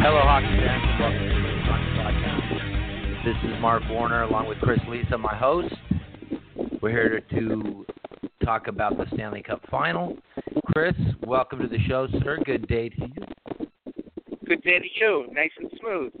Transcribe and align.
Hello, 0.00 0.20
hockey 0.22 0.46
fans, 0.46 0.84
welcome 1.00 1.18
to 1.18 1.34
the 1.42 1.58
Hockey 1.64 1.90
Podcast. 1.98 3.24
This 3.24 3.36
is 3.50 3.60
Mark 3.60 3.82
Warner, 3.90 4.22
along 4.22 4.48
with 4.48 4.58
Chris 4.58 4.78
Lisa, 4.88 5.18
my 5.18 5.34
host. 5.34 5.74
We're 6.80 6.90
here 6.90 7.20
to 7.30 7.84
talk 8.44 8.68
about 8.68 8.96
the 8.96 9.06
Stanley 9.14 9.42
Cup 9.42 9.60
Final. 9.68 10.16
Chris, 10.66 10.94
welcome 11.26 11.58
to 11.58 11.66
the 11.66 11.78
show, 11.88 12.06
sir. 12.22 12.38
Good 12.44 12.68
day 12.68 12.88
to 12.90 13.00
you. 13.00 13.66
Good 14.46 14.62
day 14.62 14.78
to 14.78 14.86
you. 15.00 15.26
Nice 15.32 15.50
and 15.58 15.70
smooth. 15.80 16.12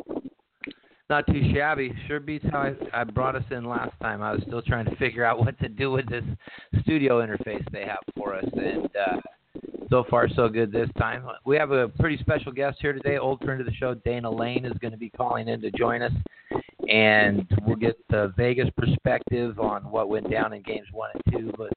Not 1.10 1.26
too 1.26 1.40
shabby. 1.54 1.92
Sure 2.06 2.20
beats 2.20 2.44
how 2.52 2.58
I, 2.58 2.74
I 2.92 3.04
brought 3.04 3.34
us 3.34 3.44
in 3.50 3.64
last 3.64 3.92
time. 4.02 4.20
I 4.20 4.32
was 4.32 4.42
still 4.46 4.60
trying 4.60 4.84
to 4.84 4.96
figure 4.96 5.24
out 5.24 5.38
what 5.44 5.58
to 5.60 5.68
do 5.68 5.90
with 5.90 6.08
this 6.08 6.24
studio 6.82 7.24
interface 7.24 7.64
they 7.72 7.86
have 7.86 8.00
for 8.14 8.34
us, 8.34 8.44
and 8.52 8.88
uh, 8.96 9.20
so 9.88 10.04
far 10.10 10.28
so 10.28 10.48
good 10.48 10.70
this 10.70 10.90
time. 10.98 11.24
We 11.46 11.56
have 11.56 11.70
a 11.70 11.88
pretty 11.88 12.18
special 12.18 12.52
guest 12.52 12.76
here 12.80 12.92
today, 12.92 13.16
old 13.16 13.40
friend 13.40 13.58
of 13.58 13.66
the 13.66 13.72
show, 13.72 13.94
Dana 13.94 14.30
Lane, 14.30 14.66
is 14.66 14.76
going 14.82 14.92
to 14.92 14.98
be 14.98 15.08
calling 15.08 15.48
in 15.48 15.62
to 15.62 15.70
join 15.70 16.02
us, 16.02 16.12
and 16.90 17.46
we'll 17.62 17.76
get 17.76 17.96
the 18.10 18.34
Vegas 18.36 18.68
perspective 18.76 19.58
on 19.58 19.90
what 19.90 20.10
went 20.10 20.30
down 20.30 20.52
in 20.52 20.60
games 20.60 20.88
one 20.92 21.10
and 21.14 21.38
two. 21.38 21.52
But 21.56 21.72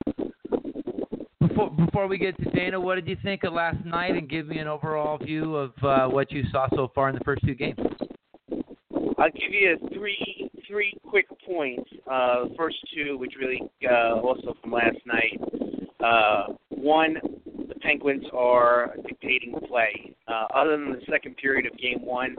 before 1.39 1.69
before 1.69 2.07
we 2.07 2.17
get 2.17 2.37
to 2.43 2.49
Dana, 2.49 2.77
what 2.77 2.95
did 2.95 3.07
you 3.07 3.15
think 3.23 3.45
of 3.45 3.53
last 3.53 3.85
night, 3.85 4.11
and 4.11 4.29
give 4.29 4.47
me 4.47 4.57
an 4.57 4.67
overall 4.67 5.17
view 5.17 5.55
of 5.55 5.71
uh, 5.81 6.07
what 6.07 6.33
you 6.33 6.43
saw 6.51 6.67
so 6.75 6.91
far 6.93 7.07
in 7.07 7.15
the 7.15 7.23
first 7.23 7.45
two 7.45 7.55
games? 7.55 7.79
I'll 9.17 9.31
give 9.31 9.51
you 9.51 9.77
three 9.93 10.49
three 10.67 10.93
quick 11.07 11.27
points. 11.45 11.89
Uh, 12.09 12.45
first 12.57 12.77
two, 12.95 13.17
which 13.17 13.33
really 13.39 13.61
uh, 13.89 14.19
also 14.19 14.55
from 14.61 14.71
last 14.71 14.97
night. 15.05 15.39
Uh, 15.99 16.53
one, 16.69 17.17
the 17.67 17.75
Penguins 17.75 18.25
are 18.33 18.95
dictating 19.07 19.53
play. 19.67 20.15
Uh, 20.27 20.45
other 20.55 20.71
than 20.71 20.91
the 20.91 21.01
second 21.09 21.35
period 21.37 21.71
of 21.71 21.77
Game 21.77 22.03
One, 22.03 22.35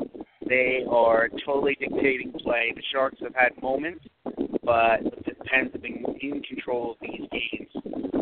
they 0.48 0.84
are 0.90 1.28
totally 1.46 1.76
dictating 1.78 2.32
play. 2.42 2.72
The 2.74 2.82
Sharks 2.92 3.18
have 3.22 3.34
had 3.34 3.50
moments, 3.62 4.04
but 4.24 5.02
the 5.04 5.34
Pens 5.44 5.70
have 5.72 5.82
been 5.82 6.04
in 6.20 6.42
control 6.42 6.92
of 6.92 6.96
these 7.00 7.28
games. 7.30 7.70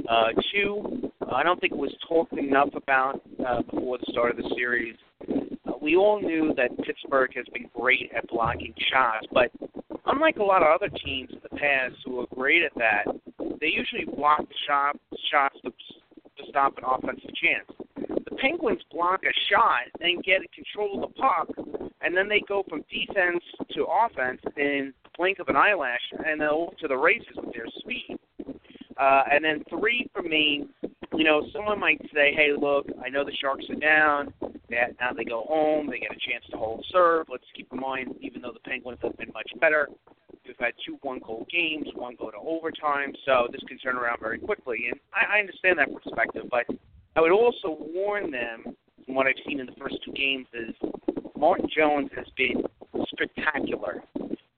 Uh, 0.08 0.28
two, 0.52 1.10
I 1.32 1.42
don't 1.42 1.60
think 1.60 1.72
it 1.72 1.78
was 1.78 1.94
talked 2.08 2.32
enough 2.32 2.70
about 2.74 3.22
uh, 3.46 3.62
before 3.62 3.98
the 3.98 4.06
start 4.10 4.32
of 4.32 4.36
the 4.36 4.52
series. 4.56 4.96
We 5.80 5.96
all 5.96 6.20
knew 6.20 6.52
that 6.56 6.76
Pittsburgh 6.84 7.30
has 7.36 7.46
been 7.52 7.70
great 7.74 8.10
at 8.14 8.28
blocking 8.28 8.74
shots, 8.92 9.26
but 9.32 9.50
unlike 10.06 10.36
a 10.36 10.42
lot 10.42 10.62
of 10.62 10.68
other 10.68 10.90
teams 11.04 11.30
in 11.32 11.40
the 11.42 11.56
past 11.56 11.94
who 12.04 12.20
are 12.20 12.26
great 12.34 12.62
at 12.62 12.72
that, 12.76 13.04
they 13.60 13.68
usually 13.68 14.04
block 14.04 14.40
the 14.40 14.54
shot, 14.66 14.96
shots 15.30 15.56
to, 15.64 15.70
to 15.70 16.50
stop 16.50 16.76
an 16.78 16.84
offensive 16.86 17.30
chance. 17.34 17.66
The 17.96 18.36
Penguins 18.36 18.82
block 18.92 19.22
a 19.24 19.32
shot 19.50 19.88
and 20.00 20.22
get 20.22 20.40
control 20.52 21.02
of 21.02 21.10
the 21.10 21.20
puck, 21.20 21.48
and 22.02 22.16
then 22.16 22.28
they 22.28 22.42
go 22.46 22.62
from 22.68 22.84
defense 22.90 23.42
to 23.74 23.86
offense 23.86 24.40
in 24.56 24.92
the 25.02 25.10
blink 25.16 25.38
of 25.38 25.48
an 25.48 25.56
eyelash, 25.56 26.00
and 26.26 26.40
they're 26.40 26.52
off 26.52 26.76
to 26.80 26.88
the 26.88 26.96
races 26.96 27.36
with 27.36 27.54
their 27.54 27.66
speed. 27.78 28.18
Uh, 28.98 29.22
and 29.32 29.42
then 29.44 29.62
three 29.70 30.10
for 30.12 30.22
me, 30.22 30.66
you 31.14 31.24
know, 31.24 31.42
someone 31.52 31.80
might 31.80 32.00
say, 32.14 32.34
"Hey, 32.34 32.52
look, 32.52 32.86
I 33.02 33.08
know 33.08 33.24
the 33.24 33.32
Sharks 33.40 33.64
are 33.70 33.74
down. 33.74 34.32
That 34.70 34.94
now 35.00 35.12
they 35.12 35.24
go 35.24 35.44
home, 35.48 35.88
they 35.90 35.98
get 35.98 36.12
a 36.12 36.30
chance 36.30 36.44
to 36.50 36.56
hold 36.56 36.84
serve. 36.92 37.26
Let's 37.28 37.44
keep 37.56 37.68
in 37.72 37.80
mind, 37.80 38.14
even 38.20 38.42
though 38.42 38.52
the 38.52 38.60
Penguins 38.60 38.98
have 39.02 39.16
been 39.18 39.32
much 39.34 39.50
better, 39.60 39.88
we've 40.46 40.56
had 40.58 40.74
two 40.86 40.98
one-goal 41.02 41.46
games, 41.50 41.86
one 41.94 42.16
go 42.18 42.30
to 42.30 42.36
overtime, 42.38 43.12
so 43.24 43.48
this 43.50 43.60
can 43.68 43.78
turn 43.78 43.96
around 43.96 44.18
very 44.20 44.38
quickly. 44.38 44.86
And 44.90 45.00
I, 45.14 45.36
I 45.36 45.40
understand 45.40 45.78
that 45.78 45.88
perspective, 45.92 46.44
but 46.50 46.66
I 47.16 47.20
would 47.20 47.32
also 47.32 47.76
warn 47.92 48.30
them 48.30 48.76
from 49.04 49.14
what 49.14 49.26
I've 49.26 49.34
seen 49.46 49.60
in 49.60 49.66
the 49.66 49.74
first 49.78 49.96
two 50.04 50.12
games 50.12 50.46
is 50.54 50.74
Martin 51.36 51.68
Jones 51.74 52.10
has 52.16 52.26
been 52.36 52.62
spectacular. 53.08 54.02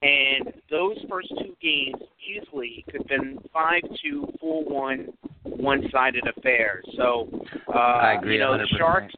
And 0.02 0.52
those 0.68 0.96
first 1.08 1.28
two 1.38 1.54
games 1.62 2.02
easily 2.26 2.84
could 2.86 3.02
have 3.02 3.08
been 3.08 3.38
five 3.52 3.82
two, 4.02 4.26
four 4.40 4.64
one, 4.64 5.08
one 5.44 5.84
sided 5.92 6.24
affairs. 6.36 6.84
So 6.96 7.28
uh 7.72 7.78
I 7.78 8.14
agree 8.14 8.34
you 8.34 8.40
know, 8.40 8.58
the 8.58 8.64
100%. 8.64 8.78
Sharks 8.78 9.14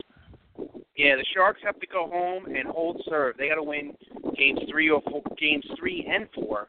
yeah, 0.97 1.17
the 1.17 1.25
Sharks 1.35 1.61
have 1.65 1.79
to 1.81 1.87
go 1.87 2.09
home 2.09 2.47
and 2.47 2.69
hold 2.69 3.03
serve. 3.09 3.37
They 3.37 3.49
got 3.49 3.57
to 3.57 3.63
win 3.63 3.95
games 4.37 4.61
three 4.71 4.91
or 4.91 5.03
four, 5.03 5.23
games 5.39 5.65
three 5.79 6.09
and 6.11 6.29
four. 6.35 6.69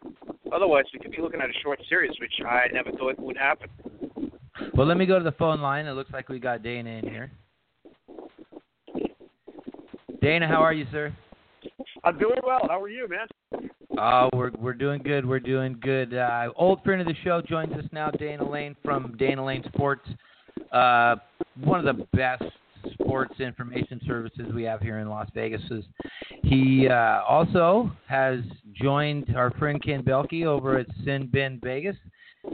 Otherwise, 0.53 0.85
we 0.93 0.99
could 0.99 1.11
be 1.11 1.21
looking 1.21 1.41
at 1.41 1.49
a 1.49 1.59
short 1.61 1.79
series, 1.89 2.11
which 2.19 2.33
I 2.45 2.67
never 2.73 2.91
thought 2.91 3.19
would 3.19 3.37
happen. 3.37 3.69
Well, 4.73 4.87
let 4.87 4.97
me 4.97 5.05
go 5.05 5.17
to 5.17 5.23
the 5.23 5.33
phone 5.33 5.61
line. 5.61 5.85
It 5.85 5.93
looks 5.93 6.11
like 6.11 6.29
we 6.29 6.39
got 6.39 6.63
Dana 6.63 6.89
in 6.89 7.07
here. 7.07 7.31
Dana, 10.21 10.47
how 10.47 10.61
are 10.61 10.73
you, 10.73 10.87
sir? 10.91 11.13
I'm 12.03 12.17
doing 12.17 12.39
well. 12.43 12.61
How 12.67 12.81
are 12.81 12.89
you, 12.89 13.07
man? 13.07 13.69
Oh, 13.97 14.29
we're 14.33 14.51
we're 14.57 14.73
doing 14.73 15.01
good. 15.03 15.25
We're 15.25 15.39
doing 15.39 15.77
good. 15.81 16.13
Uh, 16.15 16.49
old 16.55 16.83
friend 16.83 16.99
of 16.99 17.07
the 17.07 17.15
show 17.23 17.41
joins 17.41 17.73
us 17.73 17.85
now, 17.91 18.11
Dana 18.11 18.47
Lane 18.49 18.75
from 18.83 19.15
Dana 19.17 19.45
Lane 19.45 19.63
Sports. 19.67 20.07
Uh, 20.71 21.15
one 21.63 21.85
of 21.85 21.97
the 21.97 22.05
best 22.15 22.43
sports 23.15 23.39
information 23.39 24.01
services 24.05 24.45
we 24.53 24.63
have 24.63 24.81
here 24.81 24.99
in 24.99 25.07
Las 25.07 25.29
Vegas. 25.33 25.61
He 26.43 26.89
uh, 26.89 27.21
also 27.25 27.89
has 28.07 28.39
joined 28.73 29.33
our 29.37 29.51
friend 29.51 29.81
Ken 29.81 30.03
Boehlke 30.03 30.45
over 30.45 30.77
at 30.77 30.87
Sin 31.05 31.29
Bin 31.31 31.57
Vegas. 31.63 31.95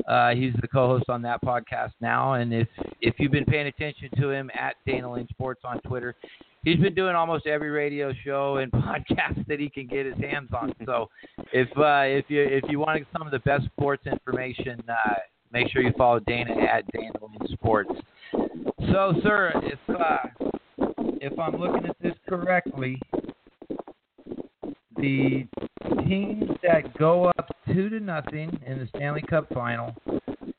Uh, 0.07 0.35
he's 0.35 0.53
the 0.61 0.67
co-host 0.67 1.05
on 1.09 1.23
that 1.23 1.41
podcast 1.41 1.93
now, 1.99 2.33
and 2.33 2.53
if 2.53 2.67
if 3.01 3.15
you've 3.17 3.31
been 3.31 3.45
paying 3.45 3.67
attention 3.67 4.07
to 4.17 4.29
him 4.29 4.51
at 4.53 4.75
Dana 4.85 5.11
Lane 5.11 5.27
Sports 5.31 5.61
on 5.63 5.81
Twitter, 5.81 6.15
he's 6.63 6.77
been 6.77 6.93
doing 6.93 7.15
almost 7.15 7.47
every 7.47 7.71
radio 7.71 8.13
show 8.23 8.57
and 8.57 8.71
podcast 8.71 9.47
that 9.47 9.59
he 9.59 9.67
can 9.67 9.87
get 9.87 10.05
his 10.05 10.15
hands 10.17 10.49
on. 10.53 10.73
So 10.85 11.09
if 11.51 11.67
uh, 11.75 12.05
if 12.05 12.25
you 12.27 12.43
if 12.43 12.65
you 12.69 12.77
want 12.77 13.03
some 13.11 13.23
of 13.23 13.31
the 13.31 13.39
best 13.39 13.65
sports 13.65 14.05
information, 14.05 14.79
uh, 14.87 15.15
make 15.51 15.69
sure 15.71 15.81
you 15.81 15.93
follow 15.97 16.19
Dana 16.19 16.55
at 16.55 16.85
Dana 16.91 17.13
Lane 17.19 17.49
Sports. 17.51 17.89
So, 18.89 19.13
sir, 19.23 19.51
if 19.63 19.79
uh, 19.89 20.17
if 21.21 21.37
I'm 21.37 21.59
looking 21.59 21.85
at 21.85 21.95
this 22.01 22.15
correctly, 22.27 22.99
the 24.97 25.47
teams 26.07 26.49
that 26.63 26.97
go 26.97 27.25
up 27.37 27.55
two 27.67 27.89
to 27.89 27.99
nothing 27.99 28.57
in 28.65 28.79
the 28.79 28.87
Stanley 28.95 29.21
Cup 29.21 29.47
Final, 29.53 29.95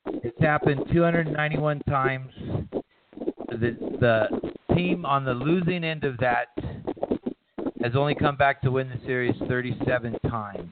it's 0.06 0.40
happened 0.40 0.84
291 0.92 1.80
times. 1.80 2.32
The 3.48 3.76
the 4.00 4.74
team 4.74 5.04
on 5.04 5.24
the 5.24 5.34
losing 5.34 5.84
end 5.84 6.04
of 6.04 6.16
that 6.18 6.48
has 7.82 7.96
only 7.96 8.14
come 8.14 8.36
back 8.36 8.62
to 8.62 8.70
win 8.70 8.88
the 8.88 9.04
series 9.04 9.34
37 9.48 10.16
times. 10.30 10.70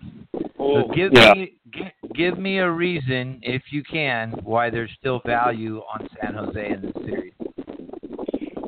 So 0.57 0.89
give 0.95 1.13
yeah. 1.13 1.33
me 1.35 1.55
gi- 1.73 1.93
give 2.15 2.39
me 2.39 2.59
a 2.59 2.71
reason, 2.71 3.41
if 3.43 3.63
you 3.71 3.83
can, 3.83 4.33
why 4.45 4.71
there's 4.71 4.91
still 4.99 5.21
value 5.27 5.79
on 5.79 6.09
San 6.21 6.35
Jose 6.35 6.71
in 6.71 6.83
this 6.83 6.93
series. 7.05 7.20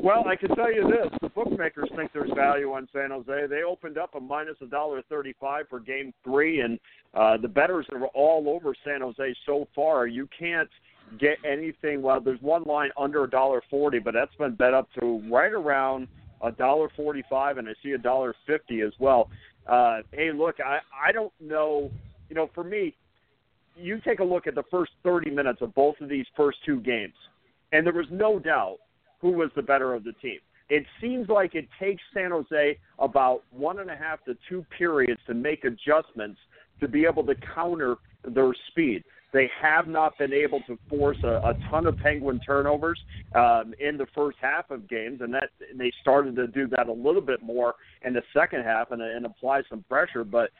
Well, 0.03 0.25
I 0.27 0.35
can 0.35 0.49
tell 0.57 0.73
you 0.73 0.83
this: 0.83 1.17
the 1.21 1.29
bookmakers 1.29 1.89
think 1.97 2.13
there's 2.13 2.33
value 2.35 2.73
on 2.73 2.89
San 2.93 3.11
Jose. 3.11 3.47
They 3.49 3.63
opened 3.63 3.99
up 3.99 4.17
a 4.17 4.21
minus 4.21 4.57
a 4.61 4.67
dollar 4.67 5.01
thirty-five 5.09 5.67
for 5.71 5.79
Game 5.79 6.13
Three, 6.25 6.61
and 6.61 6.81
uh, 7.15 7.37
the 7.37 7.47
bettors 7.47 7.87
are 7.93 8.07
all 8.09 8.49
over 8.49 8.75
San 8.85 9.01
Jose 9.03 9.35
so 9.47 9.69
far. 9.77 10.09
You 10.09 10.29
can't 10.37 10.69
get 11.21 11.37
anything. 11.49 12.03
Well, 12.03 12.21
there's 12.21 12.43
one 12.43 12.65
line 12.65 12.91
under 12.99 13.23
a 13.23 13.31
dollar 13.31 13.63
forty, 13.71 14.01
but 14.01 14.13
that's 14.13 14.35
been 14.35 14.57
bet 14.57 14.75
up 14.75 14.89
to 14.99 15.23
right 15.31 15.53
around 15.53 16.09
a 16.43 16.51
dollar 16.51 16.89
forty-five, 16.97 17.59
and 17.59 17.69
I 17.69 17.73
see 17.81 17.93
a 17.93 17.99
dollar 17.99 18.35
fifty 18.45 18.81
as 18.81 18.93
well. 18.99 19.31
Uh, 19.69 19.99
hey, 20.11 20.33
look, 20.35 20.57
I 20.59 20.81
I 21.01 21.13
don't 21.13 21.33
know. 21.41 21.93
You 22.29 22.35
know, 22.35 22.51
for 22.57 22.65
me, 22.65 22.97
you 23.77 24.01
take 24.05 24.19
a 24.19 24.25
look 24.25 24.49
at 24.49 24.57
the 24.57 24.65
first 24.69 24.93
30 25.05 25.31
minutes 25.31 25.61
of 25.61 25.73
both 25.75 25.95
of 26.01 26.09
these 26.09 26.27
first 26.37 26.59
two 26.67 26.81
games, 26.81 27.15
and 27.71 27.87
there 27.87 27.93
was 27.93 28.07
no 28.11 28.41
doubt 28.41 28.79
who 29.23 29.31
was 29.31 29.51
the 29.57 29.63
better 29.63 29.95
of 29.95 30.05
the 30.05 30.13
team. 30.15 30.39
it 30.69 30.85
seems 31.01 31.29
like 31.29 31.55
it 31.55 31.69
takes 31.81 32.03
San 32.13 32.31
Jose 32.31 32.79
about 32.99 33.43
one 33.51 33.79
and 33.79 33.91
a 33.91 33.97
half 33.97 34.23
to 34.25 34.37
two 34.49 34.67
periods 34.77 35.21
to 35.27 35.35
make 35.35 35.65
adjustments 35.65 36.39
to 36.81 36.89
be 36.89 37.05
able 37.05 37.25
to 37.27 37.35
counter 37.55 37.97
their 38.25 38.53
speed. 38.69 39.05
They 39.33 39.51
have 39.61 39.87
not 39.87 40.19
been 40.19 40.33
able 40.33 40.61
to 40.67 40.79
force 40.91 41.17
a, 41.25 41.41
a 41.51 41.55
ton 41.71 41.87
of 41.87 41.97
Penguin 41.97 42.39
turnovers 42.45 43.01
um, 43.35 43.73
in 43.81 43.97
the 43.97 44.07
first 44.15 44.37
half 44.43 44.71
of 44.71 44.89
games, 44.89 45.21
and 45.23 45.33
that 45.33 45.51
they 45.75 45.91
started 46.03 46.37
to 46.37 46.47
do 46.47 46.67
that 46.69 46.89
a 46.89 46.93
little 46.93 47.23
bit 47.23 47.43
more 47.43 47.75
in 48.05 48.13
the 48.13 48.23
second 48.35 48.63
half 48.65 48.91
and, 48.91 49.01
and 49.01 49.25
apply 49.25 49.63
some 49.71 49.85
pressure. 49.89 50.25
But 50.25 50.51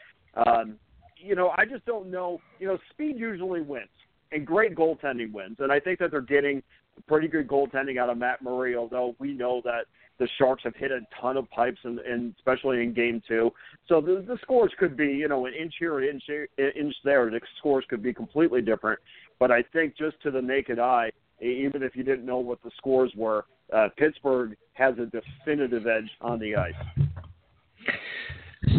um, 0.47 0.77
you 1.19 1.35
know, 1.35 1.53
I 1.57 1.65
just 1.67 1.85
don't 1.85 2.11
know. 2.11 2.41
You 2.59 2.69
know, 2.69 2.79
speed 2.91 3.19
usually 3.19 3.61
wins, 3.61 3.89
and 4.31 4.47
great 4.47 4.75
goaltending 4.75 5.33
wins, 5.33 5.57
and 5.59 5.71
I 5.71 5.79
think 5.79 5.99
that 5.99 6.11
they're 6.11 6.23
getting 6.23 6.63
pretty 7.07 7.29
good 7.29 7.49
goaltending 7.49 7.99
out 7.99 8.11
of 8.11 8.19
Matt 8.19 8.43
Murray. 8.43 8.77
Although 8.77 9.15
we 9.19 9.33
know 9.33 9.61
that 9.65 9.87
the 10.19 10.29
Sharks 10.39 10.63
have 10.65 10.77
hit 10.77 10.91
a 10.91 11.01
ton 11.21 11.37
of 11.37 11.51
pipes, 11.51 11.81
and, 11.85 12.35
especially 12.39 12.83
in 12.83 12.93
Game 12.93 13.23
Two, 13.27 13.51
so 13.89 14.01
the, 14.01 14.25
the 14.27 14.39
scores 14.43 14.73
could 14.79 14.97
be 14.97 15.09
you 15.09 15.29
know 15.29 15.47
an 15.47 15.55
inch 15.55 15.75
here, 15.79 15.99
an 15.99 16.09
inch 16.09 16.49
inch 16.59 16.95
there. 17.05 17.31
The 17.31 17.41
scores 17.59 17.85
could 17.89 18.03
be 18.03 18.13
completely 18.13 18.61
different. 18.61 18.99
But 19.39 19.51
I 19.51 19.63
think 19.73 19.97
just 19.97 20.21
to 20.23 20.31
the 20.31 20.43
naked 20.43 20.79
eye, 20.79 21.11
even 21.41 21.83
if 21.83 21.97
you 21.97 22.05
didn't 22.05 22.25
know 22.25 22.39
what 22.39 22.63
the 22.63 22.71
scores 22.77 23.13
were, 23.17 23.47
uh, 23.75 23.89
Pittsburgh 23.97 24.57
has 24.75 24.95
a 24.99 25.07
definitive 25.07 25.87
edge 25.87 26.11
on 26.21 26.39
the 26.39 26.55
ice. 26.57 26.75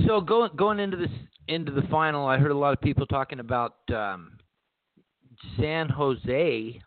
So 0.08 0.22
going 0.22 0.52
going 0.56 0.80
into 0.80 0.98
this 0.98 1.10
into 1.48 1.72
the 1.72 1.82
final, 1.84 2.26
I 2.26 2.38
heard 2.38 2.52
a 2.52 2.58
lot 2.58 2.74
of 2.74 2.82
people 2.82 3.06
talking 3.06 3.40
about 3.40 3.76
um, 3.94 4.38
San 5.60 5.90
Jose 5.90 6.82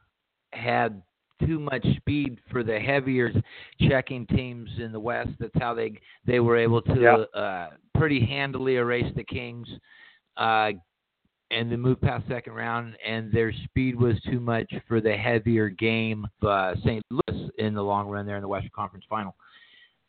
had 0.52 1.02
too 1.44 1.58
much 1.58 1.84
speed 1.96 2.38
for 2.50 2.62
the 2.62 2.78
heavier 2.78 3.32
checking 3.88 4.26
teams 4.26 4.70
in 4.78 4.92
the 4.92 5.00
West. 5.00 5.30
That's 5.38 5.58
how 5.58 5.74
they 5.74 5.98
they 6.26 6.40
were 6.40 6.56
able 6.56 6.82
to 6.82 7.26
uh, 7.34 7.70
pretty 7.94 8.24
handily 8.24 8.76
erase 8.76 9.12
the 9.14 9.24
Kings, 9.24 9.68
uh, 10.36 10.70
and 11.50 11.70
then 11.70 11.80
move 11.80 12.00
past 12.00 12.26
second 12.28 12.54
round. 12.54 12.96
And 13.06 13.32
their 13.32 13.52
speed 13.64 13.98
was 13.98 14.20
too 14.30 14.40
much 14.40 14.72
for 14.88 15.00
the 15.00 15.16
heavier 15.16 15.68
game. 15.68 16.26
Uh, 16.42 16.74
St. 16.84 17.04
Louis 17.10 17.50
in 17.58 17.74
the 17.74 17.82
long 17.82 18.08
run 18.08 18.26
there 18.26 18.36
in 18.36 18.42
the 18.42 18.48
Western 18.48 18.72
Conference 18.74 19.04
Final. 19.08 19.34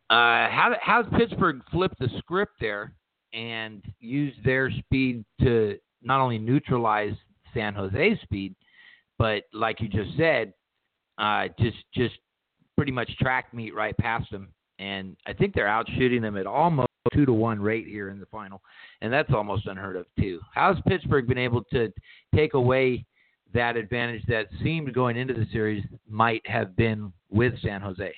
Uh, 0.10 0.48
how 0.50 0.74
how's 0.82 1.06
Pittsburgh 1.18 1.62
flip 1.72 1.92
the 2.00 2.10
script 2.20 2.54
there 2.62 2.94
and 3.34 3.84
use 4.00 4.34
their 4.46 4.72
speed 4.72 5.26
to 5.42 5.78
not 6.02 6.22
only 6.22 6.38
neutralize 6.38 7.14
San 7.54 7.74
Jose's 7.74 8.20
speed, 8.24 8.56
but 9.18 9.44
like 9.54 9.82
you 9.82 9.90
just 9.90 10.16
said, 10.18 10.54
uh, 11.18 11.48
just 11.60 11.78
just 11.94 12.16
pretty 12.76 12.92
much 12.92 13.10
track 13.18 13.54
meet 13.54 13.74
right 13.74 13.98
past 13.98 14.30
them. 14.32 14.50
And 14.80 15.16
I 15.26 15.34
think 15.34 15.56
they're 15.56 15.68
out 15.68 15.88
shooting 15.98 16.22
them 16.22 16.38
at 16.38 16.46
almost 16.46 16.88
two 17.14 17.26
to 17.26 17.34
one 17.34 17.60
rate 17.60 17.88
here 17.88 18.10
in 18.10 18.20
the 18.20 18.26
final, 18.28 18.62
and 19.02 19.12
that's 19.12 19.32
almost 19.34 19.66
unheard 19.66 19.96
of 19.96 20.06
too. 20.20 20.40
How's 20.54 20.78
Pittsburgh 20.88 21.28
been 21.28 21.38
able 21.38 21.64
to 21.72 21.92
take 22.36 22.54
away 22.54 23.06
that 23.54 23.78
advantage 23.78 24.24
that 24.28 24.48
seemed 24.62 24.94
going 24.94 25.18
into 25.18 25.34
the 25.34 25.48
series 25.52 25.84
might 26.08 26.46
have 26.48 26.76
been 26.76 27.12
with 27.30 27.54
San 27.62 27.82
Jose? 27.82 28.14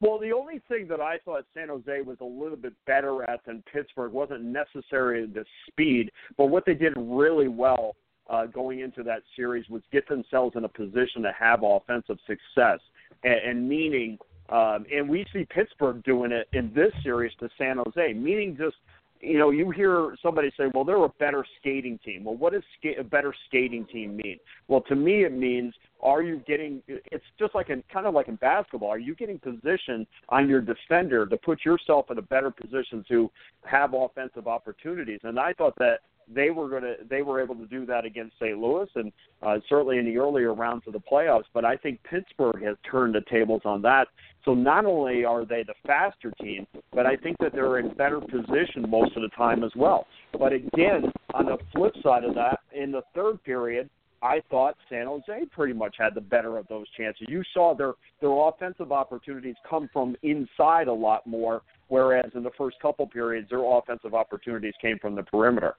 Well, 0.00 0.18
the 0.18 0.32
only 0.32 0.60
thing 0.68 0.88
that 0.88 1.00
I 1.00 1.18
thought 1.24 1.46
San 1.54 1.68
Jose 1.68 2.02
was 2.02 2.18
a 2.20 2.24
little 2.24 2.56
bit 2.56 2.74
better 2.86 3.22
at 3.30 3.40
than 3.46 3.62
Pittsburgh 3.72 4.12
wasn't 4.12 4.42
necessarily 4.42 5.26
the 5.26 5.44
speed, 5.68 6.10
but 6.36 6.46
what 6.46 6.66
they 6.66 6.74
did 6.74 6.92
really 6.96 7.48
well 7.48 7.94
uh, 8.28 8.46
going 8.46 8.80
into 8.80 9.02
that 9.02 9.22
series 9.34 9.68
was 9.68 9.82
get 9.92 10.08
themselves 10.08 10.56
in 10.56 10.64
a 10.64 10.68
position 10.68 11.22
to 11.22 11.32
have 11.38 11.60
offensive 11.62 12.18
success, 12.26 12.80
and, 13.24 13.34
and 13.34 13.68
meaning, 13.68 14.18
um, 14.48 14.84
and 14.92 15.08
we 15.08 15.26
see 15.32 15.46
Pittsburgh 15.48 16.02
doing 16.04 16.32
it 16.32 16.48
in 16.52 16.72
this 16.74 16.92
series 17.02 17.32
to 17.40 17.48
San 17.58 17.78
Jose, 17.78 18.12
meaning 18.12 18.56
just 18.56 18.76
you 19.22 19.38
know, 19.38 19.48
you 19.48 19.70
hear 19.70 20.14
somebody 20.22 20.52
say, 20.58 20.70
"Well, 20.74 20.84
they're 20.84 21.02
a 21.02 21.08
better 21.08 21.44
skating 21.58 21.98
team." 22.04 22.24
Well, 22.24 22.36
what 22.36 22.52
does 22.52 22.62
ska- 22.78 23.00
a 23.00 23.04
better 23.04 23.34
skating 23.46 23.86
team 23.86 24.16
mean? 24.16 24.38
Well, 24.68 24.82
to 24.82 24.94
me, 24.94 25.24
it 25.24 25.32
means 25.32 25.72
are 26.00 26.22
you 26.22 26.42
getting 26.46 26.82
it's 26.86 27.24
just 27.38 27.54
like 27.54 27.70
in 27.70 27.82
kind 27.92 28.06
of 28.06 28.14
like 28.14 28.28
in 28.28 28.36
basketball 28.36 28.90
are 28.90 28.98
you 28.98 29.14
getting 29.14 29.38
position 29.38 30.06
on 30.28 30.48
your 30.48 30.60
defender 30.60 31.26
to 31.26 31.36
put 31.36 31.64
yourself 31.64 32.10
in 32.10 32.18
a 32.18 32.22
better 32.22 32.50
position 32.50 33.04
to 33.08 33.30
have 33.64 33.94
offensive 33.94 34.46
opportunities 34.46 35.20
and 35.24 35.38
i 35.38 35.52
thought 35.54 35.74
that 35.78 36.00
they 36.32 36.50
were 36.50 36.68
going 36.68 36.82
to 36.82 36.96
they 37.08 37.22
were 37.22 37.40
able 37.40 37.54
to 37.54 37.66
do 37.66 37.86
that 37.86 38.04
against 38.04 38.34
St. 38.36 38.58
Louis 38.58 38.88
and 38.94 39.12
uh, 39.42 39.58
certainly 39.68 39.98
in 39.98 40.04
the 40.04 40.18
earlier 40.18 40.54
rounds 40.54 40.82
of 40.86 40.92
the 40.92 41.00
playoffs. 41.00 41.44
But 41.54 41.64
I 41.64 41.76
think 41.76 42.00
Pittsburgh 42.02 42.62
has 42.62 42.76
turned 42.90 43.14
the 43.14 43.22
tables 43.30 43.62
on 43.64 43.82
that. 43.82 44.08
So 44.44 44.54
not 44.54 44.84
only 44.84 45.24
are 45.24 45.44
they 45.44 45.64
the 45.64 45.74
faster 45.86 46.32
team, 46.40 46.66
but 46.92 47.06
I 47.06 47.16
think 47.16 47.36
that 47.38 47.52
they're 47.52 47.78
in 47.78 47.94
better 47.94 48.20
position 48.20 48.88
most 48.88 49.16
of 49.16 49.22
the 49.22 49.30
time 49.36 49.64
as 49.64 49.72
well. 49.76 50.06
But 50.38 50.52
again, 50.52 51.12
on 51.34 51.46
the 51.46 51.58
flip 51.74 51.94
side 52.02 52.24
of 52.24 52.34
that, 52.34 52.60
in 52.72 52.92
the 52.92 53.02
third 53.14 53.42
period, 53.42 53.90
I 54.22 54.40
thought 54.50 54.76
San 54.88 55.06
Jose 55.06 55.46
pretty 55.52 55.74
much 55.74 55.96
had 55.98 56.14
the 56.14 56.20
better 56.20 56.58
of 56.58 56.66
those 56.68 56.86
chances. 56.96 57.26
You 57.28 57.42
saw 57.52 57.74
their 57.74 57.94
their 58.20 58.32
offensive 58.32 58.92
opportunities 58.92 59.56
come 59.68 59.88
from 59.92 60.16
inside 60.22 60.88
a 60.88 60.92
lot 60.92 61.26
more, 61.26 61.62
whereas 61.88 62.30
in 62.34 62.42
the 62.42 62.50
first 62.56 62.76
couple 62.80 63.06
periods 63.06 63.50
their 63.50 63.64
offensive 63.64 64.14
opportunities 64.14 64.74
came 64.80 64.98
from 64.98 65.14
the 65.14 65.22
perimeter. 65.22 65.76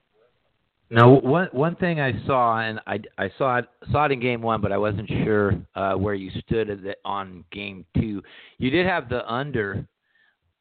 Now, 0.90 1.20
one 1.20 1.48
one 1.52 1.76
thing 1.76 2.00
I 2.00 2.12
saw, 2.26 2.60
and 2.60 2.80
I, 2.86 3.00
I 3.18 3.30
saw 3.36 3.58
it 3.58 3.66
saw 3.92 4.06
it 4.06 4.12
in 4.12 4.20
game 4.20 4.40
one, 4.40 4.60
but 4.62 4.72
I 4.72 4.78
wasn't 4.78 5.08
sure 5.24 5.54
uh, 5.74 5.94
where 5.94 6.14
you 6.14 6.30
stood 6.40 6.94
on 7.04 7.44
game 7.52 7.84
two. 7.94 8.22
You 8.56 8.70
did 8.70 8.86
have 8.86 9.10
the 9.10 9.30
under 9.30 9.86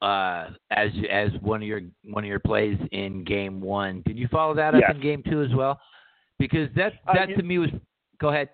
uh, 0.02 0.50
as 0.72 0.92
as 1.10 1.30
one 1.42 1.62
of 1.62 1.68
your 1.68 1.82
one 2.04 2.26
of 2.26 2.28
your 2.28 2.40
plays 2.40 2.78
in 2.92 3.24
game 3.24 3.62
one. 3.62 4.04
Did 4.06 4.18
you 4.18 4.28
follow 4.30 4.54
that 4.56 4.76
up 4.76 4.82
yes. 4.82 4.92
in 4.94 5.02
game 5.02 5.24
two 5.30 5.42
as 5.42 5.54
well? 5.56 5.80
because 6.40 6.72
that 6.76 6.94
Uh, 7.08 7.14
that 7.14 7.30
you- 7.30 7.36
to 7.36 7.44
me 7.44 7.60
was. 7.60 7.72
Go 8.20 8.30
ahead. 8.30 8.50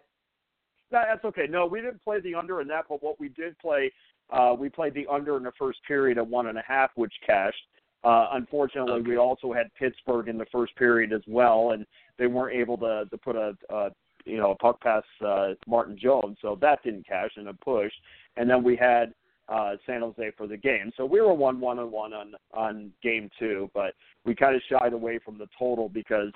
That, 0.92 1.08
that's 1.08 1.26
okay. 1.26 1.48
No, 1.48 1.66
we 1.66 1.82
didn't 1.82 2.04
play 2.04 2.20
the 2.20 2.36
under 2.36 2.62
in 2.62 2.68
that, 2.68 2.86
but 2.90 3.02
what 3.02 3.20
we 3.20 3.30
did 3.30 3.58
play, 3.60 3.92
uh, 4.30 4.56
we 4.58 4.70
played 4.70 4.94
the 4.94 5.08
under 5.08 5.38
in 5.38 5.44
the 5.44 5.52
first 5.54 5.80
period 5.88 6.18
at 6.18 6.28
one 6.28 6.48
and 6.48 6.58
a 6.58 6.64
half, 6.68 6.92
which 6.96 7.14
cashed. 7.26 7.68
Uh, 8.04 8.30
unfortunately, 8.34 8.94
Okay. 8.94 9.12
we 9.12 9.18
also 9.18 9.54
had 9.54 9.74
Pittsburgh 9.76 10.28
in 10.28 10.38
the 10.38 10.46
first 10.52 10.76
period 10.76 11.14
as 11.14 11.22
well, 11.28 11.72
and 11.72 11.86
they 12.18 12.28
weren't 12.28 12.56
able 12.56 12.78
to 12.78 13.06
to 13.10 13.18
put 13.18 13.36
a, 13.36 13.56
a 13.70 13.92
you 14.26 14.38
know 14.38 14.52
a 14.52 14.56
puck 14.56 14.82
past 14.82 15.06
uh, 15.26 15.54
Martin 15.68 15.98
Jones, 15.98 16.38
so 16.42 16.58
that 16.62 16.84
didn't 16.84 17.08
cash 17.08 17.32
in 17.38 17.48
a 17.48 17.54
push. 17.54 17.92
And 18.36 18.50
then 18.50 18.64
we 18.64 18.76
had 18.76 19.14
uh, 19.48 19.76
San 19.86 20.02
Jose 20.02 20.32
for 20.38 20.48
the 20.48 20.58
game, 20.58 20.92
so 20.98 21.06
we 21.06 21.22
were 21.22 21.34
one 21.34 21.60
one 21.60 21.80
and 21.80 21.92
one 21.92 22.14
on 22.14 22.34
on 22.54 22.92
game 23.02 23.30
two, 23.40 23.70
but 23.74 23.94
we 24.26 24.36
kind 24.36 24.56
of 24.56 24.62
shied 24.70 24.94
away 24.94 25.20
from 25.24 25.38
the 25.38 25.48
total 25.58 25.88
because 25.90 26.32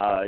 uh, 0.00 0.24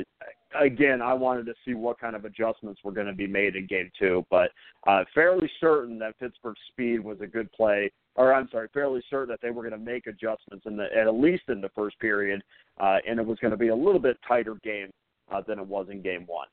again, 0.60 1.02
I 1.02 1.14
wanted 1.14 1.46
to 1.46 1.54
see 1.64 1.74
what 1.74 1.98
kind 1.98 2.16
of 2.16 2.24
adjustments 2.24 2.80
were 2.84 2.92
going 2.92 3.06
to 3.06 3.12
be 3.12 3.26
made 3.26 3.56
in 3.56 3.66
game 3.66 3.90
two, 3.98 4.24
but 4.30 4.50
uh, 4.86 5.04
fairly 5.14 5.50
certain 5.60 5.98
that 5.98 6.18
Pittsburgh's 6.18 6.60
speed 6.68 7.00
was 7.00 7.18
a 7.20 7.26
good 7.26 7.50
play, 7.52 7.90
or 8.14 8.32
I'm 8.32 8.48
sorry, 8.50 8.68
fairly 8.72 9.02
certain 9.10 9.28
that 9.30 9.40
they 9.42 9.50
were 9.50 9.62
going 9.62 9.78
to 9.78 9.78
make 9.78 10.06
adjustments 10.06 10.64
in 10.66 10.76
the 10.76 10.86
at 10.96 11.12
least 11.14 11.44
in 11.48 11.60
the 11.60 11.70
first 11.70 11.98
period, 12.00 12.42
uh, 12.80 12.98
and 13.08 13.18
it 13.18 13.26
was 13.26 13.38
going 13.38 13.50
to 13.50 13.56
be 13.56 13.68
a 13.68 13.74
little 13.74 14.00
bit 14.00 14.18
tighter 14.26 14.56
game 14.62 14.90
uh, 15.32 15.40
than 15.46 15.58
it 15.58 15.66
was 15.66 15.86
in 15.90 16.02
game 16.02 16.24
one. 16.26 16.48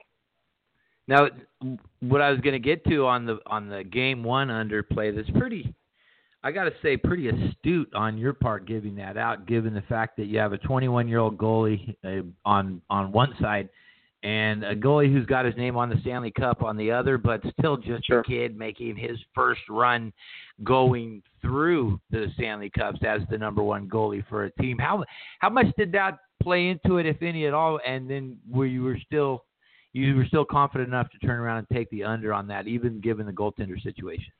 Now, 1.07 1.27
what 1.99 2.21
I 2.21 2.29
was 2.31 2.39
going 2.41 2.53
to 2.53 2.59
get 2.59 2.85
to 2.85 3.05
on 3.05 3.25
the 3.25 3.39
on 3.45 3.67
the 3.67 3.83
game 3.83 4.23
one 4.23 4.47
underplay 4.47 5.15
that's 5.15 5.29
pretty, 5.37 5.73
I 6.43 6.51
got 6.51 6.65
to 6.65 6.73
say, 6.81 6.95
pretty 6.95 7.27
astute 7.29 7.93
on 7.93 8.17
your 8.17 8.33
part 8.33 8.65
giving 8.65 8.95
that 8.95 9.17
out, 9.17 9.45
given 9.45 9.73
the 9.73 9.81
fact 9.81 10.17
that 10.17 10.25
you 10.25 10.37
have 10.39 10.53
a 10.53 10.57
21 10.59 11.07
year 11.07 11.19
old 11.19 11.37
goalie 11.37 11.95
uh, 12.03 12.23
on 12.45 12.81
on 12.89 13.11
one 13.11 13.33
side 13.41 13.69
and 14.23 14.63
a 14.63 14.75
goalie 14.75 15.11
who's 15.11 15.25
got 15.25 15.45
his 15.45 15.55
name 15.55 15.75
on 15.75 15.89
the 15.89 15.99
Stanley 16.01 16.31
Cup 16.31 16.61
on 16.61 16.77
the 16.77 16.91
other, 16.91 17.17
but 17.17 17.41
still 17.59 17.77
just 17.77 18.05
Sure. 18.05 18.19
a 18.19 18.23
kid 18.23 18.55
making 18.55 18.95
his 18.95 19.17
first 19.33 19.61
run 19.69 20.13
going 20.63 21.23
through 21.41 21.99
the 22.11 22.27
Stanley 22.35 22.69
Cups 22.69 22.99
as 23.03 23.21
the 23.29 23.37
number 23.37 23.63
one 23.63 23.89
goalie 23.89 24.25
for 24.27 24.45
a 24.45 24.51
team. 24.51 24.77
How 24.77 25.03
how 25.39 25.49
much 25.49 25.67
did 25.77 25.91
that 25.93 26.19
play 26.41 26.69
into 26.69 26.97
it, 26.97 27.05
if 27.05 27.21
any 27.21 27.47
at 27.47 27.53
all? 27.53 27.79
And 27.85 28.09
then 28.09 28.37
were 28.49 28.67
you 28.67 28.83
were 28.83 28.99
still 29.05 29.45
you 29.93 30.15
were 30.15 30.25
still 30.25 30.45
confident 30.45 30.87
enough 30.87 31.09
to 31.11 31.19
turn 31.19 31.39
around 31.39 31.57
and 31.57 31.67
take 31.69 31.89
the 31.89 32.03
under 32.03 32.33
on 32.33 32.47
that, 32.47 32.67
even 32.67 33.01
given 33.01 33.25
the 33.25 33.33
goaltender 33.33 33.81
situation. 33.81 34.31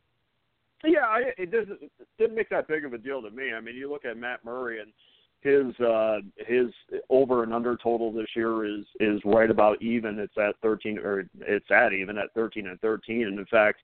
Yeah, 0.83 1.01
I, 1.01 1.31
it 1.37 1.51
doesn't 1.51 1.81
it 1.81 2.07
didn't 2.17 2.35
make 2.35 2.49
that 2.49 2.67
big 2.67 2.85
of 2.85 2.93
a 2.93 2.97
deal 2.97 3.21
to 3.21 3.31
me. 3.31 3.51
I 3.55 3.59
mean, 3.59 3.75
you 3.75 3.89
look 3.89 4.05
at 4.05 4.17
Matt 4.17 4.45
Murray 4.45 4.79
and 4.79 4.91
his 5.41 5.77
uh 5.79 6.19
his 6.37 6.67
over 7.09 7.43
and 7.43 7.53
under 7.53 7.75
total 7.75 8.11
this 8.11 8.27
year 8.35 8.65
is 8.65 8.85
is 8.99 9.19
right 9.25 9.49
about 9.49 9.81
even. 9.81 10.19
It's 10.19 10.37
at 10.37 10.55
13 10.61 10.99
or 10.99 11.25
it's 11.41 11.71
at 11.71 11.93
even 11.93 12.17
at 12.17 12.33
13 12.33 12.67
and 12.67 12.79
13. 12.79 13.27
And 13.27 13.39
in 13.39 13.45
fact, 13.45 13.79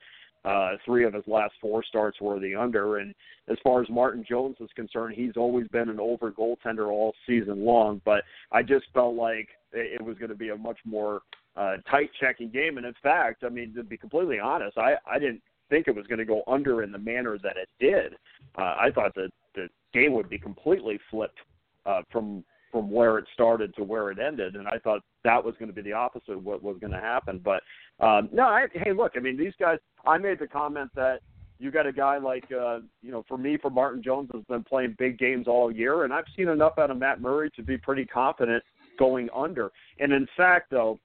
uh 0.46 0.72
three 0.86 1.04
of 1.04 1.14
his 1.14 1.24
last 1.28 1.54
four 1.60 1.84
starts 1.84 2.22
were 2.22 2.40
the 2.40 2.56
under. 2.56 2.98
And 2.98 3.14
as 3.48 3.58
far 3.64 3.82
as 3.82 3.90
Martin 3.90 4.24
Jones 4.28 4.58
is 4.60 4.70
concerned, 4.76 5.16
he's 5.16 5.36
always 5.36 5.68
been 5.70 5.90
an 5.90 6.00
over 6.00 6.32
goaltender 6.32 6.88
all 6.88 7.14
season 7.26 7.66
long. 7.66 8.02
But 8.06 8.24
I 8.52 8.62
just 8.62 8.86
felt 8.94 9.16
like 9.16 9.50
it, 9.74 10.02
was 10.02 10.18
going 10.18 10.30
to 10.30 10.36
be 10.36 10.50
a 10.50 10.58
much 10.58 10.80
more 10.86 11.22
uh, 11.56 11.78
tight 11.90 12.10
checking 12.20 12.50
game. 12.50 12.78
And 12.78 12.86
in 12.86 12.94
fact, 13.04 13.44
I 13.44 13.50
mean, 13.50 13.74
to 13.76 13.84
be 13.84 13.98
completely 13.98 14.40
honest, 14.40 14.78
I 14.78 14.94
I 15.10 15.18
didn't 15.18 15.42
think 15.70 15.88
it 15.88 15.96
was 15.96 16.08
going 16.08 16.20
to 16.20 16.26
go 16.26 16.44
under 16.48 16.84
in 16.84 16.92
the 16.92 16.98
manner 16.98 17.38
that 17.44 17.58
it 17.58 17.70
did. 17.80 18.14
Uh, 18.58 18.76
I 18.80 18.90
thought 18.94 19.16
that 19.16 19.30
the 19.58 19.70
game 19.94 20.14
would 20.14 20.30
be 20.30 20.38
completely 20.38 21.00
flipped 21.10 21.40
uh, 21.86 22.02
from 22.12 22.44
from 22.72 22.92
where 22.92 23.18
it 23.18 23.26
started 23.34 23.74
to 23.76 23.84
where 23.84 24.12
it 24.12 24.20
ended, 24.20 24.56
and 24.56 24.68
I 24.68 24.78
thought 24.78 25.02
that 25.24 25.44
was 25.44 25.56
going 25.58 25.70
to 25.70 25.74
be 25.74 25.82
the 25.82 25.94
opposite 25.94 26.34
of 26.34 26.44
what 26.44 26.62
was 26.62 26.78
going 26.80 26.92
to 26.92 27.00
happen. 27.00 27.42
But 27.44 27.64
um, 28.00 28.30
no, 28.32 28.44
I, 28.44 28.68
hey, 28.74 28.92
look, 28.92 29.14
I 29.16 29.20
mean, 29.20 29.38
these 29.38 29.54
guys. 29.60 29.80
I 30.06 30.18
made 30.18 30.40
the 30.40 30.48
comment 30.48 30.92
that 30.96 31.20
you 31.60 31.72
got 31.72 31.88
a 31.88 31.92
guy 31.92 32.18
like 32.18 32.46
uh, 32.52 32.80
you 33.02 33.12
know, 33.12 33.24
for 33.28 33.38
me, 33.38 33.58
for 33.62 33.70
Martin 33.70 34.04
Jones 34.04 34.30
has 34.34 34.44
been 34.44 34.64
playing 34.64 34.96
big 35.00 35.18
games 35.18 35.48
all 35.48 35.72
year, 35.72 36.04
and 36.04 36.14
I've 36.14 36.26
seen 36.36 36.50
enough 36.50 36.74
out 36.78 36.92
of 36.92 36.98
Matt 36.98 37.22
Murray 37.22 37.50
to 37.56 37.64
be 37.64 37.78
pretty 37.78 38.06
confident 38.06 38.64
going 39.00 39.30
under. 39.36 39.72
And 40.00 40.12
in 40.12 40.28
fact, 40.36 40.70
though, 40.72 41.00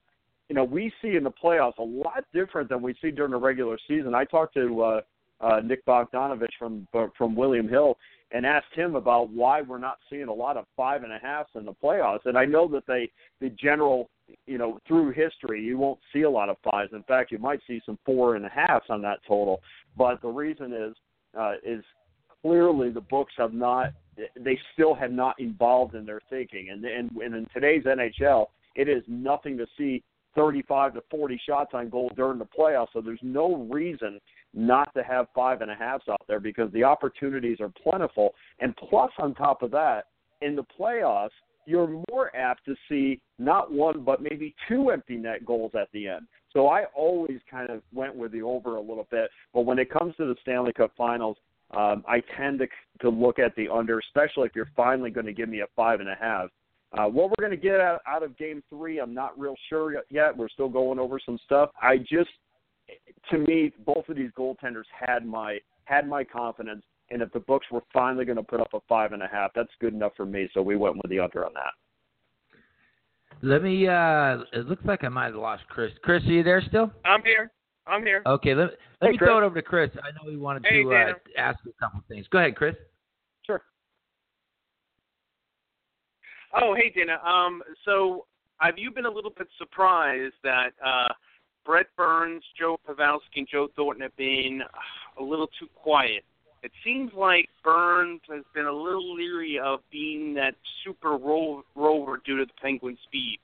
you 0.48 0.56
know, 0.56 0.64
we 0.64 0.92
see 1.00 1.16
in 1.16 1.24
the 1.24 1.30
playoffs 1.30 1.78
a 1.78 1.82
lot 1.82 2.24
different 2.34 2.68
than 2.68 2.82
we 2.82 2.94
see 3.00 3.10
during 3.10 3.32
the 3.32 3.38
regular 3.38 3.78
season. 3.88 4.14
I 4.14 4.24
talked 4.24 4.54
to 4.54 4.82
uh, 4.82 5.00
uh, 5.40 5.60
Nick 5.64 5.84
Bogdanovich 5.86 6.52
from 6.58 6.86
from 7.16 7.34
William 7.34 7.68
Hill 7.68 7.96
and 8.32 8.46
asked 8.46 8.74
him 8.74 8.94
about 8.96 9.30
why 9.30 9.60
we're 9.60 9.78
not 9.78 9.98
seeing 10.08 10.28
a 10.28 10.32
lot 10.32 10.56
of 10.56 10.64
five 10.76 11.02
and 11.02 11.12
a 11.12 11.18
halfs 11.18 11.50
in 11.54 11.64
the 11.64 11.72
playoffs. 11.72 12.24
And 12.24 12.36
I 12.36 12.44
know 12.44 12.66
that 12.68 12.86
they 12.86 13.10
the 13.40 13.50
general 13.50 14.08
you 14.46 14.58
know 14.58 14.78
through 14.88 15.12
history 15.12 15.62
you 15.62 15.76
won't 15.76 16.00
see 16.12 16.22
a 16.22 16.30
lot 16.30 16.48
of 16.48 16.56
fives. 16.64 16.92
In 16.92 17.02
fact, 17.04 17.30
you 17.30 17.38
might 17.38 17.60
see 17.66 17.80
some 17.84 17.98
four 18.04 18.36
and 18.36 18.46
a 18.46 18.48
halfs 18.48 18.86
on 18.88 19.02
that 19.02 19.20
total. 19.26 19.60
But 19.96 20.22
the 20.22 20.28
reason 20.28 20.72
is 20.72 20.94
uh, 21.38 21.54
is 21.64 21.84
clearly 22.42 22.90
the 22.90 23.00
books 23.00 23.32
have 23.36 23.52
not 23.52 23.92
they 24.38 24.58
still 24.72 24.94
have 24.94 25.12
not 25.12 25.36
evolved 25.38 25.94
in 25.94 26.06
their 26.06 26.20
thinking. 26.30 26.70
And 26.70 26.84
and, 26.84 27.10
and 27.12 27.34
in 27.34 27.46
today's 27.52 27.84
NHL, 27.84 28.46
it 28.74 28.88
is 28.88 29.02
nothing 29.06 29.58
to 29.58 29.66
see 29.76 30.02
35 30.34 30.94
to 30.94 31.02
40 31.10 31.40
shots 31.46 31.70
on 31.74 31.90
goal 31.90 32.10
during 32.16 32.38
the 32.38 32.46
playoffs. 32.46 32.88
So 32.94 33.02
there's 33.02 33.20
no 33.22 33.68
reason 33.70 34.18
not 34.54 34.92
to 34.94 35.02
have 35.02 35.26
five 35.34 35.60
and 35.60 35.70
a 35.70 35.74
halfs 35.74 36.08
out 36.08 36.22
there 36.28 36.40
because 36.40 36.70
the 36.72 36.84
opportunities 36.84 37.58
are 37.60 37.72
plentiful. 37.82 38.34
And 38.60 38.76
plus, 38.76 39.10
on 39.18 39.34
top 39.34 39.62
of 39.62 39.70
that, 39.72 40.06
in 40.40 40.56
the 40.56 40.64
playoffs, 40.78 41.30
you're 41.64 42.02
more 42.10 42.34
apt 42.36 42.64
to 42.64 42.74
see 42.88 43.20
not 43.38 43.72
one 43.72 44.02
but 44.02 44.20
maybe 44.20 44.54
two 44.68 44.90
empty 44.90 45.16
net 45.16 45.44
goals 45.46 45.72
at 45.80 45.88
the 45.92 46.08
end. 46.08 46.26
So 46.52 46.68
I 46.68 46.84
always 46.94 47.38
kind 47.50 47.70
of 47.70 47.82
went 47.94 48.14
with 48.14 48.32
the 48.32 48.42
over 48.42 48.76
a 48.76 48.80
little 48.80 49.06
bit, 49.10 49.30
but 49.54 49.62
when 49.62 49.78
it 49.78 49.90
comes 49.90 50.14
to 50.16 50.26
the 50.26 50.34
Stanley 50.42 50.72
Cup 50.72 50.92
Finals, 50.96 51.36
um, 51.70 52.04
I 52.06 52.22
tend 52.36 52.58
to 52.58 52.66
to 53.00 53.08
look 53.08 53.38
at 53.38 53.56
the 53.56 53.68
under, 53.68 53.98
especially 53.98 54.46
if 54.46 54.54
you're 54.54 54.70
finally 54.76 55.10
going 55.10 55.26
to 55.26 55.32
give 55.32 55.48
me 55.48 55.60
a 55.60 55.66
five 55.74 56.00
and 56.00 56.08
a 56.08 56.16
half. 56.20 56.48
Uh, 56.92 57.06
what 57.06 57.30
we're 57.30 57.48
going 57.48 57.58
to 57.58 57.62
get 57.62 57.80
out, 57.80 58.00
out 58.06 58.22
of 58.22 58.36
Game 58.36 58.62
Three, 58.68 58.98
I'm 58.98 59.14
not 59.14 59.38
real 59.38 59.54
sure 59.70 59.94
yet. 60.10 60.36
We're 60.36 60.50
still 60.50 60.68
going 60.68 60.98
over 60.98 61.18
some 61.24 61.38
stuff. 61.46 61.70
I 61.80 61.96
just, 61.96 62.28
to 63.30 63.38
me, 63.38 63.72
both 63.84 64.08
of 64.08 64.16
these 64.16 64.30
goaltenders 64.38 64.84
had 64.98 65.24
my 65.26 65.58
had 65.84 66.08
my 66.08 66.24
confidence, 66.24 66.82
and 67.10 67.22
if 67.22 67.32
the 67.32 67.40
books 67.40 67.66
were 67.70 67.82
finally 67.92 68.24
going 68.24 68.36
to 68.36 68.42
put 68.42 68.60
up 68.60 68.72
a 68.74 68.80
five 68.88 69.12
and 69.12 69.22
a 69.22 69.28
half, 69.28 69.50
that's 69.54 69.70
good 69.80 69.94
enough 69.94 70.12
for 70.16 70.26
me. 70.26 70.48
So 70.54 70.62
we 70.62 70.76
went 70.76 70.96
with 70.96 71.10
the 71.10 71.18
under 71.20 71.44
on 71.44 71.52
that. 71.54 71.72
Let 73.42 73.62
me. 73.62 73.88
uh 73.88 74.38
It 74.52 74.68
looks 74.68 74.84
like 74.84 75.04
I 75.04 75.08
might 75.08 75.26
have 75.26 75.34
lost 75.34 75.64
Chris. 75.68 75.92
Chris, 76.02 76.22
are 76.24 76.32
you 76.32 76.42
there 76.42 76.62
still? 76.68 76.90
I'm 77.04 77.22
here. 77.22 77.50
I'm 77.86 78.04
here. 78.04 78.22
Okay. 78.26 78.54
Let, 78.54 78.70
let 78.70 78.78
Hey, 79.00 79.10
me 79.10 79.18
Chris. 79.18 79.28
throw 79.28 79.38
it 79.38 79.44
over 79.44 79.56
to 79.56 79.62
Chris. 79.62 79.90
I 79.96 80.10
know 80.12 80.30
he 80.30 80.36
wanted 80.36 80.64
Hey, 80.64 80.84
to 80.84 80.92
uh, 80.94 81.12
ask 81.36 81.58
a 81.66 81.72
couple 81.80 82.00
things. 82.08 82.26
Go 82.30 82.38
ahead, 82.38 82.54
Chris. 82.54 82.76
Sure. 83.44 83.60
Oh, 86.54 86.74
hey, 86.74 86.92
Dana. 86.94 87.18
Um, 87.26 87.62
so 87.84 88.26
have 88.58 88.78
you 88.78 88.92
been 88.92 89.06
a 89.06 89.10
little 89.10 89.32
bit 89.36 89.48
surprised 89.58 90.34
that 90.44 90.70
uh, 90.84 91.08
Brent 91.64 91.86
Burns, 91.96 92.42
Joe 92.58 92.78
Pavelski, 92.88 93.36
and 93.36 93.48
Joe 93.50 93.68
Thornton 93.76 94.02
have 94.02 94.16
been 94.16 94.62
uh, 94.62 95.22
a 95.22 95.24
little 95.24 95.48
too 95.58 95.68
quiet? 95.74 96.24
It 96.62 96.70
seems 96.84 97.12
like 97.12 97.48
Burns 97.64 98.20
has 98.30 98.44
been 98.54 98.66
a 98.66 98.72
little 98.72 99.14
leery 99.14 99.58
of 99.58 99.80
being 99.90 100.34
that 100.34 100.54
super 100.84 101.16
ro- 101.16 101.64
rover 101.74 102.20
due 102.24 102.38
to 102.38 102.44
the 102.44 102.52
Penguin 102.60 102.96
speed. 103.04 103.38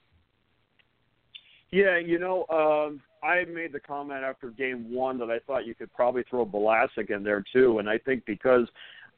Yeah, 1.70 1.98
you 1.98 2.18
know, 2.18 2.46
um, 2.48 3.00
I 3.22 3.44
made 3.44 3.72
the 3.72 3.80
comment 3.80 4.22
after 4.22 4.50
game 4.50 4.92
one 4.92 5.18
that 5.18 5.30
I 5.30 5.38
thought 5.40 5.66
you 5.66 5.74
could 5.74 5.92
probably 5.92 6.22
throw 6.30 6.46
Vlasic 6.46 7.10
in 7.10 7.22
there 7.22 7.44
too, 7.52 7.78
and 7.78 7.88
I 7.88 7.98
think 7.98 8.24
because 8.24 8.68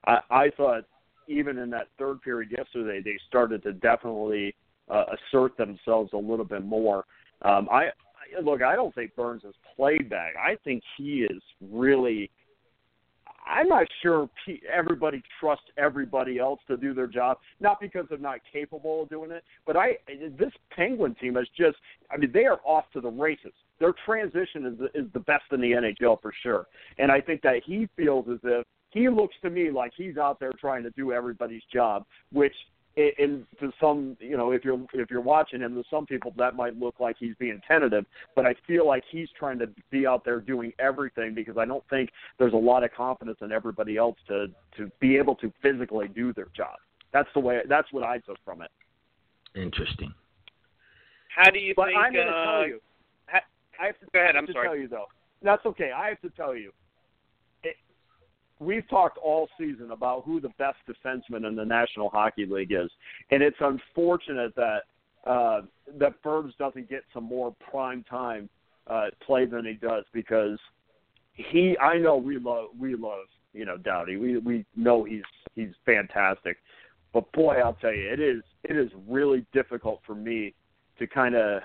I, 0.06 0.18
I 0.30 0.50
thought 0.56 0.84
even 1.28 1.58
in 1.58 1.70
that 1.70 1.88
third 1.98 2.22
period 2.22 2.50
yesterday 2.56 3.00
they 3.04 3.18
started 3.28 3.62
to 3.62 3.72
definitely 3.72 4.54
uh, 4.88 5.04
assert 5.30 5.56
themselves 5.56 6.12
a 6.12 6.16
little 6.16 6.44
bit 6.44 6.64
more. 6.64 7.04
Um, 7.42 7.68
I 7.70 7.90
look, 8.42 8.62
I 8.62 8.76
don't 8.76 8.94
think 8.94 9.14
Burns 9.16 9.42
has 9.44 9.54
played 9.76 10.08
bad. 10.08 10.32
I 10.36 10.56
think 10.64 10.82
he 10.96 11.26
is 11.30 11.42
really. 11.70 12.30
I'm 13.46 13.68
not 13.68 13.86
sure 14.02 14.28
everybody 14.72 15.22
trusts 15.40 15.64
everybody 15.78 16.38
else 16.38 16.60
to 16.68 16.76
do 16.76 16.92
their 16.92 17.06
job, 17.06 17.38
not 17.58 17.80
because 17.80 18.04
they're 18.08 18.18
not 18.18 18.40
capable 18.52 19.02
of 19.02 19.08
doing 19.08 19.30
it, 19.30 19.42
but 19.66 19.76
I 19.76 19.96
this 20.38 20.52
Penguin 20.70 21.16
team 21.20 21.36
is 21.36 21.48
just 21.56 21.76
I 22.10 22.16
mean 22.16 22.30
they 22.32 22.44
are 22.44 22.60
off 22.64 22.84
to 22.92 23.00
the 23.00 23.08
races. 23.10 23.52
Their 23.78 23.94
transition 24.04 24.66
is 24.66 25.04
is 25.04 25.12
the 25.14 25.20
best 25.20 25.44
in 25.52 25.60
the 25.60 25.72
NHL 25.72 26.20
for 26.20 26.32
sure, 26.42 26.66
and 26.98 27.10
I 27.10 27.20
think 27.20 27.40
that 27.42 27.62
he 27.64 27.88
feels 27.96 28.26
as 28.30 28.38
if 28.44 28.66
he 28.90 29.08
looks 29.08 29.34
to 29.42 29.50
me 29.50 29.70
like 29.70 29.92
he's 29.96 30.16
out 30.16 30.38
there 30.38 30.52
trying 30.60 30.82
to 30.82 30.90
do 30.90 31.12
everybody's 31.12 31.62
job, 31.72 32.04
which 32.32 32.54
i- 33.00 33.22
in 33.22 33.46
to 33.58 33.72
some 33.80 34.16
you 34.20 34.36
know 34.36 34.52
if 34.52 34.64
you're 34.64 34.78
if 34.92 35.10
you're 35.10 35.20
watching 35.20 35.60
him 35.60 35.74
to 35.74 35.82
some 35.90 36.06
people 36.06 36.32
that 36.36 36.54
might 36.54 36.76
look 36.78 37.00
like 37.00 37.16
he's 37.18 37.34
being 37.38 37.60
tentative 37.66 38.04
but 38.36 38.44
i 38.46 38.54
feel 38.66 38.86
like 38.86 39.02
he's 39.10 39.28
trying 39.38 39.58
to 39.58 39.68
be 39.90 40.06
out 40.06 40.24
there 40.24 40.40
doing 40.40 40.72
everything 40.78 41.34
because 41.34 41.56
i 41.56 41.64
don't 41.64 41.84
think 41.88 42.10
there's 42.38 42.52
a 42.52 42.56
lot 42.56 42.84
of 42.84 42.92
confidence 42.92 43.38
in 43.40 43.52
everybody 43.52 43.96
else 43.96 44.16
to 44.28 44.46
to 44.76 44.90
be 45.00 45.16
able 45.16 45.34
to 45.34 45.52
physically 45.62 46.08
do 46.08 46.32
their 46.32 46.48
job 46.56 46.76
that's 47.12 47.28
the 47.34 47.40
way 47.40 47.60
that's 47.68 47.92
what 47.92 48.04
i 48.04 48.18
took 48.18 48.36
from 48.44 48.62
it 48.62 48.70
Interesting. 49.56 50.14
How 51.34 51.50
do 51.50 51.58
you 51.58 51.74
but 51.76 51.86
think? 51.86 51.98
i'm 51.98 52.12
going 52.12 52.26
to 52.26 52.32
uh, 52.32 52.44
tell 52.44 52.66
you 52.68 52.80
ha- 53.26 53.40
i 53.80 53.86
have 53.86 53.98
to, 54.00 54.06
Go 54.12 54.18
ahead, 54.20 54.36
I 54.36 54.38
have 54.38 54.42
I'm 54.42 54.46
to 54.46 54.52
sorry. 54.52 54.68
tell 54.68 54.76
you 54.76 54.88
though 54.88 55.06
that's 55.42 55.64
okay 55.66 55.90
i 55.92 56.08
have 56.08 56.20
to 56.20 56.30
tell 56.30 56.54
you 56.54 56.68
it, 56.68 56.74
we've 58.60 58.88
talked 58.88 59.18
all 59.18 59.48
season 59.58 59.90
about 59.90 60.24
who 60.24 60.40
the 60.40 60.50
best 60.58 60.76
defenseman 60.88 61.48
in 61.48 61.56
the 61.56 61.64
National 61.64 62.10
Hockey 62.10 62.46
League 62.46 62.72
is, 62.72 62.90
and 63.30 63.42
it's 63.42 63.56
unfortunate 63.60 64.54
that 64.54 64.82
uh, 65.26 65.62
that 65.98 66.22
Burns 66.22 66.54
doesn't 66.58 66.88
get 66.88 67.02
some 67.12 67.24
more 67.24 67.54
prime 67.70 68.04
time 68.08 68.48
uh, 68.86 69.06
play 69.26 69.46
than 69.46 69.64
he 69.64 69.74
does 69.74 70.04
because 70.12 70.58
he. 71.32 71.76
I 71.78 71.98
know 71.98 72.16
we 72.16 72.38
love 72.38 72.68
we 72.78 72.94
love 72.94 73.26
you 73.52 73.64
know 73.64 73.76
Doughty. 73.76 74.16
We 74.16 74.38
we 74.38 74.64
know 74.76 75.04
he's 75.04 75.22
he's 75.54 75.72
fantastic, 75.84 76.58
but 77.12 77.30
boy, 77.32 77.56
I'll 77.56 77.74
tell 77.74 77.94
you, 77.94 78.12
it 78.12 78.20
is 78.20 78.42
it 78.64 78.76
is 78.76 78.90
really 79.08 79.44
difficult 79.52 80.00
for 80.06 80.14
me 80.14 80.54
to 80.98 81.06
kind 81.06 81.34
of 81.34 81.62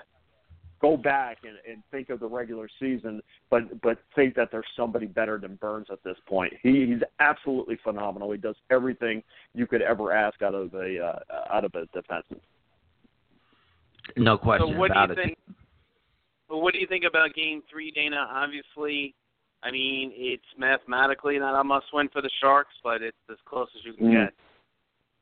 go 0.80 0.96
back 0.96 1.38
and, 1.44 1.56
and 1.70 1.82
think 1.90 2.10
of 2.10 2.20
the 2.20 2.26
regular 2.26 2.68
season, 2.78 3.22
but 3.50 3.80
but 3.82 3.98
think 4.14 4.34
that 4.34 4.48
there's 4.52 4.66
somebody 4.76 5.06
better 5.06 5.38
than 5.38 5.56
Burns 5.56 5.86
at 5.90 6.02
this 6.04 6.16
point. 6.26 6.52
He, 6.62 6.86
he's 6.86 7.02
absolutely 7.20 7.78
phenomenal. 7.82 8.30
He 8.32 8.38
does 8.38 8.56
everything 8.70 9.22
you 9.54 9.66
could 9.66 9.82
ever 9.82 10.12
ask 10.12 10.42
out 10.42 10.54
of 10.54 10.74
a 10.74 10.98
uh, 11.00 11.18
out 11.54 11.64
of 11.64 11.72
a 11.74 11.86
defenseman. 11.96 12.40
No 14.16 14.38
question 14.38 14.72
so 14.74 14.78
what 14.78 14.92
do 14.92 14.98
you 15.00 15.04
it. 15.12 15.14
think? 15.16 15.38
Well, 16.48 16.60
what 16.60 16.72
do 16.74 16.78
you 16.80 16.86
think 16.86 17.04
about 17.08 17.34
Game 17.34 17.62
Three, 17.70 17.90
Dana? 17.90 18.26
Obviously, 18.30 19.14
I 19.62 19.70
mean 19.70 20.12
it's 20.14 20.44
mathematically 20.58 21.38
not 21.38 21.58
a 21.60 21.64
must-win 21.64 22.08
for 22.12 22.22
the 22.22 22.30
Sharks, 22.40 22.74
but 22.84 23.02
it's 23.02 23.16
as 23.30 23.36
close 23.46 23.68
as 23.76 23.84
you 23.84 23.94
can 23.94 24.06
Mm. 24.08 24.26
get. 24.26 24.34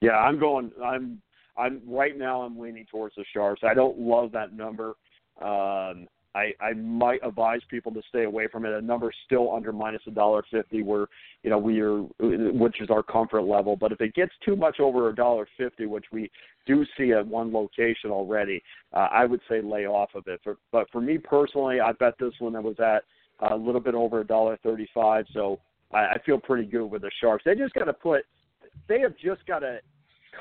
Yeah, 0.00 0.18
I'm 0.18 0.38
going. 0.38 0.70
I'm. 0.84 1.20
I'm 1.56 1.80
right 1.86 2.18
now. 2.18 2.42
I'm 2.42 2.58
leaning 2.58 2.84
towards 2.90 3.14
the 3.14 3.24
Sharks. 3.32 3.62
I 3.62 3.74
don't 3.74 3.96
love 3.96 4.32
that 4.32 4.52
number. 4.52 4.96
Um, 5.40 6.06
I, 6.36 6.52
I 6.60 6.72
might 6.72 7.20
advise 7.24 7.60
people 7.70 7.92
to 7.92 8.02
stay 8.08 8.24
away 8.24 8.48
from 8.48 8.66
it. 8.66 8.72
A 8.72 8.80
number 8.80 9.12
still 9.24 9.54
under 9.54 9.72
minus 9.72 10.02
a 10.08 10.10
dollar 10.10 10.42
fifty, 10.50 10.82
where 10.82 11.06
you 11.44 11.50
know 11.50 11.58
we 11.58 11.80
are, 11.80 12.00
which 12.18 12.80
is 12.80 12.90
our 12.90 13.04
comfort 13.04 13.42
level. 13.42 13.76
But 13.76 13.92
if 13.92 14.00
it 14.00 14.14
gets 14.14 14.32
too 14.44 14.56
much 14.56 14.80
over 14.80 15.08
a 15.08 15.14
dollar 15.14 15.46
fifty, 15.56 15.86
which 15.86 16.06
we 16.12 16.30
do 16.66 16.84
see 16.96 17.12
at 17.12 17.24
one 17.24 17.52
location 17.52 18.10
already, 18.10 18.60
uh, 18.92 19.08
I 19.12 19.26
would 19.26 19.40
say 19.48 19.60
lay 19.60 19.86
off 19.86 20.10
of 20.16 20.26
it. 20.26 20.40
For, 20.42 20.56
but 20.72 20.90
for 20.90 21.00
me 21.00 21.18
personally, 21.18 21.78
I 21.78 21.92
bet 21.92 22.14
this 22.18 22.34
one 22.40 22.54
that 22.54 22.62
was 22.64 22.80
at 22.80 23.04
a 23.48 23.54
little 23.54 23.80
bit 23.80 23.94
over 23.94 24.20
a 24.20 24.26
dollar 24.26 24.58
thirty-five. 24.64 25.26
So 25.32 25.60
I, 25.92 25.98
I 25.98 26.16
feel 26.26 26.40
pretty 26.40 26.68
good 26.68 26.86
with 26.86 27.02
the 27.02 27.12
Sharks. 27.20 27.44
They 27.44 27.54
just 27.54 27.74
got 27.74 27.84
to 27.84 27.92
put. 27.92 28.22
They 28.88 28.98
have 29.00 29.16
just 29.16 29.46
got 29.46 29.60
to 29.60 29.78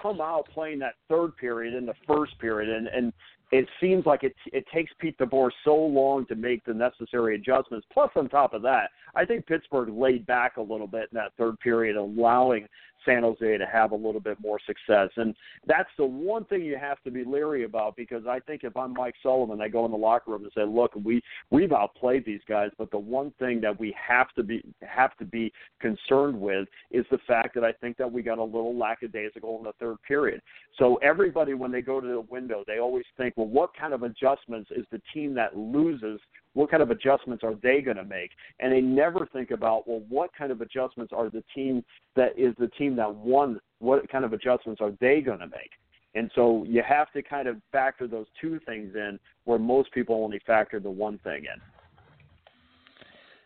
come 0.01 0.21
out 0.21 0.47
playing 0.51 0.79
that 0.79 0.95
third 1.07 1.37
period 1.37 1.75
in 1.75 1.85
the 1.85 1.93
first 2.07 2.39
period, 2.39 2.75
and 2.75 2.87
and 2.87 3.13
it 3.53 3.67
seems 3.79 4.05
like 4.07 4.23
it 4.23 4.33
it 4.47 4.65
takes 4.73 4.91
Pete 4.99 5.17
DeBoer 5.19 5.51
so 5.63 5.75
long 5.75 6.25
to 6.25 6.35
make 6.35 6.65
the 6.65 6.73
necessary 6.73 7.35
adjustments. 7.35 7.85
Plus, 7.93 8.09
on 8.15 8.27
top 8.27 8.53
of 8.53 8.63
that, 8.63 8.89
I 9.15 9.25
think 9.25 9.45
Pittsburgh 9.45 9.89
laid 9.89 10.25
back 10.25 10.57
a 10.57 10.61
little 10.61 10.87
bit 10.87 11.09
in 11.11 11.15
that 11.15 11.33
third 11.37 11.59
period, 11.59 11.95
allowing 11.95 12.67
San 13.05 13.23
Jose 13.23 13.57
to 13.57 13.65
have 13.65 13.91
a 13.91 13.95
little 13.95 14.19
bit 14.19 14.37
more 14.39 14.59
success. 14.65 15.09
And 15.17 15.35
that's 15.67 15.89
the 15.97 16.05
one 16.05 16.45
thing 16.45 16.63
you 16.63 16.77
have 16.77 17.01
to 17.03 17.11
be 17.11 17.23
leery 17.23 17.63
about 17.63 17.95
because 17.95 18.25
I 18.27 18.39
think 18.39 18.63
if 18.63 18.75
I'm 18.77 18.93
Mike 18.93 19.15
Sullivan, 19.21 19.61
I 19.61 19.67
go 19.67 19.85
in 19.85 19.91
the 19.91 19.97
locker 19.97 20.31
room 20.31 20.43
and 20.43 20.51
say, 20.53 20.63
"Look, 20.63 20.93
we 20.95 21.21
we've 21.51 21.71
outplayed 21.71 22.25
these 22.25 22.41
guys, 22.47 22.71
but 22.77 22.91
the 22.91 22.97
one 22.97 23.31
thing 23.39 23.61
that 23.61 23.77
we 23.77 23.91
have 23.93 24.31
to 24.33 24.43
be 24.43 24.63
have 24.81 25.15
to 25.17 25.25
be 25.25 25.51
concerned 25.79 26.39
with 26.39 26.67
is 26.91 27.05
the 27.11 27.17
fact 27.19 27.55
that 27.55 27.63
I 27.63 27.71
think 27.73 27.97
that 27.97 28.11
we 28.11 28.21
got 28.21 28.37
a 28.37 28.43
little 28.43 28.75
lackadaisical 28.75 29.57
in 29.57 29.63
the 29.63 29.73
third 29.73 29.97
period. 30.07 30.41
So 30.77 30.95
everybody 30.97 31.53
when 31.53 31.71
they 31.71 31.81
go 31.81 31.99
to 31.99 32.07
the 32.07 32.21
window, 32.21 32.63
they 32.65 32.79
always 32.79 33.05
think, 33.17 33.35
"Well, 33.37 33.47
what 33.47 33.73
kind 33.75 33.93
of 33.93 34.03
adjustments 34.03 34.71
is 34.71 34.85
the 34.91 35.01
team 35.13 35.33
that 35.35 35.57
loses 35.57 36.19
what 36.53 36.69
kind 36.69 36.83
of 36.83 36.91
adjustments 36.91 37.43
are 37.43 37.55
they 37.61 37.81
going 37.81 37.97
to 37.97 38.03
make? 38.03 38.31
And 38.59 38.71
they 38.71 38.81
never 38.81 39.27
think 39.31 39.51
about, 39.51 39.87
well, 39.87 40.03
what 40.09 40.31
kind 40.37 40.51
of 40.51 40.61
adjustments 40.61 41.11
are 41.15 41.29
the 41.29 41.43
team 41.53 41.83
that 42.15 42.37
is 42.37 42.53
the 42.59 42.67
team 42.69 42.95
that 42.97 43.13
won? 43.13 43.59
What 43.79 44.09
kind 44.09 44.25
of 44.25 44.33
adjustments 44.33 44.81
are 44.81 44.91
they 44.99 45.21
going 45.21 45.39
to 45.39 45.47
make? 45.47 45.71
And 46.15 46.29
so 46.35 46.63
you 46.67 46.83
have 46.87 47.11
to 47.13 47.23
kind 47.23 47.47
of 47.47 47.57
factor 47.71 48.07
those 48.07 48.27
two 48.39 48.59
things 48.65 48.93
in, 48.95 49.19
where 49.45 49.57
most 49.57 49.91
people 49.91 50.15
only 50.23 50.39
factor 50.45 50.79
the 50.79 50.89
one 50.89 51.17
thing 51.19 51.45
in. 51.45 51.61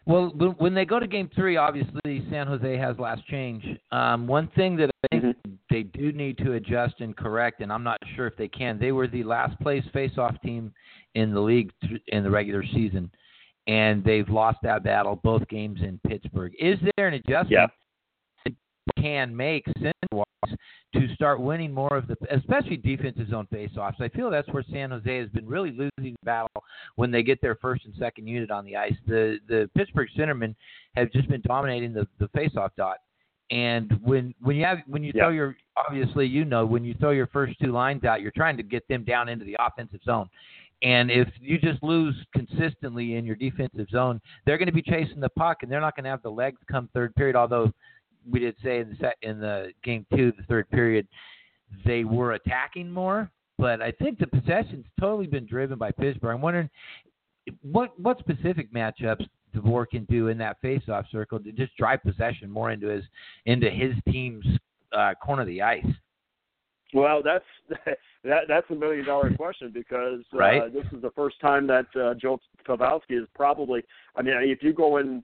Well, 0.08 0.30
when 0.58 0.74
they 0.74 0.86
go 0.86 1.02
to 1.02 1.08
Game 1.08 1.30
Three, 1.36 1.58
obviously 1.58 2.26
San 2.32 2.48
Jose 2.48 2.78
has 2.78 2.98
last 2.98 3.28
change. 3.28 3.64
Um, 3.92 4.26
one 4.26 4.48
thing 4.56 4.78
that 4.78 4.90
I 5.04 5.08
think 5.12 5.24
mm-hmm. 5.26 5.52
they 5.70 5.84
do 5.84 6.14
need 6.14 6.38
to 6.40 6.54
adjust 6.54 7.02
and 7.02 7.16
correct, 7.16 7.60
and 7.60 7.74
I'm 7.74 7.84
not 7.84 8.00
sure 8.16 8.26
if 8.26 8.38
they 8.38 8.48
can. 8.48 8.80
They 8.80 8.94
were 8.94 9.08
the 9.08 9.24
last 9.24 9.60
place 9.60 9.84
face-off 9.92 10.40
team 10.42 10.74
in 11.16 11.34
the 11.34 11.40
league 11.42 11.72
in 12.08 12.24
the 12.24 12.30
regular 12.30 12.64
season, 12.74 13.12
and 13.68 14.02
they've 14.02 14.30
lost 14.30 14.60
that 14.64 14.82
battle 14.82 15.20
both 15.24 15.46
games 15.50 15.82
in 15.82 16.00
Pittsburgh. 16.08 16.54
Is 16.58 16.80
there 16.96 17.10
an 17.10 17.16
adjustment 17.16 17.52
yeah. 17.52 17.68
Can 19.00 19.36
make 19.36 19.66
to 20.94 21.14
start 21.14 21.42
winning 21.42 21.74
more 21.74 21.96
of 21.96 22.08
the, 22.08 22.16
especially 22.32 22.78
defensive 22.78 23.30
zone 23.30 23.48
faceoffs. 23.54 24.00
I 24.00 24.10
feel 24.10 24.30
that's 24.30 24.48
where 24.50 24.64
San 24.72 24.92
Jose 24.92 25.18
has 25.18 25.30
been 25.30 25.46
really 25.46 25.72
losing 25.72 26.14
the 26.14 26.26
battle 26.26 26.64
when 26.96 27.12
they 27.12 27.24
get 27.24 27.42
their 27.42 27.56
first 27.56 27.86
and 27.86 27.94
second 28.00 28.28
unit 28.28 28.52
on 28.52 28.66
the 28.66 28.76
ice. 28.76 28.96
The 29.08 29.40
the 29.48 29.70
Pittsburgh 29.76 30.10
centermen 30.18 30.56
have 30.96 31.12
just 31.12 31.30
been 31.30 31.42
dominating 31.42 31.94
the 31.94 32.08
the 32.20 32.28
faceoff 32.30 32.70
dot. 32.78 32.98
And 33.50 34.00
when 34.04 34.34
when 34.42 34.56
you 34.56 34.66
have 34.66 34.80
when 34.88 35.04
you 35.04 35.12
yeah. 35.16 35.24
throw 35.24 35.30
your 35.30 35.58
obviously 35.78 36.26
you 36.26 36.46
know 36.46 36.66
when 36.66 36.84
you 36.84 36.94
throw 36.96 37.12
your 37.12 37.28
first 37.28 37.58
two 37.62 37.72
lines 37.72 38.04
out, 38.04 38.22
you're 38.22 38.32
trying 38.32 38.58
to 38.58 38.64
get 38.64 38.88
them 38.88 39.04
down 39.04 39.30
into 39.30 39.46
the 39.46 39.58
offensive 39.60 40.02
zone. 40.04 40.30
And 40.84 41.10
if 41.10 41.28
you 41.42 41.58
just 41.58 41.82
lose 41.82 42.16
consistently 42.36 43.16
in 43.16 43.26
your 43.26 43.36
defensive 43.36 43.88
zone, 43.90 44.22
they're 44.46 44.60
going 44.60 44.68
to 44.68 44.74
be 44.74 44.84
chasing 44.84 45.20
the 45.20 45.30
puck, 45.30 45.64
and 45.64 45.72
they're 45.72 45.82
not 45.82 45.96
going 45.96 46.04
to 46.04 46.10
have 46.12 46.22
the 46.22 46.30
legs 46.30 46.60
come 46.70 46.88
third 46.94 47.16
period. 47.16 47.36
Although 47.36 47.72
we 48.30 48.40
did 48.40 48.56
say 48.64 48.80
in 48.80 48.90
the 48.90 48.96
set, 49.00 49.16
in 49.22 49.40
the 49.40 49.72
game 49.84 50.06
two, 50.16 50.32
the 50.38 50.44
third 50.44 50.70
period, 50.70 51.08
they 51.86 52.04
were 52.04 52.34
attacking 52.34 52.90
more. 52.90 53.32
But 53.58 53.82
I 53.82 53.92
think 53.92 54.20
the 54.20 54.28
possession's 54.28 54.86
totally 55.00 55.28
been 55.28 55.46
driven 55.46 55.78
by 55.78 55.92
Pittsburgh. 55.92 56.36
I'm 56.36 56.42
wondering 56.42 56.70
what 57.62 58.00
what 58.00 58.20
specific 58.20 58.72
matchups 58.72 59.26
DeBoer 59.56 59.88
can 59.90 60.06
do 60.06 60.28
in 60.28 60.38
that 60.38 60.58
face-off 60.62 61.06
circle 61.12 61.40
to 61.40 61.52
just 61.52 61.76
drive 61.78 62.04
possession 62.04 62.50
more 62.50 62.72
into 62.72 62.88
his 62.88 63.04
into 63.46 63.70
his 63.70 63.94
team's 64.10 64.46
uh, 64.92 65.14
corner 65.24 65.42
of 65.42 65.48
the 65.48 65.62
ice. 65.62 65.86
Well, 66.94 67.22
that's 67.24 67.46
that 68.24 68.42
that's 68.48 68.70
a 68.70 68.76
million 68.76 69.06
dollar 69.06 69.34
question 69.36 69.72
because 69.74 70.22
uh, 70.34 70.70
this 70.74 70.86
is 70.94 71.02
the 71.02 71.12
first 71.16 71.40
time 71.42 71.68
that 71.68 71.86
uh, 71.96 72.14
Joe 72.14 72.40
Pavelski 72.68 73.22
is 73.22 73.28
probably. 73.36 73.84
I 74.16 74.22
mean, 74.22 74.36
if 74.42 74.64
you 74.64 74.74
go 74.74 74.98
in 74.98 75.24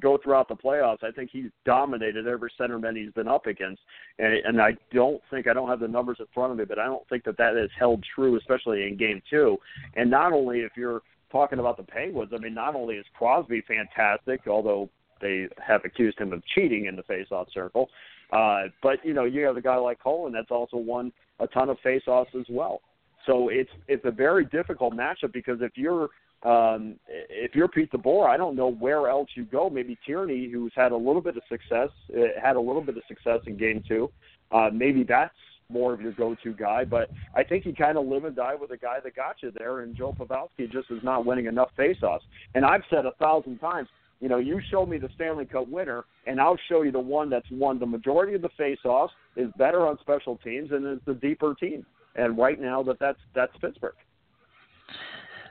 go 0.00 0.18
throughout 0.22 0.48
the 0.48 0.54
playoffs, 0.54 1.02
I 1.02 1.10
think 1.10 1.30
he's 1.32 1.50
dominated 1.64 2.26
every 2.26 2.50
centerman 2.58 2.96
he's 2.96 3.12
been 3.12 3.28
up 3.28 3.46
against, 3.46 3.80
and 4.18 4.32
and 4.44 4.60
I 4.60 4.76
don't 4.92 5.20
think 5.30 5.46
I 5.46 5.52
don't 5.52 5.68
have 5.68 5.80
the 5.80 5.88
numbers 5.88 6.18
in 6.20 6.26
front 6.34 6.52
of 6.52 6.58
me, 6.58 6.64
but 6.64 6.78
I 6.78 6.86
don't 6.86 7.08
think 7.08 7.24
that 7.24 7.36
that 7.38 7.56
has 7.56 7.70
held 7.78 8.04
true, 8.14 8.36
especially 8.36 8.86
in 8.86 8.96
Game 8.96 9.22
Two. 9.30 9.58
And 9.94 10.10
not 10.10 10.32
only 10.32 10.60
if 10.60 10.72
you're 10.76 11.02
talking 11.30 11.58
about 11.58 11.76
the 11.76 11.82
Penguins, 11.82 12.32
I 12.34 12.38
mean, 12.38 12.54
not 12.54 12.74
only 12.74 12.96
is 12.96 13.06
Crosby 13.16 13.62
fantastic, 13.66 14.46
although 14.46 14.88
they 15.20 15.48
have 15.66 15.84
accused 15.84 16.18
him 16.18 16.32
of 16.32 16.42
cheating 16.54 16.86
in 16.86 16.96
the 16.96 17.02
faceoff 17.02 17.52
circle, 17.52 17.88
uh, 18.32 18.64
but 18.82 19.04
you 19.04 19.14
know 19.14 19.24
you 19.24 19.44
have 19.44 19.56
a 19.56 19.62
guy 19.62 19.76
like 19.76 20.02
Cullen 20.02 20.32
that's 20.32 20.50
also 20.50 20.76
won 20.76 21.12
a 21.40 21.46
ton 21.46 21.70
of 21.70 21.78
faceoffs 21.84 22.34
as 22.38 22.46
well. 22.48 22.80
So 23.26 23.48
it's 23.48 23.70
it's 23.88 24.04
a 24.04 24.10
very 24.10 24.44
difficult 24.46 24.94
matchup 24.94 25.32
because 25.32 25.58
if 25.60 25.72
you're 25.76 26.08
um, 26.42 26.96
if 27.08 27.54
you're 27.54 27.68
Pete 27.68 27.90
DeBoer, 27.92 28.28
I 28.28 28.36
don't 28.36 28.54
know 28.54 28.70
where 28.70 29.08
else 29.08 29.28
you 29.34 29.44
go. 29.44 29.68
Maybe 29.68 29.98
Tierney, 30.06 30.48
who's 30.50 30.72
had 30.76 30.92
a 30.92 30.96
little 30.96 31.20
bit 31.20 31.36
of 31.36 31.42
success, 31.48 31.90
uh, 32.16 32.40
had 32.40 32.56
a 32.56 32.60
little 32.60 32.82
bit 32.82 32.96
of 32.96 33.02
success 33.08 33.40
in 33.46 33.56
Game 33.56 33.82
Two. 33.86 34.10
Uh, 34.52 34.70
maybe 34.72 35.02
that's 35.02 35.34
more 35.70 35.92
of 35.92 36.00
your 36.00 36.12
go-to 36.12 36.54
guy. 36.54 36.84
But 36.84 37.10
I 37.34 37.42
think 37.42 37.66
you 37.66 37.74
kind 37.74 37.98
of 37.98 38.06
live 38.06 38.24
and 38.24 38.34
die 38.34 38.54
with 38.54 38.70
the 38.70 38.76
guy 38.76 39.00
that 39.02 39.14
got 39.14 39.42
you 39.42 39.52
there, 39.56 39.80
and 39.80 39.96
Joe 39.96 40.14
Pavelski 40.18 40.70
just 40.70 40.90
is 40.90 41.02
not 41.02 41.26
winning 41.26 41.46
enough 41.46 41.70
faceoffs. 41.78 42.22
And 42.54 42.64
I've 42.64 42.82
said 42.88 43.04
a 43.04 43.12
thousand 43.12 43.58
times, 43.58 43.88
you 44.20 44.28
know, 44.28 44.38
you 44.38 44.60
show 44.70 44.86
me 44.86 44.98
the 44.98 45.10
Stanley 45.14 45.44
Cup 45.44 45.68
winner, 45.68 46.04
and 46.26 46.40
I'll 46.40 46.58
show 46.68 46.82
you 46.82 46.90
the 46.90 46.98
one 46.98 47.30
that's 47.30 47.46
won 47.50 47.78
the 47.78 47.86
majority 47.86 48.34
of 48.34 48.42
the 48.42 48.48
faceoffs, 48.58 49.10
is 49.36 49.50
better 49.58 49.86
on 49.86 49.98
special 50.00 50.38
teams, 50.38 50.70
and 50.72 50.86
is 50.86 51.00
the 51.04 51.14
deeper 51.14 51.54
team. 51.54 51.84
And 52.16 52.38
right 52.38 52.60
now, 52.60 52.82
that 52.84 52.98
that's 52.98 53.20
that's 53.34 53.56
Pittsburgh. 53.60 53.94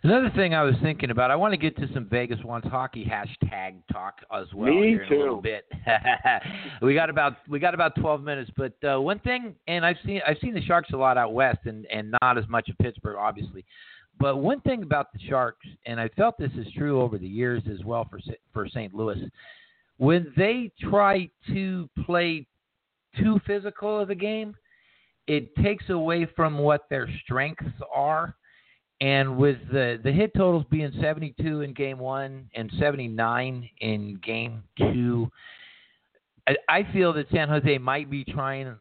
Another 0.03 0.31
thing 0.35 0.53
I 0.53 0.63
was 0.63 0.75
thinking 0.81 1.09
about, 1.09 1.31
I 1.31 1.35
want 1.35 1.53
to 1.53 1.57
get 1.57 1.75
to 1.77 1.87
some 1.93 2.07
Vegas 2.09 2.39
wants 2.43 2.67
hockey 2.67 3.03
hashtag 3.05 3.75
talk 3.91 4.15
as 4.31 4.45
well 4.53 4.71
Me 4.73 4.89
here 4.89 5.03
in 5.03 5.09
too. 5.09 5.15
a 5.15 5.19
little 5.19 5.41
bit. 5.41 5.65
we 6.81 6.93
got 6.93 7.09
about 7.09 7.37
we 7.49 7.59
got 7.59 7.73
about 7.73 7.93
twelve 7.95 8.21
minutes, 8.21 8.51
but 8.55 8.73
uh, 8.87 9.01
one 9.01 9.19
thing, 9.19 9.55
and 9.67 9.85
I've 9.85 9.97
seen 10.05 10.21
I've 10.27 10.37
seen 10.41 10.53
the 10.53 10.61
Sharks 10.61 10.89
a 10.93 10.97
lot 10.97 11.17
out 11.17 11.33
west, 11.33 11.59
and 11.65 11.85
and 11.87 12.13
not 12.21 12.37
as 12.37 12.47
much 12.47 12.69
of 12.69 12.77
Pittsburgh, 12.77 13.17
obviously. 13.17 13.65
But 14.19 14.37
one 14.37 14.61
thing 14.61 14.83
about 14.83 15.11
the 15.13 15.19
Sharks, 15.27 15.65
and 15.85 15.99
I 15.99 16.09
felt 16.09 16.37
this 16.37 16.51
is 16.57 16.67
true 16.75 17.01
over 17.01 17.17
the 17.17 17.27
years 17.27 17.63
as 17.71 17.83
well 17.83 18.05
for 18.09 18.19
for 18.53 18.67
St. 18.67 18.93
Louis, 18.93 19.19
when 19.97 20.31
they 20.37 20.71
try 20.79 21.29
to 21.53 21.89
play 22.05 22.45
too 23.17 23.39
physical 23.47 23.99
of 23.99 24.09
a 24.11 24.15
game, 24.15 24.55
it 25.27 25.55
takes 25.55 25.89
away 25.89 26.27
from 26.35 26.59
what 26.59 26.87
their 26.89 27.09
strengths 27.23 27.65
are 27.93 28.35
and 29.01 29.37
with 29.37 29.57
the 29.71 29.99
the 30.03 30.11
hit 30.11 30.33
totals 30.35 30.65
being 30.71 30.91
72 30.99 31.61
in 31.61 31.73
game 31.73 31.99
one 31.99 32.49
and 32.55 32.71
79 32.79 33.69
in 33.81 34.19
game 34.25 34.63
two, 34.77 35.29
I, 36.47 36.55
I 36.67 36.93
feel 36.93 37.13
that 37.13 37.27
San 37.31 37.47
Jose 37.47 37.77
might 37.77 38.09
be 38.09 38.23
trying 38.23 38.75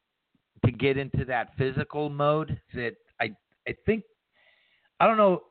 to 0.65 0.73
get 0.73 0.97
into 0.97 1.25
that 1.27 1.51
physical 1.59 2.09
mode. 2.09 2.59
That 2.75 2.95
I 3.21 3.31
I 3.69 3.75
think 3.85 4.05
I 5.01 5.07
don't 5.07 5.17
know. 5.17 5.43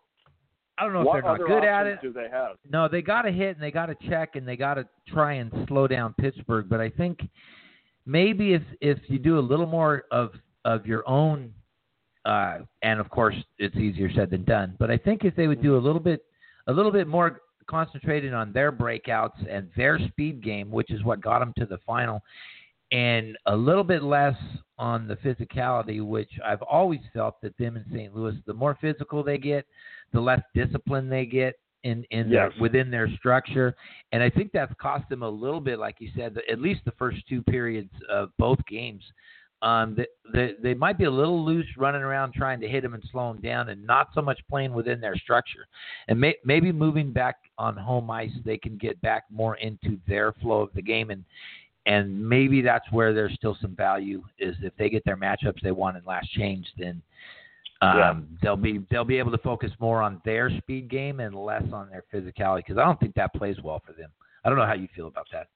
I 0.77 0.83
don't 0.83 0.93
know 0.93 1.03
what 1.03 1.19
if 1.19 1.23
they're 1.23 1.37
not 1.37 1.47
good 1.47 1.63
at 1.63 1.87
it. 1.87 2.01
Do 2.01 2.11
they 2.11 2.27
have? 2.29 2.57
No, 2.69 2.89
they 2.89 3.01
got 3.01 3.21
to 3.21 3.31
hit 3.31 3.55
and 3.55 3.63
they 3.63 3.71
got 3.71 3.85
to 3.85 3.95
check 4.09 4.35
and 4.35 4.45
they 4.45 4.57
got 4.57 4.73
to 4.73 4.85
try 5.07 5.33
and 5.33 5.49
slow 5.69 5.87
down 5.87 6.13
Pittsburgh. 6.19 6.67
But 6.67 6.81
I 6.81 6.89
think 6.89 7.19
maybe 8.05 8.53
if 8.53 8.63
if 8.81 8.97
you 9.07 9.19
do 9.19 9.37
a 9.37 9.41
little 9.41 9.67
more 9.67 10.03
of 10.11 10.31
of 10.65 10.85
your 10.85 11.07
own 11.07 11.53
uh, 12.25 12.59
and 12.81 12.99
of 12.99 13.09
course, 13.09 13.35
it's 13.59 13.75
easier 13.75 14.09
said 14.13 14.29
than 14.29 14.43
done. 14.43 14.75
But 14.79 14.89
I 14.89 14.97
think 14.97 15.23
if 15.23 15.35
they 15.35 15.47
would 15.47 15.61
do 15.61 15.77
a 15.77 15.79
little 15.79 15.99
bit, 15.99 16.25
a 16.67 16.73
little 16.73 16.91
bit 16.91 17.07
more 17.07 17.41
concentrated 17.67 18.33
on 18.33 18.51
their 18.51 18.71
breakouts 18.71 19.37
and 19.49 19.69
their 19.77 19.99
speed 20.07 20.43
game, 20.43 20.71
which 20.71 20.91
is 20.91 21.03
what 21.03 21.21
got 21.21 21.39
them 21.39 21.53
to 21.57 21.65
the 21.65 21.77
final, 21.85 22.21
and 22.91 23.37
a 23.45 23.55
little 23.55 23.83
bit 23.83 24.03
less 24.03 24.35
on 24.77 25.07
the 25.07 25.15
physicality, 25.17 26.05
which 26.05 26.29
I've 26.45 26.61
always 26.63 26.99
felt 27.13 27.41
that 27.41 27.57
them 27.57 27.77
in 27.77 27.85
St. 27.91 28.15
Louis, 28.15 28.35
the 28.45 28.53
more 28.53 28.77
physical 28.81 29.23
they 29.23 29.37
get, 29.37 29.65
the 30.13 30.21
less 30.21 30.41
discipline 30.53 31.09
they 31.09 31.25
get 31.25 31.55
in 31.83 32.03
in 32.09 32.29
yes. 32.29 32.51
their, 32.51 32.61
within 32.61 32.89
their 32.89 33.07
structure, 33.17 33.75
and 34.11 34.23
I 34.23 34.29
think 34.29 34.51
that's 34.51 34.73
cost 34.79 35.07
them 35.09 35.21
a 35.21 35.29
little 35.29 35.61
bit, 35.61 35.77
like 35.77 35.97
you 35.99 36.09
said, 36.15 36.35
at 36.51 36.59
least 36.59 36.81
the 36.85 36.93
first 36.97 37.17
two 37.29 37.43
periods 37.43 37.91
of 38.09 38.29
both 38.39 38.59
games 38.67 39.03
um, 39.61 39.95
they, 39.95 40.05
they, 40.33 40.53
they 40.61 40.73
might 40.73 40.97
be 40.97 41.05
a 41.05 41.11
little 41.11 41.43
loose 41.43 41.67
running 41.77 42.01
around 42.01 42.33
trying 42.33 42.59
to 42.61 42.67
hit 42.67 42.83
them 42.83 42.93
and 42.93 43.03
slow 43.11 43.33
them 43.33 43.41
down 43.41 43.69
and 43.69 43.85
not 43.85 44.09
so 44.13 44.21
much 44.21 44.39
playing 44.49 44.73
within 44.73 44.99
their 44.99 45.15
structure. 45.15 45.65
And 46.07 46.19
may, 46.19 46.35
maybe 46.43 46.71
moving 46.71 47.11
back 47.11 47.37
on 47.57 47.75
home 47.75 48.09
ice, 48.11 48.31
they 48.43 48.57
can 48.57 48.77
get 48.77 48.99
back 49.01 49.23
more 49.31 49.55
into 49.57 49.97
their 50.07 50.33
flow 50.33 50.61
of 50.61 50.73
the 50.73 50.81
game. 50.81 51.09
And, 51.09 51.23
and 51.85 52.27
maybe 52.27 52.61
that's 52.61 52.85
where 52.91 53.13
there's 53.13 53.33
still 53.33 53.57
some 53.61 53.75
value 53.75 54.23
is 54.39 54.55
if 54.61 54.75
they 54.77 54.89
get 54.89 55.05
their 55.05 55.17
matchups 55.17 55.61
they 55.61 55.71
want 55.71 55.97
in 55.97 56.03
last 56.05 56.31
change, 56.31 56.67
then 56.77 57.01
um, 57.81 57.97
yeah. 57.97 58.13
they'll 58.41 58.55
be 58.55 58.85
they'll 58.89 59.03
be 59.03 59.19
able 59.19 59.31
to 59.31 59.37
focus 59.39 59.71
more 59.79 60.01
on 60.01 60.21
their 60.25 60.49
speed 60.57 60.89
game 60.89 61.19
and 61.19 61.35
less 61.35 61.63
on 61.73 61.89
their 61.89 62.03
physicality 62.13 62.57
because 62.57 62.77
I 62.77 62.85
don't 62.85 62.99
think 62.99 63.15
that 63.15 63.33
plays 63.33 63.57
well 63.63 63.81
for 63.85 63.93
them. 63.93 64.09
I 64.43 64.49
don't 64.49 64.57
know 64.57 64.65
how 64.65 64.73
you 64.73 64.87
feel 64.95 65.07
about 65.07 65.27
that. 65.33 65.47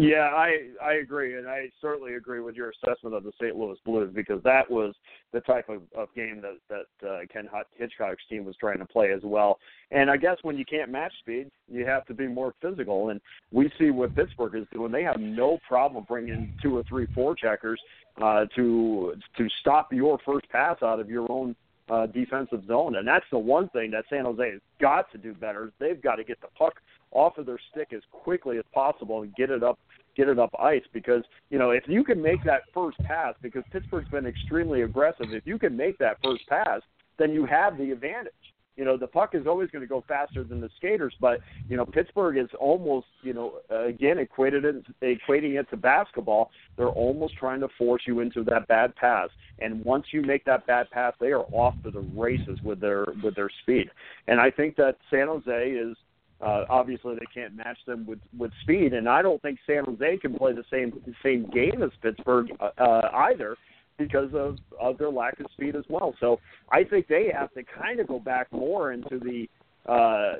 Yeah, 0.00 0.30
I 0.32 0.68
I 0.80 0.92
agree, 0.94 1.38
and 1.38 1.48
I 1.48 1.70
certainly 1.82 2.14
agree 2.14 2.38
with 2.38 2.54
your 2.54 2.70
assessment 2.70 3.16
of 3.16 3.24
the 3.24 3.32
St. 3.32 3.56
Louis 3.56 3.76
Blues 3.84 4.12
because 4.14 4.40
that 4.44 4.70
was 4.70 4.94
the 5.32 5.40
type 5.40 5.68
of, 5.68 5.82
of 5.96 6.14
game 6.14 6.40
that 6.40 6.58
that 7.00 7.08
uh, 7.08 7.18
Ken 7.32 7.48
Hitchcock's 7.76 8.22
team 8.30 8.44
was 8.44 8.54
trying 8.60 8.78
to 8.78 8.86
play 8.86 9.10
as 9.10 9.22
well. 9.24 9.58
And 9.90 10.08
I 10.08 10.16
guess 10.16 10.36
when 10.42 10.56
you 10.56 10.64
can't 10.64 10.88
match 10.88 11.12
speed, 11.18 11.50
you 11.68 11.84
have 11.84 12.06
to 12.06 12.14
be 12.14 12.28
more 12.28 12.54
physical. 12.62 13.08
And 13.08 13.20
we 13.50 13.72
see 13.76 13.90
what 13.90 14.14
Pittsburgh 14.14 14.54
is 14.54 14.68
doing; 14.72 14.92
they 14.92 15.02
have 15.02 15.18
no 15.18 15.58
problem 15.66 16.04
bringing 16.06 16.54
two 16.62 16.76
or 16.76 16.84
three 16.84 17.08
four 17.12 17.34
checkers 17.34 17.80
uh, 18.22 18.44
to 18.54 19.14
to 19.36 19.48
stop 19.60 19.92
your 19.92 20.20
first 20.24 20.48
pass 20.50 20.76
out 20.80 21.00
of 21.00 21.10
your 21.10 21.26
own 21.28 21.56
uh, 21.90 22.06
defensive 22.06 22.64
zone. 22.66 22.96
And 22.96 23.08
that's 23.08 23.26
the 23.32 23.38
one 23.38 23.68
thing 23.70 23.90
that 23.90 24.04
San 24.08 24.26
Jose 24.26 24.48
has 24.48 24.60
got 24.80 25.10
to 25.10 25.18
do 25.18 25.34
better. 25.34 25.72
They've 25.80 26.00
got 26.00 26.16
to 26.16 26.24
get 26.24 26.40
the 26.40 26.48
puck 26.56 26.74
off 27.12 27.38
of 27.38 27.46
their 27.46 27.58
stick 27.70 27.92
as 27.92 28.02
quickly 28.10 28.58
as 28.58 28.64
possible 28.72 29.22
and 29.22 29.34
get 29.34 29.50
it 29.50 29.62
up 29.62 29.78
get 30.16 30.28
it 30.28 30.38
up 30.38 30.50
ice 30.58 30.82
because 30.92 31.22
you 31.48 31.58
know 31.58 31.70
if 31.70 31.84
you 31.86 32.02
can 32.02 32.20
make 32.20 32.42
that 32.44 32.62
first 32.74 32.98
pass 32.98 33.34
because 33.40 33.62
Pittsburgh's 33.70 34.08
been 34.10 34.26
extremely 34.26 34.82
aggressive 34.82 35.32
if 35.32 35.46
you 35.46 35.58
can 35.58 35.76
make 35.76 35.96
that 35.98 36.18
first 36.22 36.46
pass 36.48 36.80
then 37.18 37.32
you 37.32 37.44
have 37.46 37.76
the 37.76 37.90
advantage. 37.90 38.32
You 38.76 38.84
know 38.84 38.96
the 38.96 39.08
puck 39.08 39.34
is 39.34 39.46
always 39.46 39.70
going 39.70 39.82
to 39.82 39.88
go 39.88 40.04
faster 40.06 40.44
than 40.44 40.60
the 40.60 40.70
skaters 40.76 41.12
but 41.20 41.40
you 41.68 41.76
know 41.76 41.84
Pittsburgh 41.84 42.36
is 42.36 42.48
almost 42.60 43.08
you 43.22 43.32
know 43.32 43.54
again 43.70 44.18
equated 44.18 44.64
it 44.64 44.84
equating 45.02 45.58
it 45.58 45.68
to 45.70 45.76
basketball. 45.76 46.50
They're 46.76 46.86
almost 46.86 47.36
trying 47.36 47.58
to 47.60 47.68
force 47.76 48.02
you 48.06 48.20
into 48.20 48.44
that 48.44 48.68
bad 48.68 48.94
pass. 48.94 49.30
And 49.58 49.84
once 49.84 50.06
you 50.12 50.22
make 50.22 50.44
that 50.44 50.64
bad 50.68 50.90
pass 50.90 51.12
they 51.20 51.32
are 51.32 51.44
off 51.50 51.74
to 51.82 51.90
the 51.90 52.06
races 52.16 52.60
with 52.62 52.80
their 52.80 53.06
with 53.22 53.34
their 53.34 53.50
speed. 53.62 53.90
And 54.28 54.40
I 54.40 54.48
think 54.48 54.76
that 54.76 54.96
San 55.10 55.26
Jose 55.26 55.70
is 55.70 55.96
uh, 56.40 56.64
obviously, 56.68 57.14
they 57.14 57.26
can't 57.34 57.54
match 57.56 57.78
them 57.86 58.06
with 58.06 58.20
with 58.38 58.52
speed, 58.62 58.92
and 58.94 59.08
I 59.08 59.22
don't 59.22 59.42
think 59.42 59.58
San 59.66 59.84
Jose 59.84 60.18
can 60.18 60.34
play 60.34 60.52
the 60.52 60.64
same 60.70 60.92
same 61.22 61.50
game 61.50 61.82
as 61.82 61.90
Pittsburgh 62.00 62.48
uh, 62.60 62.70
uh, 62.80 63.10
either 63.30 63.56
because 63.98 64.32
of 64.34 64.56
of 64.80 64.98
their 64.98 65.10
lack 65.10 65.40
of 65.40 65.46
speed 65.52 65.74
as 65.74 65.84
well. 65.88 66.14
So 66.20 66.38
I 66.70 66.84
think 66.84 67.08
they 67.08 67.30
have 67.34 67.52
to 67.54 67.62
kind 67.64 67.98
of 67.98 68.06
go 68.06 68.20
back 68.20 68.52
more 68.52 68.92
into 68.92 69.18
the 69.18 69.48
uh, 69.86 70.34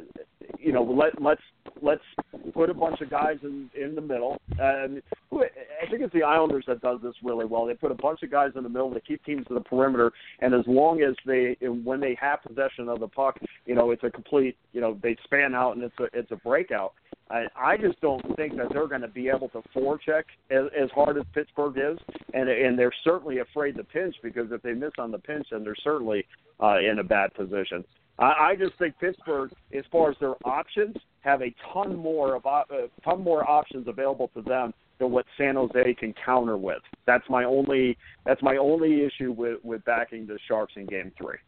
you 0.58 0.72
know, 0.72 0.82
let 0.82 1.20
let's 1.20 1.42
let's 1.82 2.02
put 2.54 2.70
a 2.70 2.74
bunch 2.74 3.00
of 3.00 3.10
guys 3.10 3.36
in 3.42 3.70
in 3.78 3.94
the 3.94 4.00
middle. 4.00 4.40
And 4.58 5.02
I 5.32 5.90
think 5.90 6.02
it's 6.02 6.12
the 6.12 6.22
Islanders 6.22 6.64
that 6.66 6.80
does 6.80 7.00
this 7.02 7.14
really 7.22 7.44
well. 7.44 7.66
They 7.66 7.74
put 7.74 7.90
a 7.90 7.96
bunch 7.96 8.22
of 8.22 8.30
guys 8.30 8.50
in 8.56 8.62
the 8.62 8.68
middle. 8.68 8.90
They 8.90 9.00
keep 9.00 9.24
teams 9.24 9.46
to 9.48 9.54
the 9.54 9.60
perimeter, 9.60 10.12
and 10.40 10.54
as 10.54 10.64
long 10.66 11.02
as 11.02 11.14
they 11.26 11.56
when 11.60 12.00
they 12.00 12.16
have 12.20 12.42
possession 12.42 12.88
of 12.88 13.00
the 13.00 13.08
puck, 13.08 13.38
you 13.66 13.74
know, 13.74 13.90
it's 13.90 14.04
a 14.04 14.10
complete. 14.10 14.56
You 14.72 14.80
know, 14.80 14.98
they 15.02 15.16
span 15.24 15.54
out 15.54 15.76
and 15.76 15.84
it's 15.84 15.98
a 15.98 16.18
it's 16.18 16.30
a 16.30 16.36
breakout. 16.36 16.94
I, 17.30 17.44
I 17.56 17.76
just 17.76 18.00
don't 18.00 18.22
think 18.36 18.56
that 18.56 18.68
they're 18.72 18.88
going 18.88 19.02
to 19.02 19.08
be 19.08 19.28
able 19.28 19.50
to 19.50 19.62
forecheck 19.76 20.22
as, 20.50 20.64
as 20.78 20.90
hard 20.94 21.18
as 21.18 21.24
Pittsburgh 21.34 21.76
is, 21.76 21.98
and 22.32 22.48
and 22.48 22.78
they're 22.78 22.92
certainly 23.04 23.38
afraid 23.38 23.76
to 23.76 23.84
pinch 23.84 24.16
because 24.22 24.50
if 24.50 24.62
they 24.62 24.72
miss 24.72 24.92
on 24.98 25.10
the 25.10 25.18
pinch, 25.18 25.48
then 25.50 25.62
they're 25.62 25.76
certainly 25.82 26.26
uh, 26.60 26.78
in 26.78 26.98
a 27.00 27.04
bad 27.04 27.34
position. 27.34 27.84
I, 28.18 28.50
I 28.50 28.56
just 28.58 28.76
think 28.78 28.94
Pittsburgh, 28.98 29.50
as 29.76 29.84
far 29.90 30.10
as 30.10 30.16
their 30.20 30.34
options, 30.44 30.96
have 31.20 31.42
a 31.42 31.54
ton 31.72 31.96
more 31.96 32.36
of 32.36 32.46
uh, 32.46 32.62
ton 33.04 33.22
more 33.22 33.48
options 33.48 33.86
available 33.88 34.30
to 34.34 34.42
them 34.42 34.72
than 34.98 35.10
what 35.10 35.24
San 35.36 35.54
Jose 35.56 35.94
can 35.94 36.14
counter 36.24 36.56
with. 36.56 36.82
That's 37.06 37.24
my 37.28 37.44
only 37.44 37.96
that's 38.24 38.42
my 38.42 38.56
only 38.56 39.04
issue 39.04 39.32
with 39.32 39.58
with 39.62 39.84
backing 39.84 40.26
the 40.26 40.38
Sharks 40.48 40.74
in 40.76 40.86
Game 40.86 41.12
Three. 41.18 41.38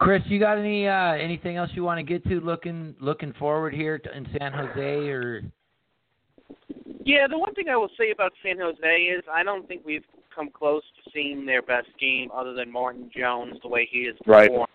Chris, 0.00 0.22
you 0.26 0.38
got 0.40 0.58
any 0.58 0.88
uh, 0.88 1.12
anything 1.12 1.56
else 1.56 1.70
you 1.74 1.84
want 1.84 1.98
to 1.98 2.02
get 2.02 2.24
to 2.28 2.40
looking 2.40 2.94
looking 3.00 3.32
forward 3.34 3.74
here 3.74 3.98
to, 3.98 4.16
in 4.16 4.26
San 4.38 4.52
Jose 4.52 5.08
or? 5.08 5.42
Yeah, 7.04 7.26
the 7.28 7.38
one 7.38 7.54
thing 7.54 7.68
I 7.68 7.76
will 7.76 7.90
say 7.98 8.10
about 8.10 8.32
San 8.42 8.58
Jose 8.58 8.96
is 9.02 9.22
I 9.32 9.42
don't 9.42 9.66
think 9.68 9.82
we've 9.84 10.04
come 10.34 10.50
close 10.50 10.82
to 10.96 11.10
seeing 11.12 11.46
their 11.46 11.62
best 11.62 11.88
game 12.00 12.30
other 12.34 12.54
than 12.54 12.70
Martin 12.70 13.10
Jones 13.14 13.56
the 13.62 13.68
way 13.68 13.88
he 13.90 14.06
has 14.06 14.16
performed. 14.24 14.50
Right. 14.50 14.68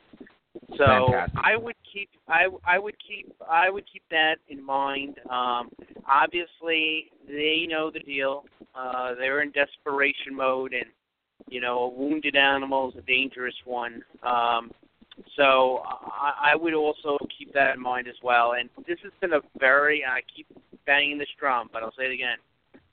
So 0.77 0.86
Fantastic. 0.86 1.39
I 1.43 1.55
would 1.55 1.75
keep 1.91 2.10
I 2.27 2.47
I 2.65 2.79
would 2.79 2.95
keep 3.05 3.34
I 3.49 3.69
would 3.69 3.86
keep 3.91 4.03
that 4.12 4.36
in 4.47 4.63
mind. 4.63 5.19
Um, 5.29 5.69
obviously, 6.08 7.12
they 7.27 7.65
know 7.67 7.91
the 7.91 7.99
deal. 7.99 8.45
Uh, 8.75 9.15
they're 9.15 9.41
in 9.41 9.51
desperation 9.51 10.36
mode, 10.36 10.73
and 10.73 10.86
you 11.49 11.62
know, 11.62 11.79
a 11.79 11.89
wounded 11.89 12.36
animal 12.36 12.89
is 12.89 12.95
a 12.97 13.01
dangerous 13.01 13.55
one. 13.65 14.03
Um, 14.23 14.71
so 15.36 15.82
I, 15.86 16.51
I 16.51 16.55
would 16.55 16.73
also 16.73 17.17
keep 17.38 17.53
that 17.53 17.75
in 17.75 17.82
mind 17.82 18.08
as 18.08 18.15
well. 18.23 18.53
And 18.53 18.69
this 18.88 18.99
has 19.03 19.12
been 19.21 19.34
a 19.34 19.41
very 19.60 20.03
I 20.05 20.21
keep 20.36 20.47
banging 20.89 21.19
this 21.19 21.30
drum, 21.39 21.69
but 21.71 21.84
I'll 21.84 21.93
say 21.95 22.06
it 22.06 22.13
again. 22.13 22.38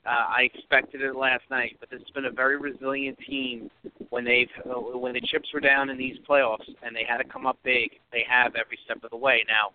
Uh, 0.05 0.37
I 0.37 0.49
expected 0.53 1.01
it 1.01 1.15
last 1.15 1.43
night, 1.49 1.77
but 1.79 1.89
this 1.89 1.99
has 1.99 2.09
been 2.11 2.25
a 2.25 2.31
very 2.31 2.55
resilient 2.57 3.17
team. 3.27 3.71
When 4.09 4.23
they've 4.23 4.47
uh, 4.69 4.79
when 4.79 5.13
the 5.13 5.21
chips 5.21 5.49
were 5.51 5.59
down 5.59 5.89
in 5.89 5.97
these 5.97 6.15
playoffs 6.29 6.69
and 6.83 6.95
they 6.95 7.03
had 7.03 7.17
to 7.17 7.23
come 7.23 7.47
up 7.47 7.57
big, 7.63 7.89
they 8.11 8.23
have 8.29 8.55
every 8.55 8.77
step 8.85 9.03
of 9.03 9.09
the 9.09 9.17
way. 9.17 9.43
Now, 9.47 9.73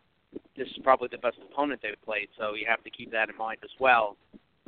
this 0.56 0.68
is 0.68 0.78
probably 0.84 1.08
the 1.10 1.18
best 1.18 1.36
opponent 1.50 1.80
they've 1.82 2.00
played, 2.04 2.28
so 2.38 2.54
you 2.54 2.64
have 2.68 2.82
to 2.84 2.90
keep 2.90 3.10
that 3.10 3.28
in 3.28 3.36
mind 3.36 3.58
as 3.64 3.70
well. 3.80 4.16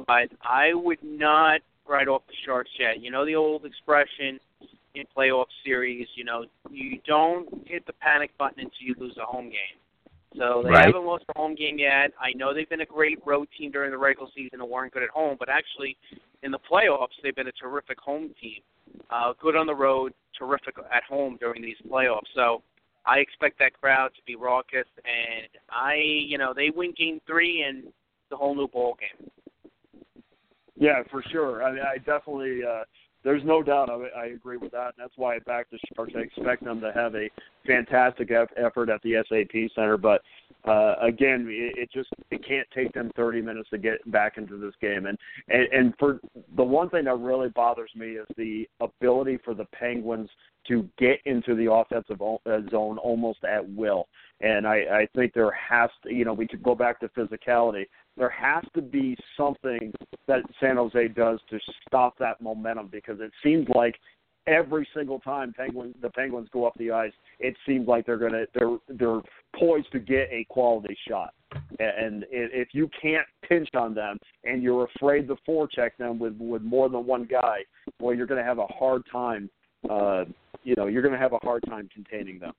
But 0.04 0.28
I 0.42 0.74
would 0.74 1.02
not 1.02 1.60
write 1.88 2.08
off 2.08 2.22
the 2.26 2.34
Sharks 2.44 2.70
yet. 2.78 3.00
You 3.00 3.12
know 3.12 3.24
the 3.24 3.36
old 3.36 3.64
expression 3.64 4.40
in 4.96 5.04
playoff 5.16 5.46
series. 5.64 6.08
You 6.16 6.24
know 6.24 6.44
you 6.70 6.98
don't 7.06 7.48
hit 7.66 7.86
the 7.86 7.94
panic 7.94 8.36
button 8.36 8.58
until 8.58 8.82
you 8.82 8.96
lose 8.98 9.16
a 9.16 9.24
home 9.24 9.46
game. 9.46 9.78
So 10.36 10.62
they 10.64 10.70
right. 10.70 10.86
haven't 10.86 11.04
lost 11.04 11.24
a 11.34 11.38
home 11.38 11.54
game 11.54 11.78
yet. 11.78 12.12
I 12.20 12.32
know 12.34 12.52
they've 12.52 12.68
been 12.68 12.80
a 12.80 12.86
great 12.86 13.18
road 13.24 13.48
team 13.56 13.70
during 13.70 13.90
the 13.92 13.98
regular 13.98 14.28
season 14.34 14.60
and 14.60 14.68
weren't 14.68 14.92
good 14.92 15.02
at 15.02 15.10
home, 15.10 15.36
but 15.38 15.48
actually 15.48 15.96
in 16.42 16.50
the 16.50 16.58
playoffs 16.58 17.14
they've 17.22 17.34
been 17.36 17.48
a 17.48 17.52
terrific 17.52 17.98
home 17.98 18.34
team. 18.40 18.60
Uh, 19.10 19.32
good 19.40 19.56
on 19.56 19.66
the 19.66 19.74
road, 19.74 20.12
terrific 20.38 20.74
at 20.92 21.02
home 21.04 21.36
during 21.40 21.62
these 21.62 21.76
playoffs. 21.88 22.26
So 22.34 22.62
I 23.06 23.18
expect 23.18 23.58
that 23.58 23.72
crowd 23.80 24.10
to 24.16 24.22
be 24.26 24.34
raucous, 24.34 24.86
and 25.04 25.48
I, 25.70 25.94
you 25.94 26.38
know, 26.38 26.52
they 26.54 26.70
win 26.74 26.94
Game 26.96 27.20
Three 27.26 27.64
and 27.66 27.84
the 28.30 28.36
whole 28.36 28.54
new 28.54 28.68
ball 28.68 28.96
game. 28.98 29.30
Yeah, 30.76 31.02
for 31.10 31.22
sure. 31.30 31.62
I 31.62 31.72
mean, 31.72 31.82
I 31.82 31.98
definitely. 31.98 32.60
Uh, 32.64 32.84
there's 33.24 33.42
no 33.44 33.62
doubt. 33.62 33.90
I, 33.90 34.20
I 34.20 34.26
agree 34.26 34.58
with 34.58 34.72
that, 34.72 34.94
and 34.96 34.98
that's 34.98 35.16
why 35.16 35.36
I 35.36 35.38
back 35.40 35.70
the 35.70 35.78
Sharks. 35.94 36.12
I 36.14 36.20
expect 36.20 36.64
them 36.64 36.80
to 36.80 36.92
have 36.92 37.14
a 37.14 37.28
fantastic 37.66 38.30
effort 38.30 38.90
at 38.90 39.02
the 39.02 39.14
SAP 39.28 39.70
Center, 39.74 39.96
but 39.96 40.22
uh, 40.66 40.94
again, 41.02 41.46
it, 41.48 41.78
it 41.78 41.92
just 41.92 42.10
it 42.30 42.46
can't 42.46 42.66
take 42.74 42.92
them 42.92 43.10
30 43.16 43.42
minutes 43.42 43.68
to 43.70 43.78
get 43.78 43.98
back 44.10 44.38
into 44.38 44.58
this 44.58 44.74
game. 44.80 45.06
And, 45.06 45.18
and 45.48 45.66
and 45.72 45.94
for 45.98 46.20
the 46.56 46.62
one 46.62 46.88
thing 46.90 47.04
that 47.04 47.18
really 47.18 47.48
bothers 47.48 47.90
me 47.96 48.12
is 48.12 48.26
the 48.36 48.68
ability 48.80 49.38
for 49.44 49.54
the 49.54 49.66
Penguins 49.66 50.30
to 50.68 50.88
get 50.98 51.20
into 51.26 51.54
the 51.54 51.70
offensive 51.70 52.20
uh, 52.22 52.60
zone 52.70 52.98
almost 52.98 53.44
at 53.44 53.68
will. 53.74 54.06
And 54.40 54.66
I, 54.66 54.76
I 54.76 55.08
think 55.14 55.34
there 55.34 55.52
has 55.52 55.90
to, 56.02 56.12
you 56.12 56.24
know, 56.24 56.32
we 56.32 56.48
could 56.48 56.62
go 56.62 56.74
back 56.74 57.00
to 57.00 57.08
physicality 57.08 57.84
there 58.16 58.30
has 58.30 58.64
to 58.74 58.82
be 58.82 59.16
something 59.36 59.92
that 60.26 60.42
San 60.60 60.76
Jose 60.76 61.08
does 61.08 61.40
to 61.50 61.58
stop 61.86 62.16
that 62.18 62.40
momentum 62.40 62.88
because 62.90 63.20
it 63.20 63.32
seems 63.42 63.66
like 63.74 63.96
every 64.46 64.86
single 64.94 65.18
time 65.20 65.54
the 65.58 66.10
Penguins 66.10 66.48
go 66.52 66.66
up 66.66 66.74
the 66.76 66.90
ice, 66.90 67.12
it 67.40 67.56
seems 67.66 67.88
like 67.88 68.06
they're 68.06 68.18
gonna 68.18 68.44
they're 68.54 68.76
they're 68.88 69.20
poised 69.58 69.90
to 69.92 69.98
get 69.98 70.28
a 70.30 70.44
quality 70.48 70.96
shot. 71.08 71.32
And 71.78 72.24
if 72.30 72.68
you 72.72 72.88
can't 73.00 73.26
pinch 73.48 73.68
on 73.74 73.94
them 73.94 74.18
and 74.44 74.62
you're 74.62 74.88
afraid 74.96 75.28
to 75.28 75.36
forecheck 75.48 75.90
them 75.98 76.18
with 76.18 76.36
with 76.38 76.62
more 76.62 76.88
than 76.88 77.06
one 77.06 77.24
guy, 77.24 77.58
boy, 77.98 78.12
you're 78.12 78.26
going 78.26 78.40
to 78.40 78.46
have 78.46 78.58
a 78.58 78.66
hard 78.66 79.02
time. 79.10 79.48
Uh, 79.88 80.24
you 80.64 80.74
know, 80.76 80.86
you're 80.86 81.02
going 81.02 81.14
to 81.14 81.20
have 81.20 81.32
a 81.32 81.38
hard 81.38 81.62
time 81.68 81.88
containing 81.94 82.38
them. 82.38 82.52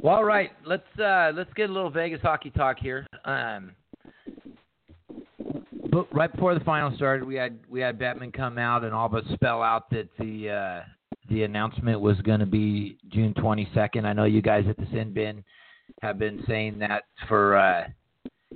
Well, 0.00 0.14
all 0.14 0.24
right. 0.24 0.52
Let's 0.64 0.86
uh, 0.98 1.32
let's 1.34 1.52
get 1.54 1.70
a 1.70 1.72
little 1.72 1.90
Vegas 1.90 2.20
hockey 2.20 2.50
talk 2.50 2.78
here. 2.78 3.06
Um, 3.24 3.72
but 5.90 6.14
right 6.14 6.30
before 6.30 6.54
the 6.54 6.64
final 6.64 6.94
started, 6.96 7.24
we 7.24 7.36
had 7.36 7.58
we 7.68 7.80
had 7.80 7.98
Bettman 7.98 8.32
come 8.32 8.58
out 8.58 8.84
and 8.84 8.92
all 8.92 9.08
but 9.08 9.24
spell 9.32 9.62
out 9.62 9.88
that 9.90 10.08
the 10.18 10.50
uh, 10.50 10.84
the 11.30 11.44
announcement 11.44 12.00
was 12.00 12.20
going 12.20 12.40
to 12.40 12.46
be 12.46 12.98
June 13.08 13.34
22nd. 13.34 14.04
I 14.04 14.12
know 14.12 14.24
you 14.24 14.42
guys 14.42 14.64
at 14.68 14.76
the 14.76 14.86
Sin 14.92 15.12
Bin 15.12 15.42
have 16.02 16.18
been 16.18 16.44
saying 16.46 16.78
that 16.80 17.04
for 17.28 17.56
uh, 17.56 17.84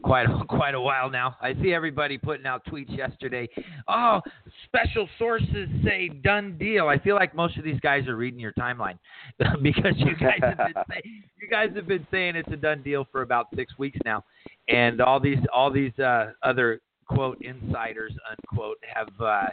quite 0.03 0.26
a, 0.26 0.44
quite 0.48 0.74
a 0.74 0.81
while 0.81 1.11
now. 1.11 1.37
I 1.40 1.55
see 1.55 1.72
everybody 1.72 2.18
putting 2.18 2.46
out 2.46 2.64
tweets 2.66 2.96
yesterday. 2.96 3.48
Oh, 3.88 4.20
special 4.64 5.09
sources 5.18 5.68
say 5.85 6.09
done 6.09 6.57
deal. 6.59 6.88
I 6.88 6.98
feel 6.98 7.16
like 7.16 7.35
most 7.35 7.57
of 7.57 7.64
these 7.64 7.81
guys 7.81 8.07
are 8.07 8.16
reading 8.16 8.40
your 8.40 8.53
timeline 8.53 8.98
because 9.62 9.94
you 9.96 10.16
guys 10.16 10.40
have 10.42 10.59
been 10.59 10.85
saying, 10.90 11.22
you 11.40 11.48
guys 11.48 11.70
have 11.74 11.87
been 11.87 12.07
saying 12.11 12.37
it's 12.37 12.53
a 12.53 12.57
done 12.57 12.83
deal 12.83 13.07
for 13.11 13.22
about 13.22 13.46
six 13.55 13.76
weeks 13.79 13.98
now, 14.05 14.24
and 14.68 15.00
all 15.00 15.20
these 15.20 15.38
all 15.53 15.70
these 15.70 15.96
uh, 15.98 16.33
other 16.42 16.81
quote 17.07 17.40
insiders 17.42 18.12
unquote 18.31 18.79
have. 18.94 19.09
Uh, 19.20 19.46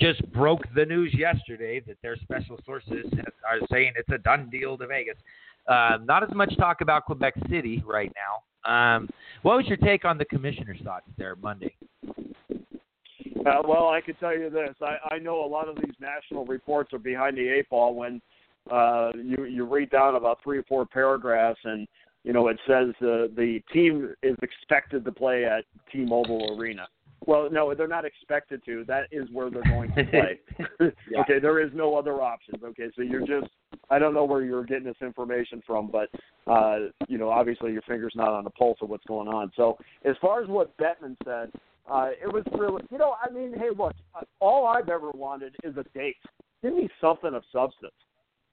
just 0.00 0.24
broke 0.30 0.62
the 0.76 0.86
news 0.86 1.12
yesterday 1.12 1.80
that 1.80 1.96
their 2.02 2.14
special 2.18 2.56
sources 2.64 3.04
are 3.44 3.58
saying 3.68 3.92
it's 3.96 4.08
a 4.10 4.18
done 4.18 4.48
deal 4.48 4.78
to 4.78 4.86
Vegas. 4.86 5.16
Uh, 5.66 5.98
not 6.04 6.22
as 6.22 6.32
much 6.36 6.56
talk 6.56 6.82
about 6.82 7.04
Quebec 7.04 7.34
City 7.50 7.82
right 7.84 8.12
now 8.14 8.44
Um, 8.64 9.08
what 9.42 9.56
was 9.56 9.66
your 9.66 9.76
take 9.76 10.04
on 10.04 10.18
the 10.18 10.24
commissioner's 10.26 10.80
thoughts 10.84 11.06
there 11.16 11.36
Monday? 11.36 11.74
Uh, 13.48 13.62
well, 13.66 13.88
I 13.88 14.00
can 14.04 14.14
tell 14.16 14.36
you 14.36 14.50
this: 14.50 14.74
I, 14.82 15.14
I 15.14 15.18
know 15.18 15.44
a 15.44 15.46
lot 15.46 15.68
of 15.68 15.76
these 15.76 15.94
national 16.00 16.44
reports 16.44 16.92
are 16.92 16.98
behind 16.98 17.36
the 17.36 17.48
eight 17.48 17.68
ball 17.70 17.94
when 17.94 18.20
uh, 18.70 19.12
you 19.14 19.44
you 19.44 19.64
read 19.64 19.90
down 19.90 20.16
about 20.16 20.38
three 20.42 20.58
or 20.58 20.64
four 20.64 20.84
paragraphs, 20.86 21.60
and 21.64 21.86
you 22.24 22.32
know 22.32 22.48
it 22.48 22.58
says 22.66 22.88
uh, 23.00 23.28
the 23.36 23.60
team 23.72 24.12
is 24.22 24.36
expected 24.42 25.04
to 25.04 25.12
play 25.12 25.44
at 25.44 25.64
T-Mobile 25.92 26.58
Arena. 26.58 26.88
Well, 27.26 27.48
no, 27.50 27.74
they're 27.74 27.88
not 27.88 28.04
expected 28.04 28.64
to. 28.64 28.84
That 28.86 29.06
is 29.10 29.28
where 29.32 29.50
they're 29.50 29.62
going 29.64 29.92
to 29.94 30.04
play. 30.04 30.40
Yeah. 31.10 31.20
okay, 31.20 31.38
there 31.40 31.60
is 31.60 31.70
no 31.74 31.96
other 31.96 32.22
options. 32.22 32.62
Okay, 32.62 32.88
so 32.94 33.02
you're 33.02 33.26
just 33.26 33.50
I 33.90 33.98
don't 33.98 34.14
know 34.14 34.24
where 34.24 34.42
you're 34.42 34.64
getting 34.64 34.84
this 34.84 34.96
information 35.00 35.62
from, 35.66 35.90
but 35.90 36.08
uh, 36.46 36.90
you 37.08 37.18
know, 37.18 37.30
obviously 37.30 37.72
your 37.72 37.82
finger's 37.82 38.12
not 38.14 38.28
on 38.28 38.44
the 38.44 38.50
pulse 38.50 38.78
of 38.82 38.88
what's 38.88 39.04
going 39.06 39.28
on. 39.28 39.50
So 39.56 39.78
as 40.04 40.14
far 40.20 40.42
as 40.42 40.48
what 40.48 40.76
Bettman 40.78 41.16
said, 41.24 41.50
uh, 41.90 42.10
it 42.22 42.30
was 42.32 42.44
really, 42.52 42.82
you 42.90 42.98
know, 42.98 43.14
I 43.22 43.30
mean, 43.30 43.54
hey, 43.54 43.70
look, 43.76 43.94
all 44.40 44.66
I've 44.66 44.88
ever 44.88 45.10
wanted 45.12 45.56
is 45.64 45.74
a 45.76 45.84
date. 45.96 46.16
Give 46.62 46.74
me 46.74 46.88
something 47.00 47.34
of 47.34 47.42
substance. 47.50 47.94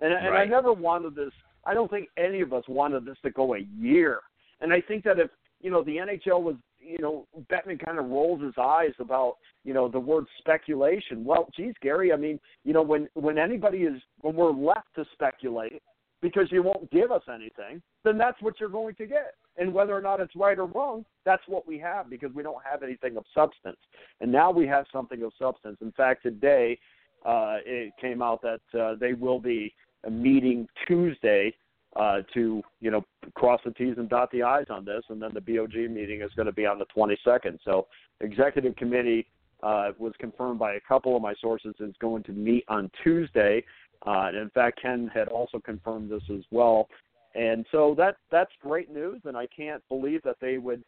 And, 0.02 0.14
and 0.14 0.36
I 0.36 0.46
never 0.46 0.74
wanted 0.74 1.16
this. 1.16 1.32
I 1.66 1.74
don't 1.74 1.90
think 1.90 2.10
any 2.18 2.42
of 2.42 2.54
us 2.54 2.64
wanted 2.68 3.06
this 3.06 3.18
to 3.24 3.32
go 3.32 3.56
a 3.56 3.60
year. 3.78 4.20
And 4.62 4.72
I 4.72 4.82
think 4.82 5.04
that 5.04 5.20
if 5.20 5.30
you 5.62 5.72
know 5.72 5.84
the 5.84 5.98
NHL 5.98 6.42
was, 6.42 6.56
you 6.86 7.00
know, 7.00 7.28
Bettman 7.52 7.84
kind 7.84 8.00
of 8.00 8.06
rolls 8.06 8.42
his 8.42 8.54
eyes 8.60 8.94
about 9.00 9.38
you 9.64 9.74
know 9.74 9.88
the 9.88 10.00
word 10.00 10.26
speculation. 10.40 11.24
Well, 11.26 11.50
geez, 11.56 11.74
Gary, 11.82 12.14
I 12.14 12.18
mean, 12.18 12.40
you 12.64 12.74
know, 12.74 12.82
when 12.82 13.08
when 13.14 13.38
anybody 13.38 13.80
is 13.80 14.02
when 14.22 14.36
we're 14.36 14.52
left 14.52 14.94
to 14.96 15.06
speculate 15.14 15.82
because 16.22 16.52
you 16.52 16.64
won't 16.64 16.90
give 16.92 17.12
us 17.12 17.22
anything, 17.34 17.82
then 18.04 18.18
that's 18.18 18.42
what 18.42 18.60
you're 18.60 18.70
going 18.70 18.96
to 18.96 19.06
get. 19.06 19.36
And 19.58 19.74
whether 19.74 19.96
or 19.96 20.02
not 20.02 20.20
it's 20.20 20.36
right 20.36 20.58
or 20.58 20.66
wrong, 20.66 21.06
that's 21.24 21.44
what 21.48 21.68
we 21.68 21.78
have 21.80 22.10
because 22.10 22.32
we 22.34 22.44
don't 22.44 22.62
have 22.70 22.84
anything 22.84 23.16
of 23.16 23.26
substance. 23.34 23.78
And 24.22 24.32
now 24.32 24.52
we 24.52 24.66
have 24.68 24.86
something 24.92 25.22
of 25.24 25.32
substance. 25.40 25.78
In 25.82 25.92
fact, 25.92 26.24
today 26.24 26.80
uh, 27.26 27.58
it 27.66 27.94
came 28.00 28.22
out 28.22 28.42
that 28.42 28.80
uh, 28.80 28.96
they 29.00 29.14
will 29.14 29.40
be 29.40 29.74
meeting 30.10 30.68
Tuesday 30.88 31.54
uh, 31.96 32.22
to 32.34 32.62
you 32.82 32.92
know 32.92 33.04
cross 33.36 33.62
the 33.66 33.72
T's 33.72 33.96
and 33.98 34.10
dot 34.10 34.32
the 34.32 34.44
I's 34.44 34.66
on 34.70 34.86
this, 34.86 35.04
and 35.10 35.22
then 35.22 35.32
the 35.34 35.42
BOG 35.42 35.76
meeting 35.90 36.22
is 36.22 36.32
going 36.36 36.48
to 36.48 36.52
be 36.52 36.66
on 36.66 36.80
the 36.80 36.86
22nd. 36.96 37.60
So 37.64 37.88
executive 38.22 38.76
committee 38.76 39.28
uh, 39.64 39.92
was 39.98 40.14
confirmed 40.20 40.60
by 40.60 40.74
a 40.74 40.80
couple 40.82 41.16
of 41.16 41.22
my 41.22 41.34
sources 41.42 41.74
is 41.80 41.96
going 42.00 42.24
to 42.24 42.32
meet 42.32 42.66
on 42.68 42.92
Tuesday. 43.04 43.64
Uh, 44.06 44.28
and 44.28 44.38
in 44.38 44.50
fact, 44.52 44.82
Ken 44.82 45.10
had 45.14 45.30
also 45.30 45.60
confirmed 45.60 46.12
this 46.12 46.22
as 46.32 46.44
well. 46.52 46.88
And 47.34 47.66
so 47.72 47.96
that 47.98 48.18
that's 48.32 48.52
great 48.62 48.92
news, 48.92 49.22
and 49.26 49.36
I 49.36 49.48
can't 49.48 49.84
believe 49.90 50.22
that 50.24 50.38
they 50.40 50.58
would 50.58 50.84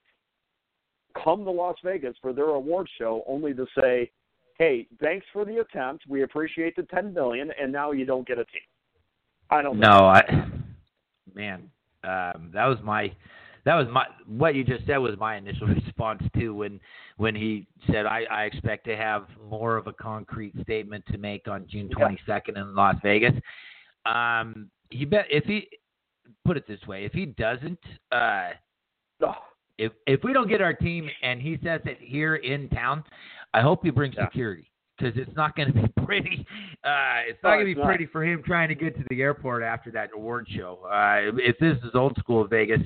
come 1.23 1.43
to 1.43 1.51
Las 1.51 1.75
Vegas 1.83 2.15
for 2.21 2.31
their 2.31 2.49
award 2.49 2.87
show 2.97 3.23
only 3.27 3.53
to 3.53 3.65
say, 3.77 4.11
"Hey, 4.57 4.87
thanks 5.01 5.25
for 5.33 5.43
the 5.43 5.57
attempt. 5.57 6.05
We 6.07 6.21
appreciate 6.23 6.75
the 6.75 6.83
10 6.83 7.13
million, 7.13 7.51
and 7.59 7.71
now 7.71 7.91
you 7.91 8.05
don't 8.05 8.25
get 8.25 8.37
a 8.37 8.45
team." 8.45 8.61
I 9.49 9.61
don't. 9.61 9.79
No, 9.79 10.05
I, 10.05 10.47
man, 11.37 11.69
um, 12.03 12.51
that 12.53 12.65
was 12.65 12.77
my, 12.83 13.11
that 13.63 13.75
was 13.75 13.87
my, 13.91 14.05
what 14.25 14.55
you 14.55 14.63
just 14.63 14.85
said 14.85 14.97
was 14.97 15.17
my 15.17 15.37
initial 15.37 15.67
response 15.85 16.21
too 16.37 16.53
when, 16.53 16.79
when 17.17 17.35
he 17.35 17.67
said 17.91 18.05
I, 18.05 18.23
I 18.29 18.43
expect 18.43 18.85
to 18.85 18.97
have 18.97 19.27
more 19.49 19.77
of 19.77 19.87
a 19.87 19.93
concrete 19.93 20.53
statement 20.61 21.05
to 21.11 21.17
make 21.17 21.47
on 21.47 21.65
June 21.69 21.89
Yeah. 21.97 22.09
22nd 22.27 22.57
in 22.57 22.75
Las 22.75 22.95
Vegas. 23.03 23.33
Um, 24.05 24.69
he 24.89 25.05
bet 25.05 25.25
if 25.29 25.43
he 25.45 25.67
put 26.45 26.57
it 26.57 26.67
this 26.67 26.79
way, 26.87 27.05
if 27.05 27.11
he 27.13 27.25
doesn't, 27.25 27.79
uh, 28.11 28.51
if 29.77 29.91
if 30.05 30.23
we 30.23 30.33
don't 30.33 30.47
get 30.47 30.61
our 30.61 30.73
team 30.73 31.09
and 31.21 31.41
he 31.41 31.59
says 31.63 31.81
it 31.85 31.97
here 31.99 32.35
in 32.37 32.69
town, 32.69 33.03
I 33.53 33.61
hope 33.61 33.83
he 33.83 33.89
brings 33.91 34.15
Yeah. 34.15 34.25
security 34.25 34.66
because 34.97 35.13
it's 35.17 35.35
not 35.35 35.55
going 35.55 35.71
to 35.73 35.81
be 35.81 35.87
pretty. 36.05 36.45
Uh, 36.83 37.27
it's 37.27 37.41
not 37.43 37.53
Oh, 37.53 37.55
going 37.57 37.67
to 37.67 37.75
be 37.75 37.75
not. 37.75 37.85
pretty 37.87 38.05
for 38.07 38.23
him 38.23 38.41
trying 38.45 38.69
to 38.69 38.75
get 38.75 38.95
to 38.97 39.03
the 39.09 39.21
airport 39.21 39.63
after 39.63 39.91
that 39.91 40.09
award 40.15 40.47
show. 40.49 40.79
Uh, 40.85 41.35
if 41.37 41.57
this 41.59 41.77
is 41.83 41.91
old 41.93 42.15
school 42.17 42.45
Vegas, 42.47 42.81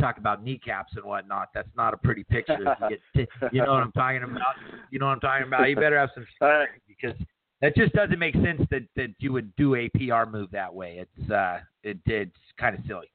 talk 0.00 0.18
about 0.18 0.42
kneecaps 0.42 0.92
and 0.96 1.04
whatnot. 1.04 1.48
That's 1.54 1.68
not 1.76 1.94
a 1.94 1.96
pretty 1.96 2.24
picture. 2.24 2.58
You, 2.58 2.88
get 2.88 3.00
to- 3.40 3.48
you 3.52 3.62
know 3.64 3.72
what 3.72 3.82
I'm 3.82 3.92
talking 3.92 4.22
about? 4.22 4.54
You 4.90 4.98
know 4.98 5.06
what 5.06 5.12
I'm 5.12 5.20
talking 5.20 5.46
about? 5.46 5.68
You 5.70 5.76
better 5.76 5.98
have 5.98 6.10
some 6.14 6.26
because 6.88 7.16
that 7.62 7.74
just 7.76 7.92
doesn't 7.94 8.18
make 8.18 8.34
sense 8.34 8.60
that 8.70 8.82
that 8.96 9.08
you 9.18 9.32
would 9.32 9.54
do 9.56 9.76
a 9.76 9.88
PR 9.90 10.28
move 10.28 10.50
that 10.50 10.72
way. 10.74 10.98
It's 11.00 11.30
uh, 11.30 11.60
it, 11.82 11.98
it's 12.06 12.36
kind 12.58 12.76
of 12.76 12.82
silly. 12.86 13.10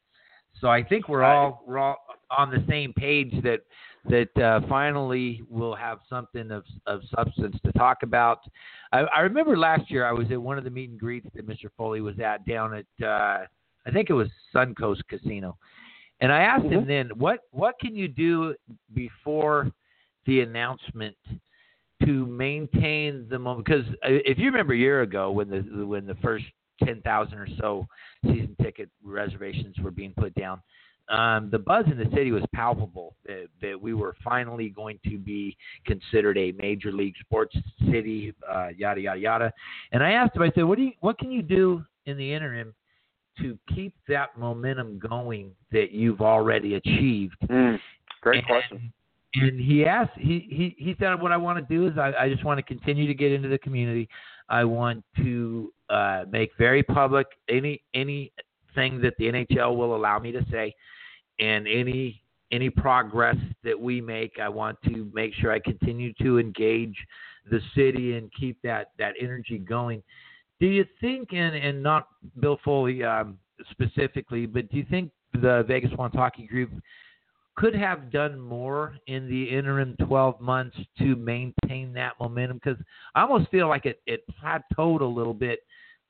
So 0.61 0.67
I 0.67 0.83
think 0.83 1.07
we're 1.07 1.23
all 1.23 1.63
we're 1.67 1.77
all 1.77 1.97
on 2.37 2.49
the 2.49 2.63
same 2.69 2.93
page 2.93 3.31
that 3.43 3.59
that 4.05 4.37
uh, 4.37 4.61
finally 4.67 5.41
we'll 5.49 5.75
have 5.75 5.99
something 6.09 6.51
of 6.51 6.63
of 6.87 7.01
substance 7.15 7.57
to 7.65 7.71
talk 7.73 8.03
about. 8.03 8.39
I, 8.91 8.99
I 8.99 9.19
remember 9.21 9.57
last 9.57 9.91
year 9.91 10.05
I 10.05 10.11
was 10.11 10.31
at 10.31 10.41
one 10.41 10.57
of 10.57 10.63
the 10.63 10.69
meet 10.69 10.89
and 10.89 10.99
greets 10.99 11.27
that 11.35 11.47
Mr. 11.47 11.69
Foley 11.77 12.01
was 12.01 12.19
at 12.19 12.45
down 12.45 12.73
at 12.73 13.05
uh, 13.05 13.45
I 13.85 13.91
think 13.91 14.09
it 14.09 14.13
was 14.13 14.29
Suncoast 14.55 15.01
Casino, 15.09 15.57
and 16.21 16.31
I 16.31 16.41
asked 16.41 16.65
him 16.65 16.87
then 16.87 17.09
what 17.15 17.41
what 17.51 17.79
can 17.79 17.95
you 17.95 18.07
do 18.07 18.55
before 18.93 19.71
the 20.25 20.41
announcement 20.41 21.15
to 22.05 22.25
maintain 22.25 23.27
the 23.29 23.37
moment 23.37 23.65
because 23.65 23.85
if 24.03 24.37
you 24.37 24.45
remember 24.45 24.73
a 24.73 24.77
year 24.77 25.01
ago 25.01 25.31
when 25.31 25.49
the 25.49 25.85
when 25.85 26.05
the 26.05 26.15
first 26.15 26.45
10,000 26.83 27.37
or 27.37 27.47
so 27.59 27.87
season 28.23 28.55
ticket 28.61 28.89
reservations 29.03 29.75
were 29.79 29.91
being 29.91 30.13
put 30.17 30.33
down 30.35 30.61
um, 31.09 31.49
the 31.49 31.59
buzz 31.59 31.85
in 31.91 31.97
the 31.97 32.09
city 32.15 32.31
was 32.31 32.43
palpable 32.53 33.15
that, 33.25 33.47
that 33.61 33.79
we 33.79 33.93
were 33.93 34.15
finally 34.23 34.69
going 34.69 34.99
to 35.05 35.17
be 35.17 35.57
considered 35.85 36.37
a 36.37 36.51
major 36.53 36.91
league 36.91 37.15
sports 37.19 37.55
city 37.91 38.33
uh, 38.49 38.67
yada 38.77 39.01
yada 39.01 39.19
yada 39.19 39.53
and 39.91 40.03
I 40.03 40.11
asked 40.11 40.35
him 40.35 40.43
I 40.43 40.51
said 40.53 40.63
what 40.63 40.77
do 40.77 40.83
you 40.83 40.91
what 40.99 41.17
can 41.17 41.31
you 41.31 41.41
do 41.41 41.83
in 42.05 42.17
the 42.17 42.33
interim 42.33 42.73
to 43.41 43.57
keep 43.73 43.95
that 44.07 44.37
momentum 44.37 44.99
going 44.99 45.51
that 45.71 45.91
you've 45.91 46.21
already 46.21 46.75
achieved 46.75 47.37
mm, 47.49 47.79
great 48.21 48.39
and, 48.39 48.47
question. 48.47 48.93
And 49.35 49.59
he 49.59 49.85
asked, 49.85 50.17
he, 50.17 50.47
he, 50.49 50.75
he 50.77 50.95
said, 50.99 51.21
what 51.21 51.31
I 51.31 51.37
want 51.37 51.59
to 51.59 51.73
do 51.73 51.87
is 51.87 51.97
I, 51.97 52.13
I 52.19 52.29
just 52.29 52.43
want 52.43 52.57
to 52.57 52.63
continue 52.63 53.07
to 53.07 53.13
get 53.13 53.31
into 53.31 53.47
the 53.47 53.59
community. 53.59 54.09
I 54.49 54.63
want 54.63 55.03
to 55.17 55.71
uh, 55.89 56.23
make 56.31 56.51
very 56.57 56.81
public 56.81 57.27
any 57.47 57.83
anything 57.93 58.31
that 58.75 59.13
the 59.19 59.25
NHL 59.25 59.75
will 59.75 59.95
allow 59.95 60.17
me 60.17 60.31
to 60.31 60.43
say, 60.51 60.73
and 61.39 61.67
any 61.67 62.21
any 62.51 62.69
progress 62.69 63.35
that 63.63 63.79
we 63.79 64.01
make. 64.01 64.39
I 64.41 64.49
want 64.49 64.77
to 64.85 65.09
make 65.13 65.33
sure 65.35 65.51
I 65.51 65.59
continue 65.59 66.13
to 66.21 66.39
engage 66.39 66.95
the 67.49 67.59
city 67.75 68.17
and 68.17 68.31
keep 68.33 68.61
that 68.63 68.91
that 68.97 69.13
energy 69.19 69.57
going. 69.57 70.03
Do 70.59 70.67
you 70.67 70.85
think, 70.99 71.33
and 71.33 71.55
and 71.55 71.81
not 71.81 72.07
Bill 72.39 72.59
Foley 72.63 73.03
um, 73.03 73.37
specifically, 73.71 74.45
but 74.45 74.69
do 74.69 74.77
you 74.77 74.85
think 74.89 75.11
the 75.33 75.63
Vegas 75.67 75.91
Wants 75.97 76.15
Hockey 76.15 76.47
Group 76.47 76.71
could 77.55 77.75
have 77.75 78.09
done 78.09 78.39
more 78.39 78.95
in 79.07 79.29
the 79.29 79.43
interim 79.43 79.95
12 80.07 80.39
months 80.39 80.77
to 80.97 81.15
maintain 81.17 81.91
that 81.93 82.13
momentum 82.19 82.59
because 82.63 82.81
I 83.15 83.23
almost 83.23 83.51
feel 83.51 83.67
like 83.67 83.85
it, 83.85 84.01
it 84.05 84.23
plateaued 84.41 85.01
a 85.01 85.05
little 85.05 85.33
bit 85.33 85.59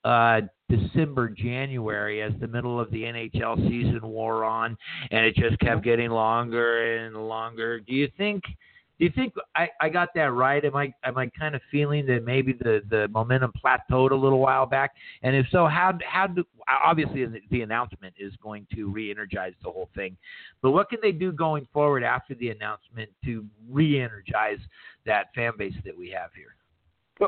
uh, 0.04 0.42
December, 0.70 1.30
January 1.30 2.22
as 2.22 2.32
the 2.40 2.48
middle 2.48 2.80
of 2.80 2.92
the 2.92 3.04
NHL 3.04 3.58
season 3.68 4.02
wore 4.04 4.46
on, 4.46 4.78
and 5.12 5.26
it 5.26 5.36
just 5.36 5.60
kept 5.60 5.84
getting 5.84 6.10
longer 6.10 6.98
and 7.06 7.16
longer. 7.16 7.80
Do 7.80 7.94
you 7.94 8.10
think? 8.18 8.44
Do 9.00 9.06
you 9.06 9.12
think 9.16 9.34
I, 9.56 9.70
I 9.80 9.88
got 9.88 10.10
that 10.16 10.34
right? 10.34 10.64
Am 10.66 10.76
I 10.76 10.94
am 11.06 11.18
I 11.18 11.28
kind 11.28 11.56
of 11.56 11.62
feeling 11.72 12.06
that 12.08 12.26
maybe 12.26 12.52
the, 12.52 12.82
the 12.90 13.08
momentum 13.08 13.54
plateaued 13.64 14.12
a 14.12 14.16
little 14.16 14.40
while 14.40 14.66
back? 14.66 14.92
And 15.24 15.36
if 15.36 15.46
so, 15.52 15.68
how 15.68 15.98
how 16.06 16.28
do 16.28 16.44
obviously 16.68 17.26
the, 17.26 17.40
the 17.50 17.62
announcement 17.62 18.14
is 18.20 18.34
going 18.44 18.68
to 18.76 18.92
re-energize 18.92 19.54
the 19.64 19.72
whole 19.72 19.90
thing, 19.96 20.18
but 20.62 20.72
what 20.72 20.90
can 20.90 21.00
they 21.02 21.14
do 21.14 21.32
going 21.32 21.66
forward 21.72 22.04
after 22.04 22.36
the 22.36 22.50
announcement 22.50 23.10
to 23.24 23.46
re-energize 23.70 24.60
that 25.06 25.28
fan 25.34 25.54
base 25.58 25.74
that 25.86 25.98
we 25.98 26.10
have 26.10 26.32
here? 26.36 26.56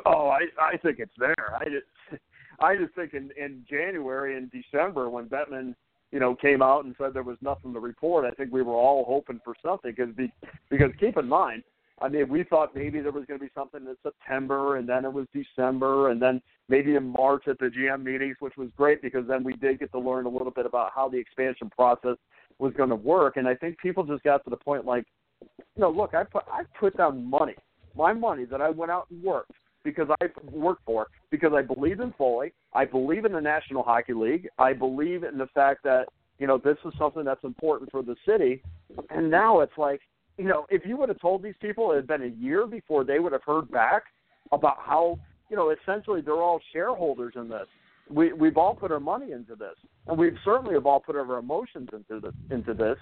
Oh, 0.06 0.28
I 0.28 0.42
I 0.62 0.76
think 0.76 1.00
it's 1.00 1.16
there. 1.18 1.56
I 1.56 1.66
just 1.66 2.22
I 2.60 2.76
just 2.76 2.94
think 2.96 3.14
in 3.14 3.32
in 3.38 3.66
January 3.70 4.38
and 4.38 4.52
December 4.52 5.10
when 5.10 5.26
Bettman 5.26 5.76
you 6.12 6.20
know 6.20 6.36
came 6.36 6.62
out 6.62 6.86
and 6.86 6.96
said 6.98 7.14
there 7.14 7.24
was 7.24 7.38
nothing 7.42 7.74
to 7.74 7.80
report, 7.80 8.26
I 8.26 8.32
think 8.32 8.52
we 8.52 8.62
were 8.62 8.74
all 8.74 9.06
hoping 9.08 9.40
for 9.44 9.56
something 9.64 9.94
because 9.96 10.14
be, 10.16 10.32
because 10.70 10.92
keep 11.00 11.18
in 11.18 11.28
mind, 11.28 11.64
I 12.02 12.10
mean 12.10 12.30
we 12.30 12.44
thought 12.44 12.76
maybe 12.76 13.00
there 13.00 13.12
was 13.12 13.26
going 13.26 13.40
to 13.40 13.46
be 13.46 13.52
something 13.56 13.82
in 13.82 13.96
September 14.04 14.78
and 14.78 14.88
then 14.88 15.06
it 15.06 15.14
was 15.14 15.28
December 15.34 16.10
and 16.10 16.22
then 16.22 16.42
maybe 16.68 16.96
in 16.96 17.14
March 17.18 17.48
at 17.48 17.60
the 17.60 17.66
GM 17.66 18.04
meetings, 18.04 18.38
which 18.40 18.58
was 18.58 18.70
great 18.78 19.02
because 19.02 19.28
then 19.28 19.44
we 19.44 19.54
did 19.54 19.80
get 19.80 19.92
to 19.92 20.00
learn 20.00 20.26
a 20.26 20.30
little 20.30 20.52
bit 20.52 20.66
about 20.66 20.92
how 20.94 21.08
the 21.10 21.18
expansion 21.18 21.70
process 21.70 22.18
was 22.60 22.74
going 22.74 22.90
to 22.90 22.96
work, 22.96 23.38
and 23.38 23.48
I 23.48 23.56
think 23.56 23.80
people 23.80 24.04
just 24.04 24.24
got 24.24 24.44
to 24.44 24.50
the 24.50 24.58
point 24.58 24.86
like, 24.86 25.06
you 25.42 25.82
know, 25.82 25.90
look, 25.90 26.14
I 26.14 26.24
put 26.24 26.44
I 26.52 26.62
put 26.80 26.96
down 26.96 27.26
money, 27.28 27.56
my 27.96 28.14
money 28.14 28.46
that 28.46 28.62
I 28.62 28.70
went 28.70 28.92
out 28.92 29.08
and 29.10 29.24
worked 29.24 29.54
because 29.84 30.08
I 30.22 30.28
worked 30.52 30.86
for, 30.86 31.08
because 31.30 31.52
I 31.54 31.62
believe 31.62 32.00
in 32.00 32.14
Foley. 32.18 32.54
I 32.74 32.86
believe 32.86 33.26
in 33.26 33.32
the 33.32 33.42
National 33.42 33.84
Hockey 33.84 34.14
League. 34.14 34.48
I 34.58 34.74
believe 34.74 35.24
in 35.24 35.38
the 35.38 35.48
fact 35.48 35.84
that 35.84 36.06
you 36.42 36.48
know, 36.48 36.58
this 36.58 36.78
is 36.84 36.92
something 36.98 37.24
that's 37.24 37.44
important 37.44 37.92
for 37.92 38.02
the 38.02 38.16
city. 38.28 38.64
And 39.12 39.30
now 39.30 39.60
it's 39.60 39.78
like, 39.78 40.02
you 40.40 40.46
know, 40.46 40.66
if 40.72 40.82
you 40.88 40.98
would 40.98 41.08
have 41.08 41.22
told 41.22 41.44
these 41.44 41.54
people 41.62 41.92
it 41.92 41.98
had 41.98 42.08
been 42.08 42.24
a 42.24 42.44
year 42.44 42.66
before 42.66 43.04
they 43.04 43.20
would 43.20 43.32
have 43.32 43.44
heard 43.46 43.70
back 43.70 44.06
about 44.52 44.78
how, 44.80 45.20
you 45.52 45.56
know, 45.56 45.70
essentially 45.70 46.20
they're 46.20 46.42
all 46.42 46.60
shareholders 46.74 47.34
in 47.36 47.48
this. 47.48 47.68
We 48.10 48.34
we've 48.34 48.58
all 48.58 48.74
put 48.74 48.92
our 48.92 49.00
money 49.00 49.34
into 49.34 49.56
this, 49.56 49.76
and 50.08 50.18
we've 50.18 50.36
certainly 50.44 50.74
have 50.74 50.88
all 50.88 51.00
put 51.00 51.16
our 51.16 51.38
emotions 51.38 51.90
into 51.94 52.20
this 52.20 52.34
into 52.50 52.74
this. 52.74 52.98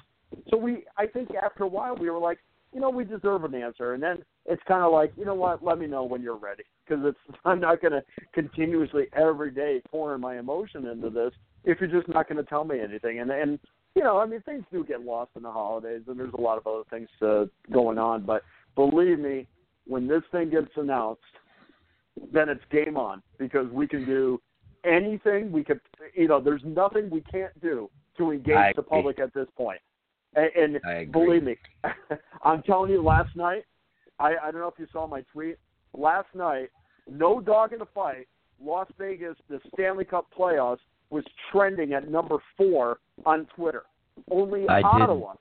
So 0.50 0.58
we, 0.58 0.84
I 0.98 1.08
think, 1.08 1.30
after 1.34 1.64
a 1.64 1.68
while, 1.68 1.96
we 1.96 2.10
were 2.10 2.20
like, 2.20 2.40
you 2.74 2.82
know, 2.82 2.90
we 2.90 3.06
deserve 3.06 3.46
an 3.46 3.56
answer, 3.56 3.94
and 3.94 4.04
then 4.04 4.18
it's 4.50 4.62
kind 4.68 4.84
of 4.84 4.92
like, 4.92 5.14
you 5.16 5.26
know 5.26 5.36
what, 5.36 5.64
let 5.64 5.78
me 5.78 5.88
know 5.88 6.04
when 6.04 6.22
you're 6.22 6.36
ready, 6.36 6.64
because 6.86 7.04
it's 7.06 7.38
I'm 7.46 7.60
not 7.60 7.82
going 7.82 7.94
to 7.94 8.04
continuously 8.34 9.06
every 9.14 9.52
day 9.52 9.82
pouring 9.90 10.22
my 10.22 10.40
emotion 10.40 10.88
into 10.88 11.10
this 11.10 11.32
if 11.64 11.80
you're 11.80 11.90
just 11.90 12.08
not 12.08 12.28
going 12.28 12.44
to 12.44 12.50
tell 12.50 12.64
me 12.64 12.80
anything, 12.80 13.20
and 13.20 13.32
and 13.32 13.60
you 13.96 14.04
know, 14.04 14.20
I 14.20 14.26
mean, 14.26 14.42
things 14.42 14.64
do 14.72 14.84
get 14.84 15.02
lost 15.02 15.32
in 15.36 15.44
the 15.44 15.52
holidays, 15.52 16.02
and 16.08 16.20
there's 16.20 16.34
a 16.38 16.42
lot 16.42 16.58
of 16.58 16.68
other 16.68 16.84
things 16.90 17.10
uh, 17.22 17.46
going 17.72 17.98
on. 17.98 18.24
But 18.24 18.44
believe 18.76 19.20
me, 19.20 19.48
when 19.88 20.08
this 20.08 20.22
thing 20.32 20.52
gets 20.52 20.70
announced, 20.78 21.22
then 22.32 22.50
it's 22.50 22.62
game 22.72 22.98
on 22.98 23.22
because 23.38 23.68
we 23.72 23.88
can 23.88 24.06
do 24.06 24.40
anything. 24.86 25.52
We 25.52 25.64
could, 25.64 25.82
you 26.14 26.28
know, 26.28 26.40
there's 26.40 26.62
nothing 26.64 27.10
we 27.10 27.22
can't 27.22 27.60
do 27.62 27.90
to 28.18 28.32
engage 28.32 28.76
the 28.76 28.84
public 28.84 29.20
at 29.20 29.34
this 29.34 29.48
point. 29.58 29.80
And, 30.36 30.80
and 30.84 31.12
believe 31.12 31.44
me, 31.44 31.58
I'm 32.44 32.62
telling 32.64 32.92
you, 32.92 33.02
last 33.02 33.36
night, 33.36 33.66
I, 34.20 34.36
I 34.44 34.52
don't 34.52 34.62
know 34.62 34.68
if 34.68 34.80
you 34.80 34.88
saw 34.92 35.08
my 35.08 35.22
tweet. 35.34 35.58
Last 35.94 36.28
night, 36.36 36.70
no 37.10 37.40
dog 37.40 37.74
in 37.74 37.80
the 37.80 37.88
fight. 37.94 38.28
Las 38.62 38.88
Vegas, 38.98 39.36
the 39.50 39.60
Stanley 39.74 40.06
Cup 40.06 40.28
playoffs 40.38 40.80
was 41.10 41.24
trending 41.52 41.94
at 41.94 42.10
number 42.10 42.38
four 42.58 43.00
on 43.26 43.48
Twitter. 43.56 43.84
Only 44.30 44.68
I 44.68 44.78
didn't. 44.78 45.02
Ottawa. 45.02 45.34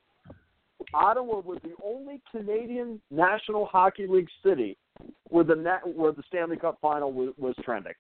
Ottawa 0.95 1.41
was 1.41 1.59
the 1.63 1.75
only 1.85 2.23
Canadian 2.31 3.01
National 3.11 3.67
Hockey 3.67 4.07
League 4.07 4.29
city 4.45 4.77
where 5.29 5.45
the 5.45 5.57
where 5.95 6.13
the 6.13 6.23
Stanley 6.29 6.57
Cup 6.57 6.79
final 6.81 7.13
was, 7.13 7.35
was 7.37 7.55
trending. 7.65 7.93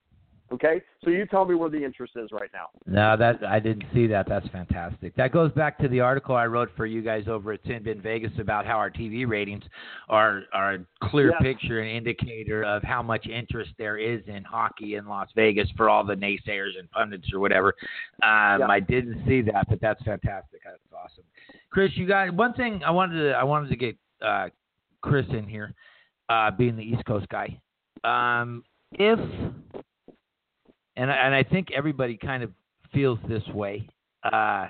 Okay, 0.50 0.80
so 1.04 1.11
you 1.11 1.26
tell 1.26 1.44
me 1.44 1.54
where 1.54 1.68
the 1.68 1.84
interest 1.84 2.14
is 2.16 2.30
right 2.32 2.48
now. 2.54 2.68
No, 2.87 3.16
that 3.18 3.44
I 3.44 3.61
didn't 3.61 3.84
see 3.92 4.06
that. 4.06 4.26
That's 4.26 4.48
fantastic. 4.48 5.14
That 5.16 5.30
goes 5.30 5.52
back 5.52 5.78
to 5.80 5.88
the 5.88 6.00
article 6.00 6.34
I 6.37 6.46
wrote 6.46 6.70
for 6.74 6.87
you 6.87 7.02
guys 7.02 7.28
over 7.28 7.52
at 7.52 7.62
Sinbin 7.64 8.02
Vegas 8.02 8.32
about 8.38 8.64
how 8.64 8.76
our 8.78 8.90
TV 8.90 9.28
ratings 9.28 9.64
are 10.08 10.44
are 10.54 10.74
a 10.74 10.78
clear 11.11 11.32
Yes. 11.32 11.42
picture 11.42 11.80
and 11.80 11.90
indicator 11.90 12.64
of 12.64 12.82
how 12.82 13.02
much 13.02 13.26
interest 13.26 13.72
there 13.76 13.98
is 13.98 14.22
in 14.26 14.42
hockey 14.42 14.94
in 14.94 15.06
Las 15.06 15.28
Vegas 15.34 15.68
for 15.76 15.90
all 15.90 16.02
the 16.02 16.14
naysayers 16.14 16.78
and 16.78 16.90
pundits 16.92 17.30
or 17.34 17.40
whatever. 17.40 17.74
Um, 18.22 18.61
Yeah. 18.61 18.66
I 18.70 18.80
didn't 18.80 19.26
see 19.26 19.42
that, 19.42 19.68
but 19.68 19.80
that's 19.82 20.02
fantastic. 20.02 20.62
That's 20.64 20.78
awesome. 20.92 21.24
Chris, 21.70 21.94
you 21.96 22.06
got 22.06 22.32
one 22.32 22.54
thing 22.54 22.82
I 22.84 22.90
wanted 22.90 23.22
to 23.22 23.32
I 23.32 23.44
wanted 23.44 23.68
to 23.68 23.76
get 23.76 23.96
uh, 24.22 24.48
Chris 25.02 25.26
in 25.28 25.46
here, 25.46 25.74
uh, 26.30 26.50
being 26.52 26.74
the 26.74 26.82
East 26.82 27.04
Coast 27.04 27.28
guy. 27.28 27.61
Um, 28.02 28.64
if 28.92 29.18
and 30.98 31.11
I- 31.11 31.16
and 31.16 31.34
I 31.34 31.42
think 31.42 31.70
everybody 31.72 32.16
kind 32.16 32.42
of 32.42 32.50
feels 32.92 33.18
this 33.28 33.46
way. 33.48 33.88
Uh, 34.22 34.68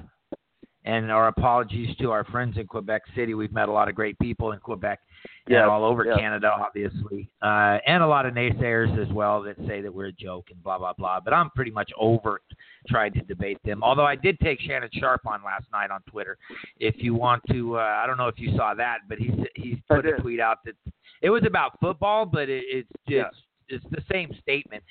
and 0.84 1.10
our 1.10 1.28
apologies 1.28 1.94
to 1.96 2.10
our 2.12 2.24
friends 2.24 2.56
in 2.56 2.66
Quebec 2.66 3.02
City. 3.14 3.34
We've 3.34 3.52
met 3.52 3.68
a 3.68 3.72
lot 3.72 3.88
of 3.88 3.94
great 3.94 4.18
people 4.18 4.52
in 4.52 4.58
Quebec 4.60 5.00
Yes, 5.48 5.62
and 5.62 5.70
all 5.70 5.84
over 5.84 6.04
yes. 6.04 6.16
Canada, 6.18 6.50
obviously, 6.54 7.28
uh, 7.42 7.78
and 7.86 8.02
a 8.02 8.06
lot 8.06 8.24
of 8.26 8.32
naysayers 8.34 8.96
as 8.98 9.12
well 9.12 9.42
that 9.42 9.56
say 9.66 9.80
that 9.80 9.92
we're 9.92 10.06
a 10.06 10.12
joke 10.12 10.46
and 10.50 10.62
blah 10.62 10.78
blah 10.78 10.92
blah. 10.96 11.20
But 11.20 11.34
I'm 11.34 11.50
pretty 11.50 11.72
much 11.72 11.90
over 11.98 12.40
trying 12.86 13.12
to 13.14 13.20
debate 13.22 13.58
them. 13.64 13.82
Although 13.82 14.06
I 14.06 14.14
did 14.14 14.38
take 14.40 14.60
Shannon 14.60 14.88
Sharpe 14.92 15.26
on 15.26 15.42
last 15.44 15.66
night 15.72 15.90
on 15.90 16.00
Twitter. 16.08 16.38
If 16.78 16.94
you 17.02 17.14
want 17.14 17.42
to, 17.50 17.76
uh, 17.76 17.80
I 18.02 18.06
don't 18.06 18.16
know 18.16 18.28
if 18.28 18.38
you 18.38 18.56
saw 18.56 18.74
that, 18.74 18.98
but 19.08 19.18
he 19.18 19.30
he 19.56 19.82
put 19.88 20.06
a 20.06 20.12
tweet 20.20 20.38
out 20.40 20.58
that 20.64 20.74
it 21.22 21.30
was 21.30 21.42
about 21.44 21.78
football, 21.80 22.24
but 22.24 22.48
it, 22.48 22.64
it's 22.68 22.88
just. 23.08 23.34
Yes. 23.34 23.34
It's 23.68 23.84
the 23.90 24.02
same 24.10 24.30
statement 24.42 24.82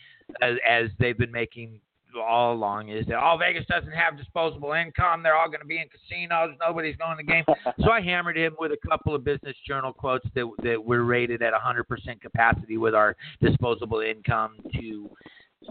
as, 0.42 0.56
as 0.68 0.90
they've 1.00 1.18
been 1.18 1.32
making 1.32 1.80
all 2.16 2.54
along 2.54 2.90
is 2.90 3.06
that 3.08 3.18
oh 3.22 3.38
Vegas 3.38 3.66
doesn't 3.68 3.92
have 3.92 4.18
disposable 4.18 4.74
income. 4.74 5.24
They're 5.24 5.36
all 5.36 5.48
going 5.48 5.62
to 5.62 5.68
be 5.68 5.78
in 5.78 5.88
casinos. 5.90 6.56
Nobody's 6.60 6.96
going 6.96 7.18
to 7.18 7.24
the 7.24 7.32
game. 7.32 7.44
so 7.84 7.92
I 7.92 8.02
hammered 8.02 8.38
him 8.38 8.56
with 8.60 8.72
a 8.72 8.88
couple 8.88 9.14
of 9.14 9.24
Business 9.24 9.56
Journal 9.66 9.94
quotes 9.94 10.26
that 10.36 10.50
that 10.64 10.84
we're 10.84 11.04
rated 11.04 11.42
at 11.42 11.54
100% 11.54 12.22
capacity 12.22 12.78
with 12.78 12.96
our 12.96 13.16
disposable 13.42 14.00
income 14.00 14.56
to 14.74 15.10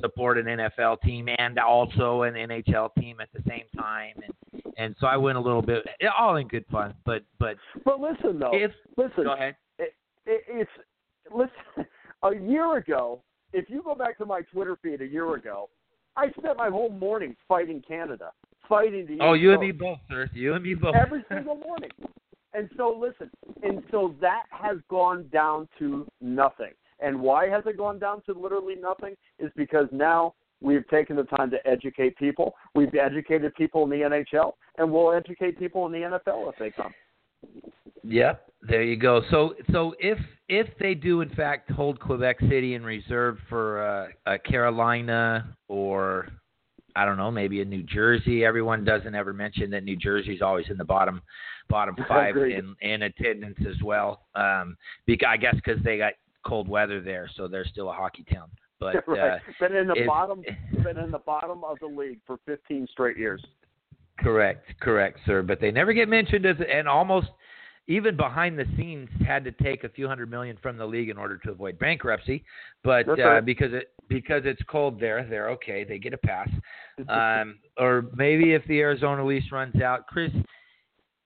support 0.01 0.39
an 0.39 0.47
NFL 0.47 1.01
team 1.01 1.29
and 1.39 1.59
also 1.59 2.23
an 2.23 2.35
NHL 2.35 2.91
team 2.99 3.19
at 3.21 3.29
the 3.33 3.43
same 3.49 3.65
time. 3.77 4.15
And 4.17 4.63
and 4.77 4.97
so 5.01 5.07
I 5.07 5.17
went 5.17 5.39
a 5.39 5.41
little 5.41 5.63
bit 5.63 5.87
all 6.19 6.37
in 6.37 6.49
good 6.49 6.65
fun. 6.71 6.95
But 7.05 7.23
but 7.39 7.57
But 7.85 8.01
listen, 8.01 8.39
though, 8.39 8.51
if 8.53 8.73
listen, 8.97 9.25
go 9.25 9.35
ahead. 9.35 9.57
it, 9.79 9.95
it, 10.27 10.43
it's 10.49 10.71
listen. 11.35 11.51
A 12.27 12.35
year 12.35 12.77
ago, 12.79 13.21
if 13.53 13.71
you 13.71 13.83
go 13.83 13.95
back 13.95 14.19
to 14.19 14.27
my 14.27 14.43
Twitter 14.53 14.77
feed 14.83 15.01
a 15.01 15.07
year 15.07 15.35
ago, 15.35 15.69
I 16.17 16.31
spent 16.39 16.57
my 16.57 16.69
whole 16.69 16.91
morning 16.91 17.37
fighting 17.47 17.83
Canada, 17.87 18.33
fighting 18.69 19.07
the. 19.07 19.19
Oh, 19.21 19.35
East 19.35 19.43
you 19.43 19.53
and 19.53 19.61
me 19.61 19.71
both, 19.71 19.99
sir. 20.09 20.29
You 20.33 20.55
and 20.55 20.65
me 20.65 20.75
both. 20.75 20.95
every 20.97 21.25
single 21.29 21.57
morning. 21.57 21.91
And 22.53 22.71
so 22.77 22.97
listen, 22.99 23.31
and 23.63 23.83
so 23.91 24.15
that 24.21 24.45
has 24.51 24.79
gone 24.89 25.29
down 25.33 25.69
to 25.79 26.07
nothing. 26.21 26.73
And 27.01 27.21
why 27.21 27.49
has 27.49 27.65
it 27.67 27.77
gone 27.77 27.99
down 27.99 28.23
to 28.23 28.33
literally 28.33 28.75
nothing? 28.75 29.15
Is 29.39 29.53
because 29.57 29.87
now 29.93 30.35
we've 30.61 30.89
taken 30.89 31.17
the 31.17 31.25
time 31.25 31.51
to 31.51 31.59
educate 31.67 32.17
people. 32.17 32.55
We've 32.75 32.95
educated 32.95 33.55
people 33.55 33.85
in 33.85 33.91
the 33.91 33.97
NHL, 33.97 34.53
and 34.79 34.91
we'll 34.91 35.13
educate 35.13 35.59
people 35.59 35.87
in 35.87 35.93
the 35.93 35.99
NFL 35.99 36.51
if 36.51 36.59
they 36.59 36.71
come. 36.71 36.95
Yep, 38.03 38.53
there 38.63 38.83
you 38.83 38.97
go. 38.97 39.23
So 39.31 39.55
so 39.73 39.95
if 39.99 40.19
if 40.49 40.69
they 40.79 40.95
do 40.95 41.21
in 41.23 41.31
fact 41.31 41.71
hold 41.71 41.99
Quebec 41.99 42.39
City 42.41 42.75
in 42.75 42.85
reserve 42.85 43.39
for 43.49 43.87
uh, 44.27 44.33
a 44.33 44.39
Carolina 44.39 45.57
or 45.69 46.29
I 46.97 47.05
don't 47.05 47.19
know, 47.19 47.31
maybe 47.31 47.61
a 47.61 47.65
New 47.65 47.83
Jersey. 47.83 48.45
Everyone 48.45 48.83
doesn't 48.83 49.15
ever 49.15 49.35
mention 49.35 49.71
that 49.71 49.85
New 49.85 49.97
Jersey's 49.97 50.41
always 50.41 50.67
in 50.71 50.79
the 50.79 50.85
bottom 50.85 51.21
bottom 51.69 51.95
five 52.09 52.37
in 52.37 52.75
in 52.81 53.03
attendance 53.03 53.59
as 53.69 53.81
well. 53.83 54.23
Um, 54.35 54.77
because 55.07 55.29
I 55.31 55.37
guess 55.37 55.55
because 55.55 55.83
they 55.85 55.99
got 55.99 56.15
cold 56.45 56.69
weather 56.69 57.01
there, 57.01 57.29
so 57.37 57.49
they're 57.49 57.67
still 57.67 57.91
a 57.91 57.93
hockey 57.93 58.25
town. 58.33 58.49
But 58.81 58.97
uh, 59.09 59.39
been 59.61 59.77
in 59.77 59.89
the 59.89 59.95
if- 59.95 60.07
bottom, 60.07 60.43
been 60.83 60.99
in 60.99 61.11
the 61.11 61.19
bottom 61.19 61.65
of 61.65 61.79
the 61.81 61.87
league 61.87 62.21
for 62.27 62.39
15 62.47 62.89
straight 62.91 63.19
years. 63.19 63.45
Correct, 64.19 64.67
correct, 64.81 65.19
sir. 65.27 65.43
But 65.43 65.61
they 65.61 65.71
never 65.71 65.93
get 65.93 66.09
mentioned 66.09 66.47
as, 66.47 66.57
and 66.73 66.89
almost 66.89 67.29
even 67.89 68.17
behind 68.17 68.59
the 68.59 68.65
scenes 68.77 69.09
had 69.27 69.45
to 69.45 69.53
take 69.53 69.85
a 69.85 69.89
few 69.89 70.09
hundred 70.09 70.31
million 70.31 70.59
from 70.61 70.77
the 70.77 70.87
league 70.87 71.09
in 71.09 71.17
order 71.17 71.39
to 71.39 71.51
avoid 71.51 71.79
bankruptcy. 71.79 72.45
But 72.83 73.07
uh, 73.37 73.41
because 73.41 73.73
it 73.73 73.93
because 74.09 74.43
it's 74.45 74.63
cold 74.69 74.99
there, 75.01 75.27
they're 75.29 75.51
okay. 75.51 75.85
They 75.85 75.99
get 75.99 76.13
a 76.13 76.19
pass. 76.19 76.49
Um, 77.09 77.59
or 77.79 78.07
maybe 78.15 78.55
if 78.55 78.67
the 78.67 78.81
Arizona 78.81 79.25
lease 79.25 79.51
runs 79.53 79.81
out, 79.83 80.07
Chris, 80.07 80.31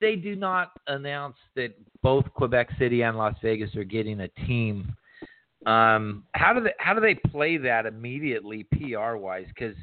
they 0.01 0.17
do 0.17 0.35
not 0.35 0.73
announce 0.87 1.37
that 1.57 1.75
both 2.03 2.25
Quebec 2.35 2.71
City 2.79 3.03
and 3.03 3.17
Las 3.17 3.35
Vegas 3.43 3.75
are 3.77 3.85
getting 3.85 4.21
a 4.21 4.29
team. 4.47 4.95
Um, 5.67 6.25
how 6.33 6.55
do 6.55 6.63
they 6.63 6.73
how 6.79 6.95
do 6.95 7.01
they 7.01 7.15
play 7.15 7.57
that 7.59 7.87
immediately 7.87 8.67
PR 8.73 9.17
wise? 9.17 9.47
Because 9.49 9.77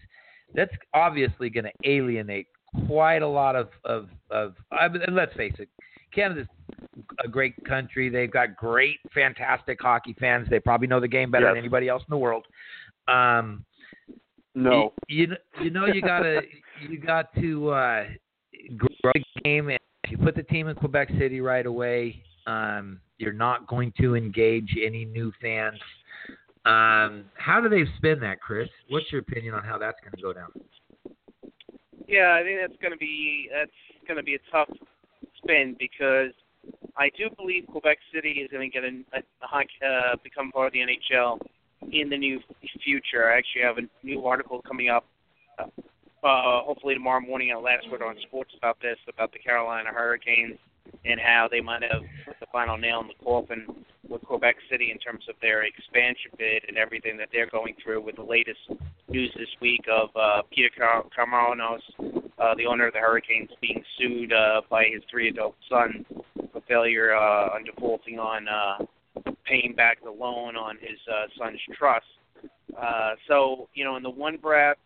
that's 0.53 0.73
obviously 0.93 1.49
going 1.49 1.65
to 1.65 1.89
alienate 1.89 2.47
quite 2.87 3.21
a 3.21 3.27
lot 3.27 3.55
of 3.55 3.69
of 3.83 4.09
of. 4.29 4.55
I 4.71 4.87
mean, 4.87 5.01
and 5.05 5.15
let's 5.15 5.33
face 5.35 5.53
it, 5.59 5.69
Canada's 6.13 6.47
a 7.23 7.27
great 7.27 7.53
country. 7.65 8.09
They've 8.09 8.31
got 8.31 8.55
great, 8.55 8.99
fantastic 9.13 9.79
hockey 9.81 10.15
fans. 10.19 10.47
They 10.49 10.59
probably 10.59 10.87
know 10.87 10.99
the 10.99 11.07
game 11.07 11.31
better 11.31 11.47
than 11.47 11.57
anybody 11.57 11.89
else 11.89 12.01
in 12.01 12.11
the 12.11 12.17
world. 12.17 12.45
Um, 13.07 13.65
No, 14.55 14.93
you, 15.07 15.27
you 15.27 15.35
you 15.65 15.69
know 15.69 15.85
you 15.85 16.01
gotta 16.01 16.41
you 16.89 16.99
got 16.99 17.33
to 17.35 17.69
uh, 17.69 18.03
grow 18.75 19.11
the 19.13 19.23
game. 19.43 19.69
And 19.69 19.79
if 20.03 20.11
you 20.11 20.17
put 20.17 20.35
the 20.35 20.43
team 20.43 20.67
in 20.67 20.75
Quebec 20.75 21.09
City 21.19 21.41
right 21.41 21.65
away, 21.65 22.23
um, 22.47 22.99
you're 23.17 23.33
not 23.33 23.67
going 23.67 23.93
to 23.99 24.15
engage 24.15 24.75
any 24.83 25.05
new 25.05 25.31
fans. 25.41 25.79
Um, 26.65 27.25
how 27.35 27.61
do 27.61 27.69
they 27.69 27.83
spin 27.97 28.19
that, 28.21 28.41
Chris? 28.41 28.67
What's 28.89 29.11
your 29.11 29.21
opinion 29.21 29.53
on 29.53 29.63
how 29.63 29.77
that's 29.77 29.97
going 30.01 30.13
to 30.15 30.21
go 30.21 30.33
down? 30.33 30.49
Yeah, 32.07 32.37
I 32.39 32.43
think 32.43 32.59
that's 32.61 32.81
going 32.81 32.93
to 32.93 32.97
be 32.97 33.49
that's 33.53 33.71
going 34.07 34.17
to 34.17 34.23
be 34.23 34.35
a 34.35 34.51
tough 34.51 34.69
spin 35.37 35.75
because 35.77 36.31
I 36.97 37.09
do 37.17 37.29
believe 37.35 37.65
Quebec 37.67 37.97
City 38.13 38.39
is 38.41 38.49
going 38.51 38.69
to 38.69 38.73
get 38.73 38.83
a, 38.83 39.19
a, 39.19 39.21
high, 39.41 39.65
uh, 39.85 40.15
become 40.23 40.51
part 40.51 40.67
of 40.67 40.73
the 40.73 40.79
NHL 40.79 41.39
in 41.91 42.09
the 42.09 42.17
new 42.17 42.39
future. 42.83 43.29
I 43.29 43.37
actually 43.37 43.63
have 43.63 43.77
a 43.77 44.05
new 44.05 44.25
article 44.25 44.61
coming 44.61 44.89
up, 44.89 45.05
uh, 45.59 45.63
uh, 46.23 46.61
hopefully 46.63 46.93
tomorrow 46.93 47.21
morning 47.21 47.51
at 47.51 47.61
Last 47.61 47.89
Word 47.91 48.01
on 48.01 48.15
Sports 48.23 48.53
about 48.57 48.77
this, 48.81 48.97
about 49.07 49.31
the 49.31 49.39
Carolina 49.39 49.89
Hurricanes 49.93 50.57
and 51.05 51.19
how 51.19 51.47
they 51.49 51.61
might 51.61 51.83
have 51.83 52.01
put 52.25 52.39
the 52.39 52.47
final 52.51 52.77
nail 52.77 53.01
in 53.01 53.07
the 53.07 53.23
coffin 53.23 53.65
with 54.09 54.21
Quebec 54.23 54.55
City 54.69 54.91
in 54.91 54.97
terms 54.97 55.25
of 55.29 55.35
their 55.41 55.63
expansion 55.63 56.31
bid 56.37 56.63
and 56.67 56.77
everything 56.77 57.17
that 57.17 57.29
they're 57.31 57.49
going 57.49 57.75
through 57.83 58.01
with 58.01 58.15
the 58.15 58.23
latest 58.23 58.59
news 59.09 59.31
this 59.37 59.49
week 59.61 59.85
of 59.91 60.09
uh, 60.15 60.41
Peter 60.51 60.69
Car- 60.77 61.05
Karmanos 61.17 61.81
uh, 62.39 62.53
the 62.55 62.65
owner 62.65 62.87
of 62.87 62.93
the 62.93 62.99
Hurricanes, 62.99 63.49
being 63.61 63.83
sued 63.97 64.31
uh, 64.31 64.61
by 64.69 64.85
his 64.85 65.01
three 65.09 65.29
adult 65.29 65.55
sons 65.69 66.05
for 66.51 66.61
failure 66.67 67.15
uh, 67.15 67.55
on 67.55 67.63
defaulting 67.63 68.19
on 68.19 68.47
uh, 68.47 68.85
paying 69.45 69.73
back 69.75 70.03
the 70.03 70.11
loan 70.11 70.55
on 70.55 70.77
his 70.79 70.99
uh, 71.11 71.25
son's 71.37 71.59
trust. 71.77 72.05
Uh, 72.79 73.11
so, 73.27 73.67
you 73.73 73.83
know, 73.83 73.95
in 73.95 74.03
the 74.03 74.09
one 74.09 74.37
breath, 74.37 74.77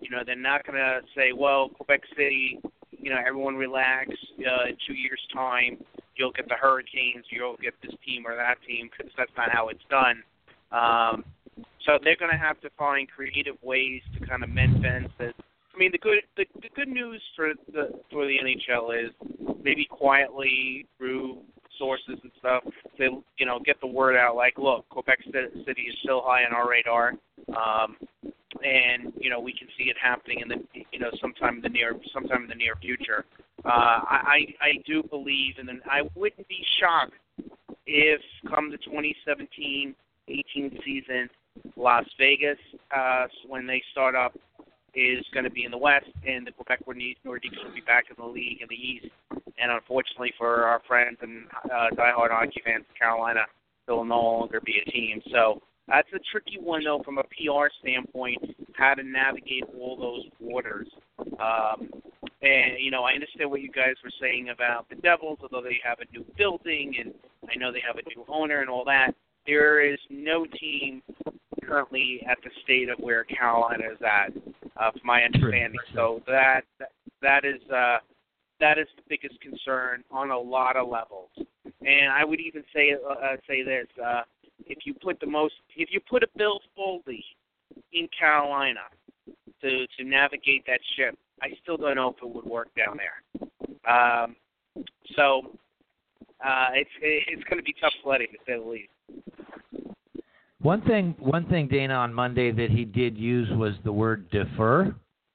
you 0.00 0.10
know, 0.10 0.20
they're 0.24 0.36
not 0.36 0.64
going 0.64 0.78
to 0.78 1.00
say, 1.16 1.32
well, 1.32 1.68
Quebec 1.70 2.02
City, 2.16 2.60
you 2.92 3.10
know, 3.10 3.18
everyone 3.26 3.56
relax. 3.56 4.10
Uh, 4.38 4.68
in 4.68 4.76
two 4.86 4.94
years' 4.94 5.20
time, 5.32 5.78
you'll 6.22 6.30
get 6.30 6.48
the 6.48 6.54
Hurricanes, 6.54 7.24
you'll 7.30 7.56
get 7.56 7.74
this 7.82 7.90
team 8.06 8.24
or 8.24 8.36
that 8.36 8.62
team, 8.64 8.88
because 8.90 9.12
that's 9.18 9.32
not 9.36 9.50
how 9.50 9.68
it's 9.68 9.82
done. 9.90 10.22
Um, 10.70 11.24
so 11.84 11.98
they're 12.02 12.16
going 12.16 12.30
to 12.30 12.38
have 12.38 12.60
to 12.60 12.70
find 12.78 13.10
creative 13.10 13.56
ways 13.60 14.02
to 14.14 14.24
kind 14.24 14.44
of 14.44 14.50
mend 14.50 14.80
fences. 14.80 15.34
I 15.74 15.78
mean, 15.78 15.90
the 15.90 15.98
good 15.98 16.18
the, 16.36 16.44
the 16.60 16.68
good 16.76 16.86
news 16.86 17.20
for 17.34 17.54
the 17.72 17.90
for 18.12 18.24
the 18.24 18.36
NHL 18.38 19.04
is 19.04 19.10
maybe 19.64 19.84
quietly 19.90 20.86
through 20.96 21.38
sources 21.76 22.18
and 22.22 22.30
stuff 22.38 22.62
to 22.98 23.24
you 23.38 23.46
know 23.46 23.58
get 23.64 23.80
the 23.80 23.86
word 23.86 24.16
out. 24.16 24.36
Like, 24.36 24.58
look, 24.58 24.88
Quebec 24.90 25.18
City 25.24 25.82
is 25.82 25.96
still 26.04 26.22
high 26.24 26.44
on 26.44 26.52
our 26.52 26.70
radar, 26.70 27.14
um, 27.48 27.96
and 28.62 29.12
you 29.16 29.28
know 29.28 29.40
we 29.40 29.52
can 29.52 29.66
see 29.76 29.84
it 29.84 29.96
happening 30.00 30.40
in 30.40 30.48
the 30.48 30.56
you 30.92 31.00
know 31.00 31.10
sometime 31.20 31.56
in 31.56 31.62
the 31.62 31.68
near 31.68 31.96
sometime 32.14 32.42
in 32.42 32.48
the 32.48 32.54
near 32.54 32.76
future. 32.80 33.24
Uh, 33.64 33.68
I 33.68 34.46
I 34.60 34.72
do 34.86 35.02
believe, 35.02 35.54
and 35.58 35.68
I 35.90 36.02
wouldn't 36.14 36.48
be 36.48 36.64
shocked 36.80 37.14
if 37.86 38.20
come 38.48 38.70
the 38.70 38.78
2017 38.78 39.94
18 40.28 40.78
season, 40.84 41.28
Las 41.76 42.04
Vegas, 42.18 42.58
uh, 42.96 43.26
when 43.48 43.66
they 43.66 43.82
start 43.92 44.14
up, 44.14 44.36
is 44.94 45.24
going 45.32 45.44
to 45.44 45.50
be 45.50 45.64
in 45.64 45.70
the 45.70 45.78
West, 45.78 46.06
and 46.26 46.46
the 46.46 46.52
Quebec 46.52 46.80
Nordiques 46.86 47.64
will 47.64 47.74
be 47.74 47.80
back 47.86 48.04
in 48.10 48.16
the 48.18 48.30
league 48.30 48.60
in 48.60 48.68
the 48.68 48.76
East. 48.76 49.06
And 49.58 49.70
unfortunately 49.70 50.32
for 50.36 50.64
our 50.64 50.80
friends 50.86 51.18
and 51.22 51.44
uh, 51.64 51.94
diehard 51.94 52.30
hockey 52.30 52.62
fans 52.64 52.84
in 52.88 52.98
Carolina, 52.98 53.40
they'll 53.86 54.04
no 54.04 54.20
longer 54.20 54.60
be 54.64 54.82
a 54.86 54.90
team. 54.90 55.22
So 55.30 55.62
that's 55.88 56.08
a 56.14 56.18
tricky 56.30 56.58
one, 56.60 56.84
though, 56.84 57.02
from 57.04 57.18
a 57.18 57.24
PR 57.24 57.68
standpoint, 57.80 58.38
how 58.74 58.94
to 58.94 59.02
navigate 59.02 59.64
all 59.78 59.96
those 59.96 60.24
waters. 60.40 60.88
Um, 61.18 61.90
and 62.42 62.78
you 62.78 62.90
know, 62.90 63.04
I 63.04 63.12
understand 63.12 63.50
what 63.50 63.60
you 63.60 63.70
guys 63.70 63.94
were 64.04 64.12
saying 64.20 64.50
about 64.50 64.88
the 64.88 64.96
Devils, 64.96 65.38
although 65.42 65.62
they 65.62 65.80
have 65.84 65.98
a 66.00 66.12
new 66.12 66.24
building 66.36 66.94
and 66.98 67.14
I 67.50 67.56
know 67.58 67.72
they 67.72 67.82
have 67.86 67.96
a 67.96 68.08
new 68.08 68.24
owner 68.28 68.60
and 68.60 68.70
all 68.70 68.84
that 68.84 69.14
there 69.46 69.80
is 69.80 69.98
no 70.10 70.46
team 70.58 71.02
currently 71.64 72.24
at 72.28 72.38
the 72.44 72.50
state 72.62 72.88
of 72.88 72.98
where 72.98 73.24
Carolina 73.24 73.84
is 73.92 73.98
at, 74.02 74.32
uh, 74.76 74.90
from 74.90 75.00
my 75.04 75.22
understanding. 75.22 75.80
So 75.94 76.22
that 76.26 76.62
that 77.20 77.44
is 77.44 77.60
uh, 77.70 77.98
that 78.60 78.78
is 78.78 78.86
the 78.96 79.02
biggest 79.08 79.40
concern 79.40 80.04
on 80.10 80.30
a 80.30 80.38
lot 80.38 80.76
of 80.76 80.88
levels. 80.88 81.30
And 81.64 82.12
I 82.12 82.24
would 82.24 82.40
even 82.40 82.62
say 82.74 82.94
uh, 82.94 83.36
say 83.48 83.62
this: 83.62 83.86
uh, 84.04 84.22
if 84.66 84.78
you 84.84 84.94
put 84.94 85.18
the 85.20 85.26
most, 85.26 85.54
if 85.76 85.88
you 85.92 86.00
put 86.08 86.22
a 86.22 86.28
Bill 86.36 86.60
Foley 86.76 87.24
in 87.92 88.08
Carolina 88.16 88.80
to 89.62 89.86
to 89.98 90.04
navigate 90.04 90.64
that 90.66 90.80
ship, 90.96 91.18
I 91.42 91.48
still 91.62 91.76
don't 91.76 91.96
know 91.96 92.10
if 92.10 92.16
it 92.22 92.34
would 92.34 92.44
work 92.44 92.68
down 92.76 92.96
there. 92.96 93.92
Um, 93.92 94.36
so 95.16 95.42
uh, 96.44 96.68
it's 96.74 96.90
it's 97.00 97.42
going 97.44 97.58
to 97.58 97.64
be 97.64 97.74
tough 97.80 97.92
sledding 98.02 98.28
to 98.32 98.38
say 98.46 98.58
the 98.58 98.64
least. 98.64 98.88
One 100.60 100.82
thing, 100.82 101.16
one 101.18 101.46
thing, 101.48 101.66
Dana, 101.66 101.94
on 101.94 102.14
Monday 102.14 102.52
that 102.52 102.70
he 102.70 102.84
did 102.84 103.18
use 103.18 103.48
was 103.56 103.74
the 103.84 103.92
word 103.92 104.30
defer. 104.30 104.94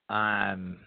Um, 0.09 0.77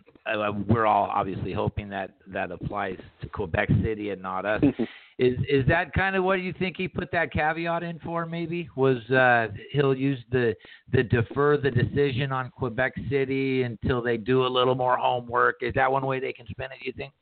we're 0.66 0.86
all 0.86 1.10
obviously 1.12 1.52
hoping 1.52 1.90
that 1.90 2.12
that 2.28 2.50
applies 2.50 2.98
to 3.20 3.28
Quebec 3.28 3.68
City 3.82 4.10
and 4.10 4.22
not 4.22 4.46
us. 4.46 4.62
is 5.20 5.38
is 5.50 5.66
that 5.68 5.92
kind 5.92 6.16
of 6.16 6.24
what 6.24 6.40
you 6.40 6.54
think 6.58 6.78
he 6.78 6.88
put 6.88 7.12
that 7.12 7.30
caveat 7.30 7.82
in 7.82 7.98
for? 7.98 8.24
Maybe 8.24 8.70
was 8.74 8.98
uh, 9.10 9.48
he'll 9.70 9.94
use 9.94 10.18
the 10.32 10.54
the 10.92 11.02
defer 11.02 11.58
the 11.58 11.70
decision 11.70 12.32
on 12.32 12.50
Quebec 12.50 12.94
City 13.10 13.64
until 13.64 14.00
they 14.00 14.16
do 14.16 14.46
a 14.46 14.48
little 14.48 14.74
more 14.74 14.96
homework. 14.96 15.56
Is 15.60 15.74
that 15.74 15.92
one 15.92 16.06
way 16.06 16.20
they 16.20 16.32
can 16.32 16.46
spin 16.46 16.68
it? 16.72 16.78
You 16.80 16.92
think? 16.96 17.12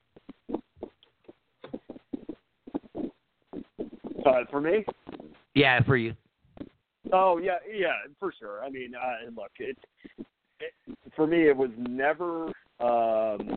Uh, 4.24 4.44
for 4.48 4.60
me? 4.60 4.84
Yeah, 5.54 5.82
for 5.82 5.96
you. 5.96 6.14
Oh 7.12 7.38
yeah, 7.38 7.58
yeah, 7.68 7.94
for 8.20 8.32
sure. 8.38 8.62
I 8.62 8.70
mean, 8.70 8.92
uh, 8.94 9.28
look, 9.34 9.50
it, 9.58 9.76
it 10.60 10.72
for 11.16 11.26
me 11.26 11.48
it 11.48 11.56
was 11.56 11.70
never. 11.76 12.46
Um, 12.78 13.56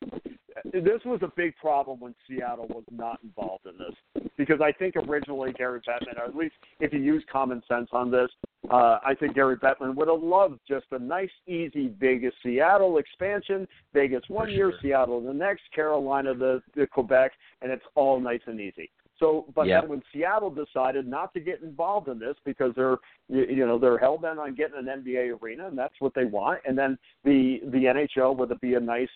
this 0.65 1.01
was 1.05 1.19
a 1.23 1.31
big 1.35 1.55
problem 1.57 1.99
when 1.99 2.15
Seattle 2.27 2.67
was 2.67 2.83
not 2.91 3.19
involved 3.23 3.65
in 3.65 3.73
this 3.77 4.25
because 4.37 4.61
I 4.61 4.71
think 4.71 4.95
originally 4.95 5.51
Gary 5.53 5.81
Bettman, 5.81 6.17
or 6.17 6.25
at 6.25 6.35
least 6.35 6.55
if 6.79 6.93
you 6.93 6.99
use 6.99 7.23
common 7.31 7.61
sense 7.67 7.89
on 7.91 8.11
this, 8.11 8.29
uh, 8.69 8.99
I 9.03 9.15
think 9.19 9.35
Gary 9.35 9.57
Bettman 9.57 9.95
would 9.95 10.07
have 10.07 10.21
loved 10.21 10.59
just 10.67 10.85
a 10.91 10.99
nice, 10.99 11.31
easy 11.47 11.93
Vegas 11.99 12.33
Seattle 12.43 12.97
expansion. 12.97 13.67
Vegas 13.93 14.23
one 14.27 14.47
For 14.47 14.51
year. 14.51 14.73
Seattle 14.81 15.21
the 15.21 15.33
next, 15.33 15.63
Carolina 15.73 16.33
the, 16.33 16.61
the 16.75 16.87
Quebec, 16.87 17.31
and 17.61 17.71
it's 17.71 17.85
all 17.95 18.19
nice 18.19 18.41
and 18.45 18.59
easy. 18.59 18.89
So, 19.19 19.45
but 19.53 19.67
Yep. 19.67 19.83
then 19.83 19.89
when 19.89 20.03
Seattle 20.11 20.49
decided 20.49 21.07
not 21.07 21.31
to 21.33 21.39
get 21.39 21.61
involved 21.61 22.07
in 22.07 22.17
this 22.17 22.35
because 22.43 22.73
they're 22.75 22.97
you, 23.29 23.45
you 23.45 23.67
know 23.67 23.77
they're 23.77 23.99
hell 23.99 24.17
bent 24.17 24.39
on 24.39 24.55
getting 24.55 24.77
an 24.77 24.85
NBA 24.85 25.41
arena 25.41 25.67
and 25.67 25.77
that's 25.77 25.93
what 25.99 26.13
they 26.15 26.25
want, 26.25 26.59
and 26.65 26.77
then 26.77 26.97
the 27.23 27.61
the 27.65 27.85
NHL 27.85 28.35
would 28.35 28.59
be 28.61 28.73
a 28.73 28.79
nice 28.79 29.09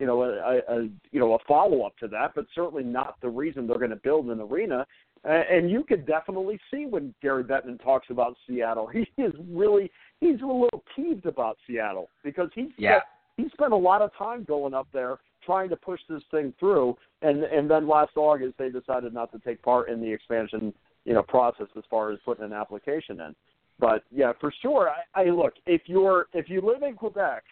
you 0.00 0.06
know 0.06 0.22
a, 0.22 0.60
a, 0.68 0.82
you 1.12 1.20
know 1.20 1.34
a 1.34 1.38
follow 1.46 1.82
up 1.82 1.96
to 1.98 2.08
that, 2.08 2.32
but 2.34 2.46
certainly 2.54 2.82
not 2.82 3.20
the 3.20 3.28
reason 3.28 3.66
they're 3.66 3.78
going 3.78 3.90
to 3.90 3.96
build 3.96 4.26
an 4.30 4.40
arena. 4.40 4.86
And 5.22 5.70
you 5.70 5.84
could 5.84 6.06
definitely 6.06 6.58
see 6.70 6.86
when 6.86 7.14
Gary 7.20 7.44
Bettman 7.44 7.80
talks 7.84 8.06
about 8.08 8.36
Seattle, 8.48 8.86
he 8.92 9.06
is 9.22 9.34
really 9.50 9.90
he's 10.20 10.40
a 10.40 10.46
little 10.46 10.82
peeved 10.96 11.26
about 11.26 11.58
Seattle 11.66 12.08
because 12.24 12.48
he's 12.54 12.70
Yeah. 12.78 13.00
he 13.36 13.48
spent 13.50 13.74
a 13.74 13.76
lot 13.76 14.00
of 14.00 14.10
time 14.16 14.44
going 14.44 14.72
up 14.72 14.88
there 14.92 15.18
trying 15.44 15.68
to 15.68 15.76
push 15.76 16.00
this 16.08 16.22
thing 16.30 16.54
through 16.58 16.96
and 17.22 17.44
and 17.44 17.70
then 17.70 17.86
last 17.86 18.12
August 18.16 18.56
they 18.58 18.70
decided 18.70 19.12
not 19.12 19.30
to 19.32 19.38
take 19.40 19.62
part 19.62 19.90
in 19.90 20.00
the 20.00 20.10
expansion 20.10 20.72
you 21.04 21.12
know 21.12 21.22
process 21.22 21.66
as 21.76 21.84
far 21.90 22.10
as 22.10 22.18
putting 22.24 22.44
an 22.44 22.54
application 22.54 23.20
in. 23.20 23.34
But 23.78 24.04
yeah, 24.10 24.32
for 24.40 24.52
sure. 24.62 24.90
I, 24.90 25.22
I 25.22 25.30
look 25.30 25.54
if 25.66 25.82
you're 25.84 26.26
if 26.32 26.48
you 26.48 26.62
live 26.62 26.82
in 26.82 26.94
Quebec, 26.94 27.42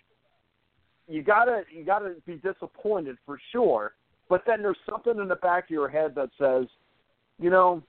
you 1.09 1.23
gotta 1.23 1.63
you 1.75 1.85
gotta 1.85 2.15
be 2.27 2.35
disappointed 2.37 3.17
for 3.25 3.39
sure. 3.53 3.93
But 4.29 4.43
then 4.47 4.63
there's 4.63 4.77
something 4.89 5.19
in 5.19 5.29
the 5.29 5.37
back 5.37 5.65
of 5.65 5.71
your 5.71 5.89
head 5.89 6.15
that 6.17 6.29
says, 6.39 6.67
you 7.39 7.49
know, 7.49 7.83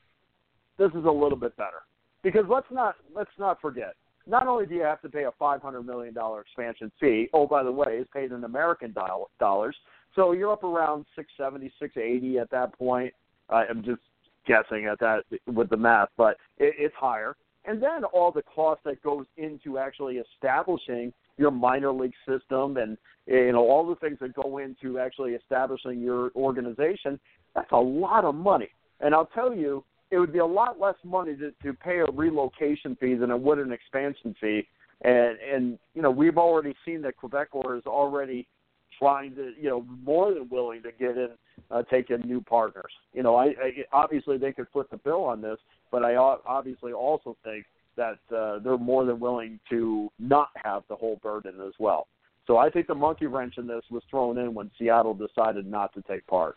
this 0.77 0.89
is 0.91 1.03
a 1.05 1.11
little 1.11 1.37
bit 1.37 1.55
better. 1.57 1.81
Because 2.23 2.45
let's 2.49 2.67
not 2.71 2.95
let's 3.13 3.31
not 3.37 3.59
forget. 3.61 3.95
Not 4.25 4.47
only 4.47 4.65
do 4.65 4.75
you 4.75 4.83
have 4.83 5.01
to 5.01 5.09
pay 5.09 5.23
a 5.23 5.31
five 5.37 5.61
hundred 5.61 5.83
million 5.83 6.13
dollar 6.13 6.41
expansion 6.41 6.91
fee, 6.99 7.29
oh 7.33 7.47
by 7.47 7.63
the 7.63 7.71
way, 7.71 7.97
it's 7.99 8.09
paid 8.13 8.31
in 8.31 8.43
American 8.43 8.93
doll- 8.93 9.29
dollars. 9.39 9.75
So 10.15 10.31
you're 10.31 10.51
up 10.51 10.63
around 10.63 11.05
six 11.15 11.29
seventy, 11.37 11.71
six 11.79 11.97
eighty 11.97 12.39
at 12.39 12.49
that 12.51 12.77
point. 12.77 13.13
I'm 13.49 13.83
just 13.83 14.01
guessing 14.45 14.85
at 14.85 14.99
that 14.99 15.23
with 15.47 15.69
the 15.69 15.77
math, 15.77 16.09
but 16.17 16.37
it, 16.57 16.75
it's 16.77 16.95
higher. 16.95 17.35
And 17.65 17.81
then 17.81 18.03
all 18.13 18.31
the 18.31 18.43
cost 18.43 18.81
that 18.85 19.01
goes 19.03 19.25
into 19.37 19.77
actually 19.77 20.17
establishing 20.17 21.13
your 21.39 21.51
minor 21.51 21.91
league 21.91 22.13
system 22.27 22.77
and 22.77 22.97
you 23.25 23.51
know 23.53 23.67
all 23.67 23.87
the 23.87 23.95
things 23.95 24.17
that 24.19 24.33
go 24.33 24.57
into 24.57 24.99
actually 24.99 25.31
establishing 25.31 26.01
your 26.01 26.31
organization, 26.35 27.19
that's 27.55 27.71
a 27.71 27.77
lot 27.77 28.25
of 28.25 28.35
money. 28.35 28.69
And 28.99 29.15
I'll 29.15 29.27
tell 29.27 29.53
you, 29.55 29.83
it 30.11 30.19
would 30.19 30.33
be 30.33 30.39
a 30.39 30.45
lot 30.45 30.79
less 30.79 30.95
money 31.03 31.35
to, 31.37 31.51
to 31.63 31.73
pay 31.73 31.99
a 31.99 32.05
relocation 32.11 32.95
fee 32.97 33.15
than 33.15 33.31
it 33.31 33.39
would 33.39 33.59
an 33.59 33.71
expansion 33.71 34.35
fee. 34.39 34.67
And 35.01 35.37
and 35.39 35.79
you 35.95 36.01
know 36.01 36.11
we've 36.11 36.37
already 36.37 36.75
seen 36.85 37.01
that 37.03 37.15
Quebecor 37.17 37.77
is 37.77 37.85
already 37.85 38.45
trying 38.97 39.33
to 39.35 39.53
you 39.59 39.69
know 39.69 39.85
more 40.03 40.33
than 40.33 40.49
willing 40.49 40.83
to 40.83 40.91
get 40.91 41.17
in 41.17 41.29
uh, 41.71 41.83
take 41.83 42.09
in 42.09 42.21
new 42.21 42.41
partners. 42.41 42.91
You 43.13 43.23
know, 43.23 43.35
I, 43.35 43.45
I 43.45 43.71
obviously 43.93 44.37
they 44.37 44.51
could 44.51 44.67
foot 44.73 44.89
the 44.91 44.97
bill 44.97 45.23
on 45.23 45.41
this, 45.41 45.57
but 45.89 46.03
I 46.03 46.15
obviously 46.15 46.91
also 46.91 47.37
think 47.43 47.65
that 47.99 48.35
uh, 48.35 48.59
they're 48.59 48.77
more 48.77 49.03
than 49.05 49.19
willing 49.19 49.59
to 49.69 50.09
not 50.19 50.49
have 50.63 50.83
the 50.89 50.95
whole 50.95 51.19
burden 51.21 51.55
as 51.67 51.73
well. 51.79 52.07
So 52.47 52.57
I 52.57 52.69
think 52.69 52.87
the 52.87 52.95
monkey 52.95 53.27
wrench 53.27 53.55
in 53.57 53.67
this 53.67 53.83
was 53.91 54.01
thrown 54.09 54.37
in 54.37 54.53
when 54.53 54.71
Seattle 54.79 55.13
decided 55.13 55.67
not 55.67 55.93
to 55.93 56.01
take 56.03 56.25
part. 56.25 56.55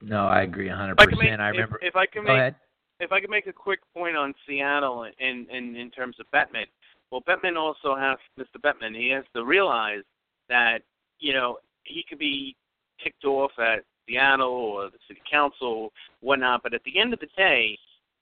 No, 0.00 0.26
I 0.26 0.42
agree 0.42 0.68
100%. 0.68 0.92
If 0.92 0.98
I 1.00 1.06
can 1.06 1.18
make, 1.18 1.30
I 1.40 1.48
remember. 1.48 1.78
if, 1.82 1.88
if 1.88 1.96
I 1.96 2.06
can 2.06 2.22
Go 2.24 2.28
make 2.32 2.38
ahead. 2.38 2.54
if 3.00 3.12
I 3.12 3.20
could 3.20 3.30
make 3.30 3.46
a 3.46 3.52
quick 3.52 3.80
point 3.94 4.16
on 4.16 4.34
Seattle 4.48 5.06
in 5.18 5.46
in 5.50 5.76
in 5.76 5.90
terms 5.90 6.16
of 6.18 6.26
Bettman, 6.34 6.66
well, 7.10 7.22
Bettman 7.28 7.56
also 7.56 7.94
has 7.94 8.18
Mr. 8.38 8.60
Bettman. 8.64 8.96
He 8.96 9.10
has 9.10 9.24
to 9.36 9.44
realize 9.44 10.02
that 10.48 10.78
you 11.18 11.34
know 11.34 11.58
he 11.84 12.04
could 12.08 12.18
be 12.18 12.56
ticked 13.02 13.24
off 13.24 13.52
at 13.58 13.84
Seattle 14.08 14.46
or 14.46 14.90
the 14.90 14.98
city 15.06 15.20
council, 15.30 15.92
whatnot. 16.20 16.62
But 16.62 16.74
at 16.74 16.82
the 16.84 16.98
end 16.98 17.12
of 17.12 17.20
the 17.20 17.28
day, 17.36 17.78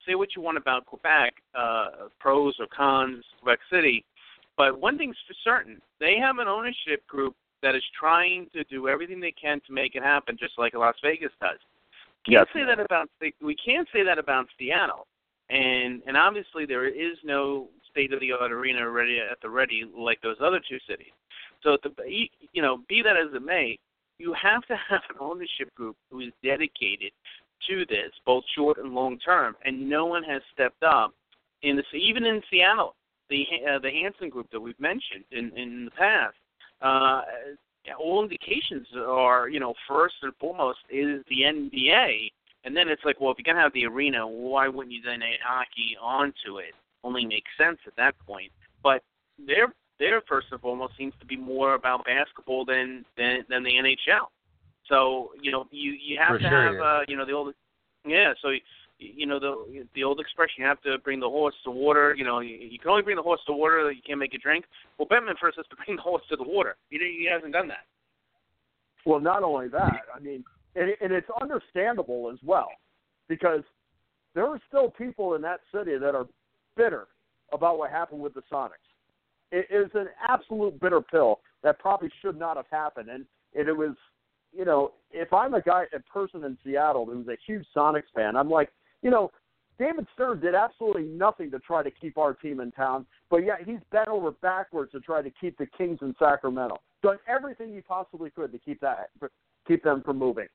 say 0.06 0.14
what 0.14 0.30
you 0.36 0.42
want 0.42 0.56
about 0.56 0.86
Quebec, 0.86 1.34
uh, 1.54 2.08
pros 2.18 2.54
or 2.58 2.66
cons, 2.74 3.24
Quebec 3.40 3.58
City. 3.70 4.04
But 4.56 4.80
one 4.80 4.98
thing's 4.98 5.16
for 5.26 5.34
certain: 5.44 5.80
they 6.00 6.16
have 6.18 6.38
an 6.38 6.48
ownership 6.48 7.06
group 7.06 7.34
that 7.62 7.74
is 7.74 7.82
trying 7.98 8.46
to 8.52 8.64
do 8.64 8.88
everything 8.88 9.20
they 9.20 9.32
can 9.32 9.60
to 9.66 9.72
make 9.72 9.94
it 9.94 10.02
happen, 10.02 10.36
just 10.38 10.58
like 10.58 10.74
Las 10.74 10.96
Vegas 11.02 11.32
does. 11.40 11.58
Can't 12.26 12.48
say 12.54 12.64
that 12.64 12.80
about 12.80 13.08
we 13.40 13.56
can't 13.56 13.88
say 13.92 14.02
that 14.04 14.18
about 14.18 14.46
Seattle, 14.58 15.06
and 15.48 16.02
and 16.06 16.16
obviously 16.16 16.66
there 16.66 16.86
is 16.86 17.16
no 17.24 17.68
state 17.90 18.12
of 18.12 18.20
the 18.20 18.32
art 18.32 18.52
arena 18.52 18.88
ready 18.88 19.18
at 19.18 19.40
the 19.40 19.48
ready 19.48 19.84
like 19.96 20.20
those 20.20 20.36
other 20.40 20.60
two 20.68 20.78
cities. 20.88 21.12
So 21.62 21.76
to 21.82 21.90
be, 21.90 22.30
you 22.52 22.62
know, 22.62 22.78
be 22.88 23.02
that 23.02 23.16
as 23.16 23.34
it 23.34 23.42
may, 23.42 23.78
you 24.18 24.34
have 24.34 24.62
to 24.66 24.76
have 24.88 25.02
an 25.10 25.16
ownership 25.18 25.74
group 25.74 25.96
who 26.10 26.20
is 26.20 26.32
dedicated 26.44 27.12
to 27.68 27.84
this, 27.86 28.12
both 28.24 28.44
short 28.54 28.78
and 28.78 28.94
long 28.94 29.18
term, 29.18 29.56
and 29.64 29.88
no 29.88 30.06
one 30.06 30.22
has 30.24 30.42
stepped 30.52 30.82
up. 30.82 31.14
In 31.62 31.76
the 31.76 31.82
even 31.96 32.24
in 32.24 32.42
Seattle, 32.50 32.94
the 33.28 33.44
uh, 33.68 33.78
the 33.78 33.90
Hansen 33.90 34.30
Group 34.30 34.50
that 34.52 34.60
we've 34.60 34.80
mentioned 34.80 35.24
in 35.30 35.52
in 35.56 35.84
the 35.86 35.90
past, 35.92 36.36
uh, 36.82 37.22
all 37.98 38.22
indications 38.22 38.86
are, 38.96 39.48
you 39.48 39.60
know, 39.60 39.74
first 39.88 40.14
and 40.22 40.32
foremost 40.40 40.78
is 40.90 41.22
the 41.28 41.42
NBA, 41.42 42.30
and 42.64 42.76
then 42.76 42.88
it's 42.88 43.04
like, 43.04 43.20
well, 43.20 43.30
if 43.30 43.38
you're 43.38 43.52
gonna 43.52 43.62
have 43.62 43.72
the 43.72 43.86
arena, 43.86 44.26
why 44.26 44.68
wouldn't 44.68 44.92
you 44.94 45.02
then 45.02 45.22
add 45.22 45.40
hockey 45.42 45.96
onto 46.00 46.58
it? 46.58 46.74
Only 47.02 47.24
makes 47.24 47.50
sense 47.58 47.78
at 47.86 47.96
that 47.96 48.14
point. 48.26 48.52
But 48.82 49.02
their 49.46 49.74
their 49.98 50.22
first 50.22 50.48
and 50.50 50.60
foremost 50.60 50.96
seems 50.96 51.14
to 51.20 51.26
be 51.26 51.36
more 51.36 51.74
about 51.74 52.04
basketball 52.04 52.64
than 52.64 53.04
than 53.16 53.44
than 53.48 53.62
the 53.62 53.70
NHL. 53.70 54.28
So 54.90 55.30
you 55.40 55.50
know, 55.50 55.66
you 55.70 55.92
you 55.92 56.18
have 56.18 56.36
For 56.36 56.38
to 56.38 56.44
sure, 56.44 56.62
have 56.62 56.74
yeah. 56.74 56.82
uh, 56.82 57.00
you 57.08 57.16
know 57.16 57.24
the 57.24 57.32
old 57.32 57.54
yeah. 58.06 58.34
So 58.42 58.50
you 58.98 59.26
know 59.26 59.40
the 59.40 59.86
the 59.94 60.04
old 60.04 60.20
expression 60.20 60.56
you 60.58 60.66
have 60.66 60.82
to 60.82 60.98
bring 60.98 61.20
the 61.20 61.28
horse 61.28 61.54
to 61.64 61.70
water 61.70 62.14
you 62.14 62.24
know 62.24 62.40
you, 62.40 62.56
you 62.56 62.78
can 62.78 62.90
only 62.90 63.02
bring 63.02 63.16
the 63.16 63.22
horse 63.22 63.40
to 63.46 63.52
water 63.54 63.82
that 63.84 63.96
you 63.96 64.02
can't 64.06 64.18
make 64.18 64.34
it 64.34 64.42
drink 64.42 64.66
well 64.98 65.08
Bettman 65.08 65.38
first 65.40 65.56
has 65.56 65.64
to 65.70 65.76
bring 65.76 65.96
the 65.96 66.02
horse 66.02 66.22
to 66.28 66.36
the 66.36 66.42
water 66.44 66.76
You 66.90 66.98
know 66.98 67.06
he 67.06 67.26
hasn't 67.32 67.54
done 67.54 67.66
that 67.68 67.86
Well, 69.06 69.20
not 69.20 69.42
only 69.42 69.68
that, 69.68 70.02
I 70.14 70.20
mean, 70.20 70.44
and, 70.76 70.90
and 71.00 71.12
it's 71.12 71.28
understandable 71.40 72.30
as 72.30 72.38
well, 72.44 72.68
because 73.28 73.62
there 74.34 74.46
are 74.46 74.60
still 74.68 74.90
people 74.90 75.34
in 75.34 75.42
that 75.42 75.60
city 75.74 75.96
that 75.98 76.14
are 76.14 76.26
bitter 76.76 77.08
about 77.52 77.78
what 77.78 77.90
happened 77.90 78.20
with 78.20 78.34
the 78.34 78.42
Sonics. 78.52 78.84
It 79.52 79.66
is 79.70 79.90
an 79.94 80.08
absolute 80.28 80.78
bitter 80.80 81.00
pill 81.00 81.40
that 81.62 81.78
probably 81.78 82.10
should 82.22 82.38
not 82.38 82.56
have 82.56 82.66
happened, 82.70 83.08
and, 83.08 83.24
and 83.56 83.68
it 83.68 83.76
was, 83.76 83.94
you 84.52 84.64
know, 84.64 84.92
if 85.10 85.32
I'm 85.32 85.54
a 85.54 85.60
guy, 85.60 85.84
a 85.94 86.00
person 86.00 86.44
in 86.44 86.56
Seattle 86.64 87.06
who's 87.06 87.28
a 87.28 87.36
huge 87.46 87.66
Sonics 87.74 88.10
fan, 88.14 88.36
I'm 88.36 88.50
like, 88.50 88.70
you 89.02 89.10
know, 89.10 89.30
David 89.78 90.06
Stern 90.12 90.40
did 90.40 90.54
absolutely 90.54 91.04
nothing 91.04 91.50
to 91.52 91.58
try 91.58 91.82
to 91.82 91.90
keep 91.90 92.18
our 92.18 92.34
team 92.34 92.60
in 92.60 92.70
town, 92.72 93.06
but 93.30 93.38
yet 93.38 93.60
he's 93.64 93.78
bent 93.90 94.08
over 94.08 94.32
backwards 94.32 94.92
to 94.92 95.00
try 95.00 95.22
to 95.22 95.30
keep 95.40 95.56
the 95.56 95.66
Kings 95.66 95.98
in 96.02 96.14
Sacramento. 96.18 96.76
Done 97.02 97.16
everything 97.26 97.74
he 97.74 97.80
possibly 97.80 98.28
could 98.28 98.52
to 98.52 98.58
keep 98.58 98.80
that 98.80 99.08
keep 99.66 99.82
them 99.82 100.02
from 100.04 100.18
moving. 100.18 100.48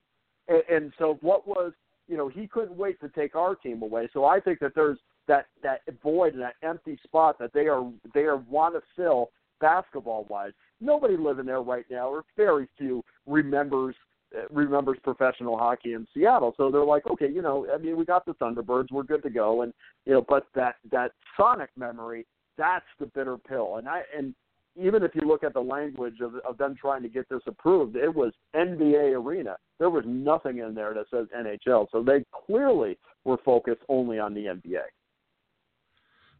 And, 0.47 0.63
and 0.69 0.93
so 0.99 1.17
what 1.21 1.47
was 1.47 1.73
you 2.07 2.17
know 2.17 2.27
he 2.27 2.47
couldn't 2.47 2.77
wait 2.77 2.99
to 3.01 3.09
take 3.09 3.35
our 3.35 3.55
team 3.55 3.81
away. 3.81 4.09
So 4.13 4.25
I 4.25 4.39
think 4.39 4.59
that 4.59 4.73
there's 4.75 4.99
that 5.27 5.47
that 5.63 5.81
void 6.03 6.33
and 6.33 6.41
that 6.41 6.55
empty 6.61 6.99
spot 7.03 7.37
that 7.39 7.51
they 7.53 7.67
are 7.67 7.91
they 8.13 8.21
are 8.21 8.37
want 8.37 8.75
to 8.75 8.81
fill 8.95 9.31
basketball 9.59 10.27
wise. 10.29 10.51
Nobody 10.81 11.17
living 11.17 11.45
there 11.45 11.61
right 11.61 11.85
now, 11.89 12.09
or 12.09 12.23
very 12.35 12.67
few 12.77 13.03
remembers 13.25 13.95
uh, 14.35 14.41
remembers 14.51 14.97
professional 15.03 15.57
hockey 15.57 15.93
in 15.93 16.07
Seattle. 16.13 16.53
So 16.57 16.71
they're 16.71 16.83
like, 16.83 17.05
okay, 17.07 17.29
you 17.31 17.41
know, 17.41 17.67
I 17.73 17.77
mean, 17.77 17.95
we 17.95 18.05
got 18.05 18.25
the 18.25 18.33
Thunderbirds, 18.33 18.91
we're 18.91 19.03
good 19.03 19.23
to 19.23 19.29
go, 19.29 19.61
and 19.61 19.73
you 20.05 20.13
know, 20.13 20.25
but 20.27 20.47
that 20.55 20.75
that 20.91 21.11
Sonic 21.37 21.69
memory, 21.77 22.25
that's 22.57 22.85
the 22.99 23.05
bitter 23.05 23.37
pill. 23.37 23.77
And 23.77 23.87
I 23.87 24.01
and 24.15 24.33
even 24.75 25.03
if 25.03 25.11
you 25.15 25.21
look 25.21 25.43
at 25.43 25.53
the 25.53 25.61
language 25.61 26.19
of 26.21 26.35
of 26.47 26.57
them 26.57 26.75
trying 26.79 27.03
to 27.03 27.09
get 27.09 27.29
this 27.29 27.41
approved, 27.47 27.95
it 27.95 28.13
was 28.13 28.33
NBA 28.55 29.15
arena. 29.15 29.57
There 29.79 29.89
was 29.89 30.03
nothing 30.05 30.57
in 30.57 30.73
there 30.73 30.93
that 30.93 31.05
says 31.11 31.27
NHL. 31.37 31.87
So 31.91 32.03
they 32.03 32.25
clearly 32.45 32.97
were 33.23 33.37
focused 33.45 33.81
only 33.89 34.19
on 34.19 34.33
the 34.33 34.45
NBA. 34.45 34.83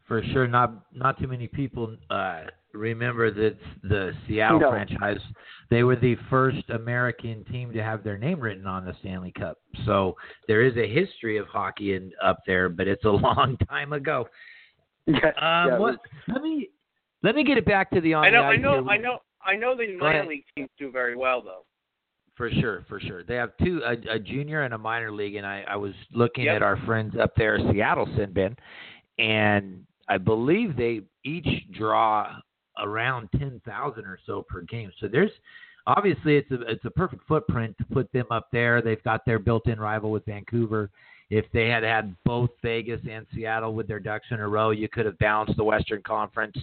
For 0.06 0.22
sure, 0.32 0.46
not 0.46 0.86
not 0.92 1.18
too 1.18 1.28
many 1.28 1.48
people 1.48 1.96
uh, 2.10 2.42
remember 2.76 3.30
that 3.30 3.56
the 3.82 4.12
Seattle 4.26 4.60
No. 4.60 4.70
franchise. 4.70 5.18
They 5.68 5.82
were 5.82 5.96
the 5.96 6.16
first 6.30 6.68
American 6.70 7.44
team 7.44 7.72
to 7.72 7.82
have 7.82 8.04
their 8.04 8.16
name 8.18 8.38
written 8.38 8.66
on 8.66 8.84
the 8.84 8.94
Stanley 9.00 9.32
Cup. 9.36 9.58
So 9.84 10.14
there 10.46 10.62
is 10.62 10.76
a 10.76 10.86
history 10.86 11.38
of 11.38 11.48
hockey 11.48 11.94
in, 11.94 12.12
up 12.22 12.38
there, 12.46 12.68
but 12.68 12.86
it's 12.86 13.04
a 13.04 13.10
long 13.10 13.56
time 13.68 13.92
ago. 13.92 14.28
Yeah, 15.06 15.16
Um, 15.16 15.32
yeah, 15.68 15.78
what, 15.78 15.96
let 16.28 16.42
me 16.42 16.68
let 17.22 17.34
me 17.34 17.42
get 17.44 17.56
it 17.58 17.64
back 17.64 17.90
to 17.90 18.00
the 18.00 18.14
on 18.14 18.24
I 18.24 18.30
know 18.30 18.42
the 18.42 18.48
I 18.48 18.56
know. 18.56 18.88
I 18.88 18.96
know 18.96 19.18
I 19.44 19.56
know 19.56 19.76
the 19.76 19.96
minor 19.96 20.26
league 20.26 20.44
teams 20.56 20.68
do 20.78 20.90
very 20.90 21.16
well 21.16 21.40
though 21.42 21.64
For 22.36 22.50
sure, 22.50 22.84
for 22.88 23.00
sure. 23.00 23.22
They 23.24 23.36
have 23.36 23.50
two 23.64 23.82
a, 23.84 24.14
a 24.14 24.18
junior 24.18 24.62
and 24.62 24.74
a 24.74 24.78
minor 24.78 25.10
league, 25.12 25.36
and 25.36 25.46
I, 25.46 25.64
I 25.68 25.76
was 25.76 25.94
looking 26.12 26.44
Yep. 26.44 26.56
at 26.56 26.62
our 26.62 26.76
friends 26.84 27.14
up 27.20 27.34
there, 27.36 27.58
Seattle 27.72 28.06
Sinbin, 28.06 28.56
and 29.18 29.84
I 30.08 30.18
believe 30.18 30.76
they 30.76 31.02
each 31.24 31.70
draw 31.72 32.36
around 32.82 33.28
ten 33.38 33.60
thousand 33.66 34.04
or 34.04 34.18
so 34.26 34.42
per 34.42 34.62
game. 34.62 34.92
So 35.00 35.08
there's 35.08 35.30
obviously 35.86 36.36
it's 36.36 36.50
a 36.50 36.60
it's 36.62 36.84
a 36.84 36.90
perfect 36.90 37.26
footprint 37.26 37.76
to 37.78 37.84
put 37.84 38.12
them 38.12 38.26
up 38.30 38.48
there. 38.52 38.82
They've 38.82 39.02
got 39.04 39.24
their 39.24 39.38
built-in 39.38 39.80
rival 39.80 40.10
with 40.10 40.24
Vancouver. 40.26 40.90
If 41.28 41.44
they 41.52 41.68
had 41.68 41.82
had 41.82 42.14
both 42.24 42.50
Vegas 42.62 43.00
and 43.10 43.26
Seattle 43.34 43.74
with 43.74 43.88
their 43.88 43.98
ducks 43.98 44.26
in 44.30 44.40
a 44.40 44.48
row, 44.48 44.70
you 44.70 44.88
could 44.88 45.06
have 45.06 45.18
balanced 45.18 45.56
the 45.56 45.64
Western 45.64 46.02
Conference 46.02 46.56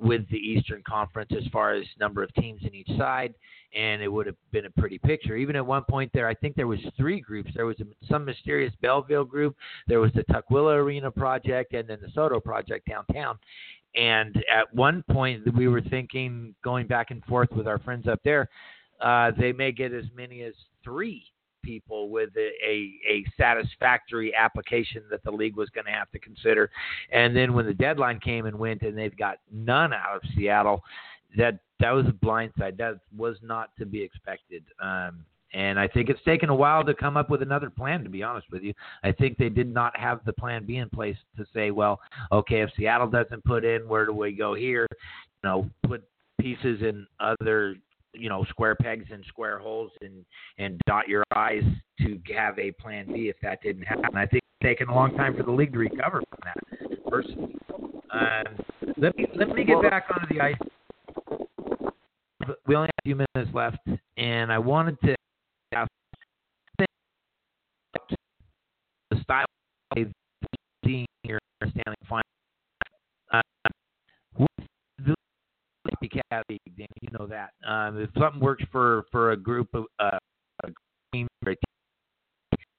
with 0.00 0.28
the 0.30 0.38
Eastern 0.38 0.82
Conference 0.82 1.30
as 1.36 1.46
far 1.52 1.74
as 1.74 1.84
number 2.00 2.22
of 2.22 2.34
teams 2.34 2.62
in 2.64 2.74
each 2.74 2.88
side, 2.98 3.34
and 3.76 4.02
it 4.02 4.08
would 4.08 4.26
have 4.26 4.34
been 4.50 4.66
a 4.66 4.70
pretty 4.70 4.98
picture. 4.98 5.36
Even 5.36 5.54
at 5.54 5.64
one 5.64 5.84
point 5.88 6.10
there, 6.12 6.26
I 6.26 6.34
think 6.34 6.56
there 6.56 6.66
was 6.66 6.80
three 6.96 7.20
groups. 7.20 7.52
There 7.54 7.66
was 7.66 7.76
some 8.10 8.24
mysterious 8.24 8.72
Bellevue 8.80 9.26
group, 9.26 9.54
there 9.86 10.00
was 10.00 10.10
the 10.14 10.24
Tukwila 10.24 10.74
Arena 10.74 11.10
project, 11.10 11.74
and 11.74 11.86
then 11.86 11.98
the 12.00 12.08
SoDo 12.08 12.42
project 12.42 12.88
downtown. 12.88 13.38
And 13.94 14.36
at 14.52 14.72
one 14.74 15.04
point, 15.10 15.42
we 15.54 15.68
were 15.68 15.82
thinking, 15.82 16.54
going 16.64 16.86
back 16.86 17.10
and 17.10 17.24
forth 17.24 17.50
with 17.52 17.66
our 17.66 17.78
friends 17.78 18.08
up 18.08 18.20
there, 18.24 18.48
uh, 19.00 19.32
they 19.38 19.52
may 19.52 19.72
get 19.72 19.92
as 19.92 20.04
many 20.16 20.42
as 20.42 20.54
three 20.82 21.24
people 21.62 22.08
with 22.08 22.30
a, 22.36 22.50
a, 22.66 22.92
a 23.08 23.24
satisfactory 23.38 24.34
application 24.34 25.02
that 25.10 25.22
the 25.24 25.30
league 25.30 25.56
was 25.56 25.68
going 25.70 25.84
to 25.84 25.92
have 25.92 26.10
to 26.10 26.18
consider. 26.18 26.70
And 27.12 27.36
then 27.36 27.52
when 27.52 27.66
the 27.66 27.74
deadline 27.74 28.18
came 28.20 28.46
and 28.46 28.58
went, 28.58 28.82
and 28.82 28.96
they've 28.96 29.16
got 29.16 29.38
none 29.52 29.92
out 29.92 30.16
of 30.16 30.22
Seattle, 30.34 30.82
that 31.36 31.58
that 31.80 31.90
was 31.90 32.06
a 32.06 32.12
blindside. 32.12 32.76
That 32.76 32.98
was 33.16 33.36
not 33.42 33.70
to 33.78 33.86
be 33.86 34.02
expected. 34.02 34.62
Um, 34.80 35.24
and 35.54 35.78
I 35.78 35.88
think 35.88 36.08
it's 36.08 36.22
taken 36.24 36.48
a 36.48 36.54
while 36.54 36.84
to 36.84 36.94
come 36.94 37.16
up 37.16 37.30
with 37.30 37.42
another 37.42 37.70
plan. 37.70 38.02
To 38.04 38.10
be 38.10 38.22
honest 38.22 38.46
with 38.50 38.62
you, 38.62 38.72
I 39.02 39.12
think 39.12 39.36
they 39.38 39.48
did 39.48 39.72
not 39.72 39.96
have 39.98 40.20
the 40.24 40.32
plan 40.32 40.64
B 40.64 40.76
in 40.76 40.88
place 40.88 41.16
to 41.36 41.44
say, 41.54 41.70
well, 41.70 42.00
okay, 42.30 42.62
if 42.62 42.70
Seattle 42.76 43.08
doesn't 43.08 43.44
put 43.44 43.64
in, 43.64 43.86
where 43.88 44.06
do 44.06 44.12
we 44.12 44.32
go 44.32 44.54
here? 44.54 44.86
You 44.90 45.48
know, 45.48 45.70
put 45.86 46.04
pieces 46.40 46.82
in 46.82 47.06
other 47.20 47.76
you 48.14 48.28
know 48.28 48.44
square 48.50 48.74
pegs 48.74 49.06
in 49.10 49.22
square 49.24 49.58
holes 49.58 49.90
and 50.02 50.24
and 50.58 50.80
dot 50.86 51.08
your 51.08 51.24
i's 51.34 51.62
to 51.98 52.18
have 52.34 52.58
a 52.58 52.70
plan 52.72 53.06
b 53.06 53.28
if 53.28 53.36
that 53.42 53.62
didn't 53.62 53.82
happen 53.82 54.16
i 54.16 54.26
think 54.26 54.42
it's 54.42 54.66
taken 54.66 54.88
a 54.88 54.94
long 54.94 55.16
time 55.16 55.34
for 55.36 55.42
the 55.42 55.50
league 55.50 55.72
to 55.72 55.78
recover 55.78 56.22
from 56.28 56.38
that 56.44 56.56
personally 57.08 57.56
um, 58.12 58.44
let 58.98 59.16
me 59.16 59.26
let 59.34 59.48
me 59.48 59.64
get 59.64 59.80
back 59.82 60.04
onto 60.14 60.34
the 60.34 60.40
ice 60.40 60.56
we 62.66 62.74
only 62.74 62.86
have 62.86 62.98
a 62.98 63.04
few 63.04 63.16
minutes 63.16 63.54
left 63.54 63.78
and 64.18 64.52
i 64.52 64.58
wanted 64.58 64.98
to 65.00 65.14
ask 65.74 65.88
the 66.78 66.86
style 69.22 69.46
of 69.96 70.06
seeing 70.84 71.06
your 71.24 71.38
stanley 71.66 71.96
final 72.08 72.22
uh, 73.32 73.40
with 74.36 74.48
You 77.00 77.18
know 77.18 77.26
that. 77.26 77.50
Um, 77.66 78.00
if 78.00 78.10
something 78.18 78.40
works 78.40 78.64
for 78.70 79.04
for 79.10 79.32
a 79.32 79.36
group 79.36 79.68
of 79.74 79.84
uh, 79.98 80.18
a 80.64 80.68
team 81.12 81.26
team 81.44 81.56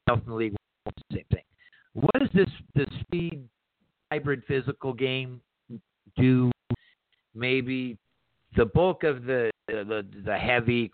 else 0.10 0.20
in 0.26 0.32
the 0.32 0.36
league, 0.36 0.56
the 0.86 0.92
same 1.12 1.26
thing. 1.32 1.44
What 1.94 2.20
does 2.20 2.30
this 2.34 2.50
this 2.76 2.88
speed 3.02 3.48
hybrid 4.12 4.44
physical 4.48 4.94
game 4.94 5.42
do? 6.18 6.52
Maybe 7.36 7.98
the 8.56 8.66
bulk 8.66 9.04
of 9.04 9.24
the 9.26 9.50
the 9.68 10.06
the 10.26 10.38
heavy 10.38 10.92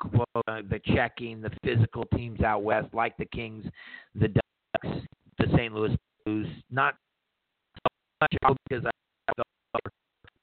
uh, 0.48 0.62
the 0.70 0.80
checking, 0.94 1.42
the 1.42 1.52
physical 1.64 2.06
teams 2.16 2.42
out 2.42 2.64
west, 2.64 2.88
like 2.94 3.18
the 3.18 3.26
Kings, 3.26 3.66
the 4.16 4.30
Ducks, 4.30 4.98
the 5.38 5.48
St. 5.56 5.74
Louis 5.74 5.98
Blues, 6.26 6.48
not 6.72 6.96
much 8.22 8.58
because 8.70 8.86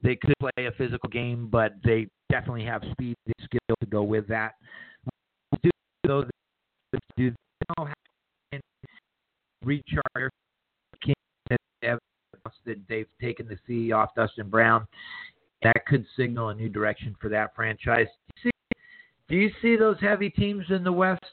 they 0.03 0.17
could 0.17 0.35
play 0.39 0.67
a 0.67 0.73
physical 0.73 1.09
game, 1.09 1.49
but 1.51 1.73
they 1.85 2.07
definitely 2.31 2.65
have 2.65 2.83
speed 2.93 3.17
and 3.27 3.35
skill 3.45 3.77
to 3.81 3.87
go 3.87 4.03
with 4.03 4.27
that. 4.29 4.55
Do 5.63 5.71
those 6.07 6.25
do 7.17 7.31
know 7.79 7.87
how 7.87 7.95
to 8.53 8.61
recharge 9.65 10.31
that 12.65 12.79
they've 12.89 13.07
taken 13.21 13.49
the 13.49 13.59
C 13.67 13.93
off 13.93 14.15
Dustin 14.15 14.49
Brown? 14.49 14.87
That 15.63 15.87
could 15.87 16.05
signal 16.17 16.51
a 16.51 16.55
new 16.55 16.69
direction 16.69 17.17
for 17.21 17.29
that 17.31 17.55
franchise. 17.55 18.07
See, 18.43 18.51
Do 19.29 19.37
you 19.37 19.51
see 19.63 19.77
those 19.77 19.97
heavy 20.01 20.31
teams 20.31 20.67
in 20.71 20.85
the 20.85 20.93
West 20.93 21.25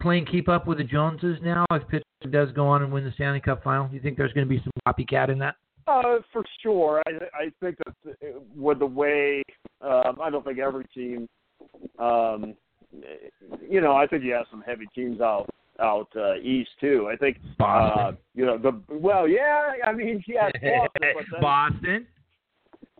playing 0.00 0.26
keep 0.26 0.48
up 0.48 0.66
with 0.66 0.78
the 0.78 0.84
Joneses 0.84 1.38
now? 1.42 1.64
If 1.70 1.82
does 2.30 2.50
go 2.52 2.66
on 2.66 2.82
and 2.82 2.92
win 2.92 3.04
the 3.04 3.12
Stanley 3.12 3.40
Cup 3.40 3.62
Final, 3.62 3.88
do 3.88 3.94
you 3.94 4.00
think 4.00 4.16
there's 4.16 4.32
going 4.32 4.46
to 4.46 4.48
be 4.48 4.62
some 4.62 4.72
copycat 4.86 5.30
in 5.30 5.38
that? 5.38 5.56
Uh, 5.86 6.18
for 6.32 6.44
sure. 6.62 7.02
I 7.06 7.10
I 7.34 7.50
think 7.60 7.76
that 7.84 8.18
with 8.56 8.80
the 8.80 8.86
way 8.86 9.42
um, 9.80 10.18
I 10.20 10.30
don't 10.30 10.44
think 10.44 10.58
every 10.58 10.84
team, 10.86 11.28
um, 11.98 12.54
you 13.68 13.80
know, 13.80 13.94
I 13.94 14.06
think 14.06 14.24
you 14.24 14.32
have 14.32 14.46
some 14.50 14.62
heavy 14.66 14.86
teams 14.94 15.20
out 15.20 15.48
out 15.80 16.08
uh, 16.16 16.36
east 16.36 16.70
too. 16.80 17.08
I 17.12 17.16
think 17.16 17.38
Boston. 17.58 18.04
Uh, 18.04 18.12
you 18.34 18.46
know 18.46 18.58
the 18.58 18.80
well, 18.88 19.28
yeah. 19.28 19.72
I 19.84 19.92
mean, 19.92 20.22
yeah, 20.26 20.50
Boston, 20.52 20.88
but 21.00 21.24
then, 21.30 21.40
Boston. 21.40 22.06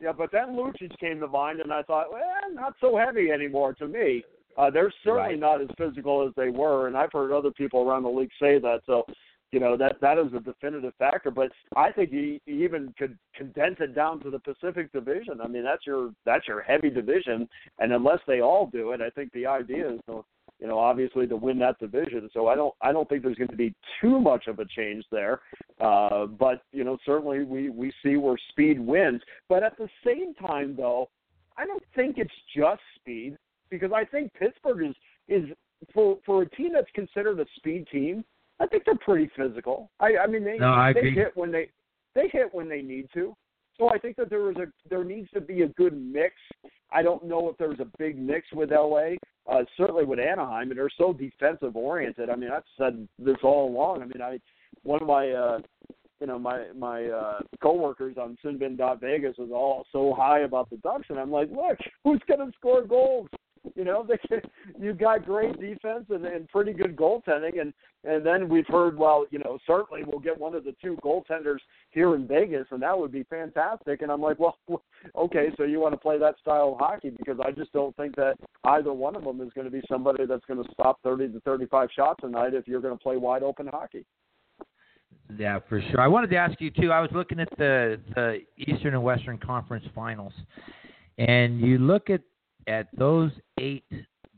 yeah, 0.01 0.13
but 0.13 0.31
then 0.31 0.49
Lucic 0.51 0.97
came 1.01 1.19
to 1.21 1.27
mind, 1.27 1.61
and 1.61 1.73
I 1.73 1.83
thought, 1.83 2.13
well, 2.13 2.23
not 2.53 2.75
so 2.81 2.97
heavy 2.97 3.31
anymore 3.31 3.73
to 3.75 3.89
me. 3.89 4.23
Uh, 4.57 4.71
they're 4.71 4.93
certainly 5.05 5.31
Right. 5.35 5.39
not 5.39 5.61
as 5.61 5.69
physical 5.77 6.27
as 6.27 6.35
they 6.35 6.51
were, 6.51 6.87
and 6.87 6.97
I've 6.97 7.13
heard 7.13 7.33
other 7.33 7.51
people 7.51 7.83
around 7.89 8.03
the 8.05 8.11
league 8.11 8.33
say 8.41 8.59
that. 8.59 8.83
So, 8.87 9.07
you 9.53 9.61
know, 9.61 9.77
that 9.77 10.01
that 10.01 10.19
is 10.19 10.33
a 10.35 10.41
definitive 10.41 10.95
factor. 10.97 11.31
But 11.31 11.53
I 11.77 11.93
think 11.93 12.13
you, 12.13 12.41
even 12.47 12.93
could 12.99 13.17
condense 13.35 13.77
it 13.81 13.95
down 13.95 14.21
to 14.21 14.31
the 14.31 14.39
Pacific 14.41 14.93
Division. 14.93 15.41
I 15.41 15.47
mean, 15.47 15.63
that's 15.63 15.87
your 15.87 16.13
that's 16.25 16.49
your 16.49 16.63
heavy 16.63 16.91
division, 16.91 17.49
and 17.79 17.93
unless 17.93 18.21
they 18.27 18.41
all 18.41 18.67
do 18.67 18.93
it, 18.93 19.01
I 19.01 19.11
think 19.11 19.33
the 19.33 19.47
idea 19.47 19.93
is 19.93 20.01
to, 20.07 20.25
you 20.59 20.67
know, 20.67 20.79
obviously 20.79 21.27
to 21.29 21.37
win 21.37 21.59
that 21.61 21.79
division. 21.79 22.29
So 22.33 22.49
I 22.49 22.55
don't 22.55 22.75
I 22.81 22.93
don't 22.93 23.09
think 23.09 23.23
there's 23.23 23.37
going 23.37 23.49
to 23.49 23.57
be 23.57 23.75
too 24.01 24.19
much 24.19 24.47
of 24.49 24.59
a 24.59 24.65
change 24.65 25.05
there. 25.13 25.41
Uh, 25.81 26.27
but 26.27 26.63
you 26.73 26.83
know, 26.83 26.97
certainly 27.07 27.45
we 27.45 27.71
we 27.71 27.93
see 28.03 28.17
where 28.17 28.37
speed 28.51 28.81
wins. 28.81 29.23
But 29.49 29.63
at 29.63 29.77
the 29.79 29.89
same 30.05 30.35
time, 30.35 30.75
though, 30.77 31.09
I 31.57 31.67
don't 31.67 31.83
think 31.95 32.19
it's 32.19 32.35
just 32.55 32.83
speed 32.97 33.37
because 33.71 33.91
I 33.95 34.05
think 34.05 34.33
Pittsburgh 34.35 34.87
is 34.89 34.95
is 35.29 35.45
for 35.93 36.19
for 36.25 36.43
a 36.43 36.51
team 36.51 36.73
that's 36.75 36.91
considered 36.95 37.41
a 37.41 37.47
speed 37.57 37.87
team. 37.91 38.25
I 38.59 38.67
think 38.67 38.85
they're 38.85 38.97
pretty 38.97 39.31
physical. 39.37 39.91
I 40.01 40.17
I 40.23 40.27
mean 40.27 40.45
they 40.45 40.59
No, 40.59 40.73
I 40.73 40.93
they 40.93 41.01
agree. 41.01 41.15
hit 41.15 41.37
when 41.37 41.53
they 41.53 41.71
they 42.15 42.29
hit 42.33 42.53
when 42.53 42.69
they 42.69 42.83
need 42.83 43.09
to. 43.15 43.35
So 43.79 43.91
I 43.91 43.99
think 43.99 44.17
that 44.17 44.31
there 44.31 44.51
is 44.51 44.57
a 44.57 44.67
there 44.89 45.05
needs 45.05 45.31
to 45.33 45.41
be 45.41 45.63
a 45.63 45.69
good 45.69 45.93
mix. 46.01 46.35
I 46.91 47.03
don't 47.03 47.25
know 47.25 47.49
if 47.49 47.59
there's 47.59 47.81
a 47.81 47.89
big 47.99 48.19
mix 48.19 48.47
with 48.53 48.71
LA. 48.71 49.17
Uh, 49.49 49.63
certainly 49.77 50.05
with 50.05 50.19
Anaheim, 50.19 50.71
and 50.71 50.79
they're 50.79 50.89
so 50.99 51.13
defensive 51.13 51.77
oriented. 51.77 52.31
I 52.31 52.35
mean, 52.35 52.51
I've 52.51 52.65
said 52.77 53.07
this 53.17 53.37
all 53.45 53.69
along. 53.69 54.03
I 54.03 54.07
mean, 54.07 54.21
I 54.21 54.41
one 54.83 55.01
of 55.01 55.07
my 55.07 55.31
uh, 55.31 55.59
you 56.21 56.27
know 56.27 56.39
my 56.39 56.65
my 56.77 57.05
uh, 57.05 57.39
coworkers 57.63 58.17
on 58.17 58.37
Sinbin.Vegas 58.45 59.37
is 59.39 59.51
all 59.53 59.87
so 59.93 60.15
high 60.17 60.41
about 60.41 60.69
the 60.71 60.79
Ducks, 60.79 61.07
and 61.11 61.19
I'm 61.19 61.31
like, 61.31 61.49
look, 61.51 61.79
who's 62.03 62.21
going 62.27 62.41
to 62.45 62.53
score 62.59 62.83
goals? 62.85 63.29
You 63.75 63.85
know, 63.85 64.07
they 64.31 64.41
you've 64.81 64.99
got 64.99 65.27
great 65.27 65.59
defense 65.61 66.07
and, 66.11 66.25
and 66.25 66.49
pretty 66.49 66.73
good 66.73 66.97
goaltending, 66.97 67.61
and 67.61 67.73
and 68.05 68.25
then 68.25 68.49
we've 68.49 68.67
heard, 68.69 68.97
well, 68.97 69.27
you 69.31 69.39
know, 69.41 69.59
certainly 69.67 70.05
we'll 70.07 70.21
get 70.21 70.39
one 70.39 70.55
of 70.55 70.65
the 70.65 70.75
two 70.81 70.97
goaltenders 71.05 71.59
here 71.91 72.15
in 72.15 72.27
Vegas, 72.27 72.67
and 72.71 72.81
that 72.83 72.97
would 72.97 73.11
be 73.11 73.25
fantastic. 73.25 74.03
And 74.03 74.13
I'm 74.13 74.21
like, 74.21 74.39
well, 74.39 74.59
okay, 75.17 75.49
so 75.57 75.65
you 75.65 75.81
want 75.81 75.95
to 75.95 76.01
play 76.01 76.19
that 76.19 76.37
style 76.41 76.73
of 76.73 76.79
hockey 76.79 77.11
because 77.11 77.39
I 77.45 77.51
just 77.51 77.73
don't 77.73 77.97
think 77.97 78.15
that 78.17 78.37
either 78.65 78.93
one 78.93 79.17
of 79.17 79.25
them 79.25 79.41
is 79.41 79.51
going 79.55 79.65
to 79.65 79.71
be 79.71 79.83
somebody 79.89 80.25
that's 80.25 80.45
going 80.45 80.63
to 80.63 80.71
stop 80.73 81.01
30 81.03 81.33
to 81.33 81.41
35 81.41 81.89
shots 81.95 82.21
a 82.23 82.29
night 82.29 82.55
if 82.55 82.69
you're 82.69 82.81
going 82.81 82.97
to 82.97 83.03
play 83.03 83.17
wide 83.17 83.43
open 83.43 83.67
hockey. 83.67 84.05
Yeah, 85.37 85.59
for 85.69 85.83
sure. 85.91 86.01
I 86.01 86.07
wanted 86.07 86.31
to 86.31 86.37
ask 86.37 86.61
you 86.61 86.71
too. 86.71 86.93
I 86.93 87.01
was 87.01 87.11
looking 87.13 87.41
at 87.41 87.49
the 87.59 88.01
the 88.15 88.39
Eastern 88.57 88.95
and 88.95 89.03
Western 89.03 89.39
Conference 89.39 89.85
Finals, 89.95 90.33
and 91.19 91.61
you 91.61 91.79
look 91.79 92.11
at 92.11 92.21
at 92.67 92.89
those 92.97 93.31
eight 93.59 93.85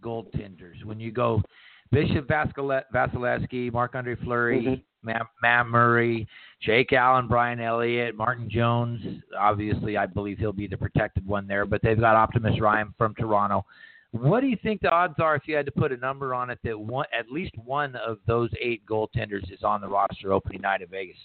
goaltenders. 0.01 0.85
When 0.85 1.01
you 1.01 1.11
go 1.11 1.43
Bishop 1.91 2.27
Vaskile- 2.27 2.85
Vasilevsky, 2.93 3.73
Marc 3.73 3.95
Andre 3.95 4.15
Fleury, 4.17 4.63
Mhm. 4.63 4.83
Matt, 5.03 5.27
Matt 5.41 5.67
Murray, 5.69 6.29
Jake 6.61 6.93
Allen, 6.93 7.29
Brian 7.29 7.61
Elliott, 7.61 8.15
Martin 8.15 8.51
Jones. 8.51 9.23
Obviously, 9.39 9.97
I 9.97 10.07
believe 10.07 10.39
he'll 10.39 10.53
be 10.53 10.67
the 10.67 10.77
protected 10.77 11.27
one 11.27 11.47
there. 11.47 11.65
But 11.65 11.81
they've 11.83 11.99
got 11.99 12.17
Optimus 12.17 12.61
Reim 12.61 12.95
from 12.99 13.15
Toronto. 13.15 13.65
What 14.11 14.41
do 14.41 14.47
you 14.47 14.57
think 14.57 14.81
the 14.81 14.91
odds 14.91 15.19
are 15.19 15.35
if 15.35 15.47
you 15.47 15.55
had 15.55 15.67
to 15.67 15.73
put 15.73 15.93
a 15.93 15.97
number 15.97 16.35
on 16.35 16.51
it 16.51 16.59
that 16.65 16.79
one, 16.79 17.07
at 17.13 17.31
least 17.31 17.57
one 17.59 17.95
of 17.97 18.19
those 18.27 18.51
eight 18.61 18.85
goaltenders 18.87 19.51
is 19.53 19.63
on 19.63 19.81
the 19.81 19.89
roster 19.89 20.33
opening 20.33 20.63
night 20.63 20.83
in 20.83 20.89
Vegas? 20.89 21.19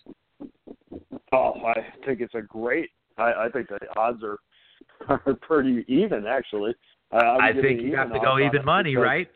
Oh, 1.32 1.66
I 1.66 1.82
think 2.06 2.22
it's 2.22 2.36
a 2.36 2.42
great. 2.42 2.92
I, 3.18 3.46
I 3.46 3.50
think 3.50 3.70
the 3.70 3.80
odds 3.98 4.24
are 4.24 4.38
are 5.10 5.38
pretty 5.42 5.86
even 5.88 6.26
actually. 6.26 6.76
Uh, 7.12 7.18
I, 7.18 7.50
I 7.50 7.54
think 7.54 7.82
you 7.82 7.96
have 7.96 8.12
to 8.12 8.20
go 8.20 8.40
even 8.40 8.66
money, 8.66 8.92
because- 8.92 9.04
right? 9.04 9.30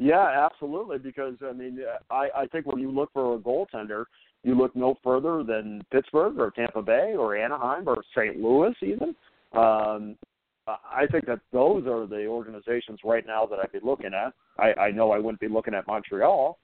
Yeah, 0.00 0.46
absolutely. 0.46 0.98
Because 0.98 1.34
I 1.44 1.52
mean, 1.52 1.80
I 2.10 2.28
I 2.36 2.46
think 2.46 2.66
when 2.66 2.78
you 2.78 2.90
look 2.90 3.12
for 3.12 3.34
a 3.34 3.38
goaltender, 3.38 4.04
you 4.44 4.54
look 4.54 4.74
no 4.76 4.96
further 5.02 5.42
than 5.42 5.82
Pittsburgh 5.90 6.38
or 6.38 6.52
Tampa 6.52 6.82
Bay 6.82 7.14
or 7.18 7.36
Anaheim 7.36 7.88
or 7.88 8.02
St. 8.16 8.36
Louis 8.40 8.74
even. 8.82 9.14
Um, 9.52 10.16
I 10.68 11.06
think 11.10 11.26
that 11.26 11.40
those 11.52 11.86
are 11.86 12.06
the 12.06 12.26
organizations 12.26 13.00
right 13.04 13.26
now 13.26 13.46
that 13.46 13.58
I'd 13.58 13.72
be 13.72 13.80
looking 13.82 14.12
at. 14.14 14.34
I, 14.58 14.74
I 14.74 14.90
know 14.90 15.12
I 15.12 15.18
wouldn't 15.18 15.40
be 15.40 15.48
looking 15.48 15.74
at 15.74 15.86
Montreal, 15.86 16.58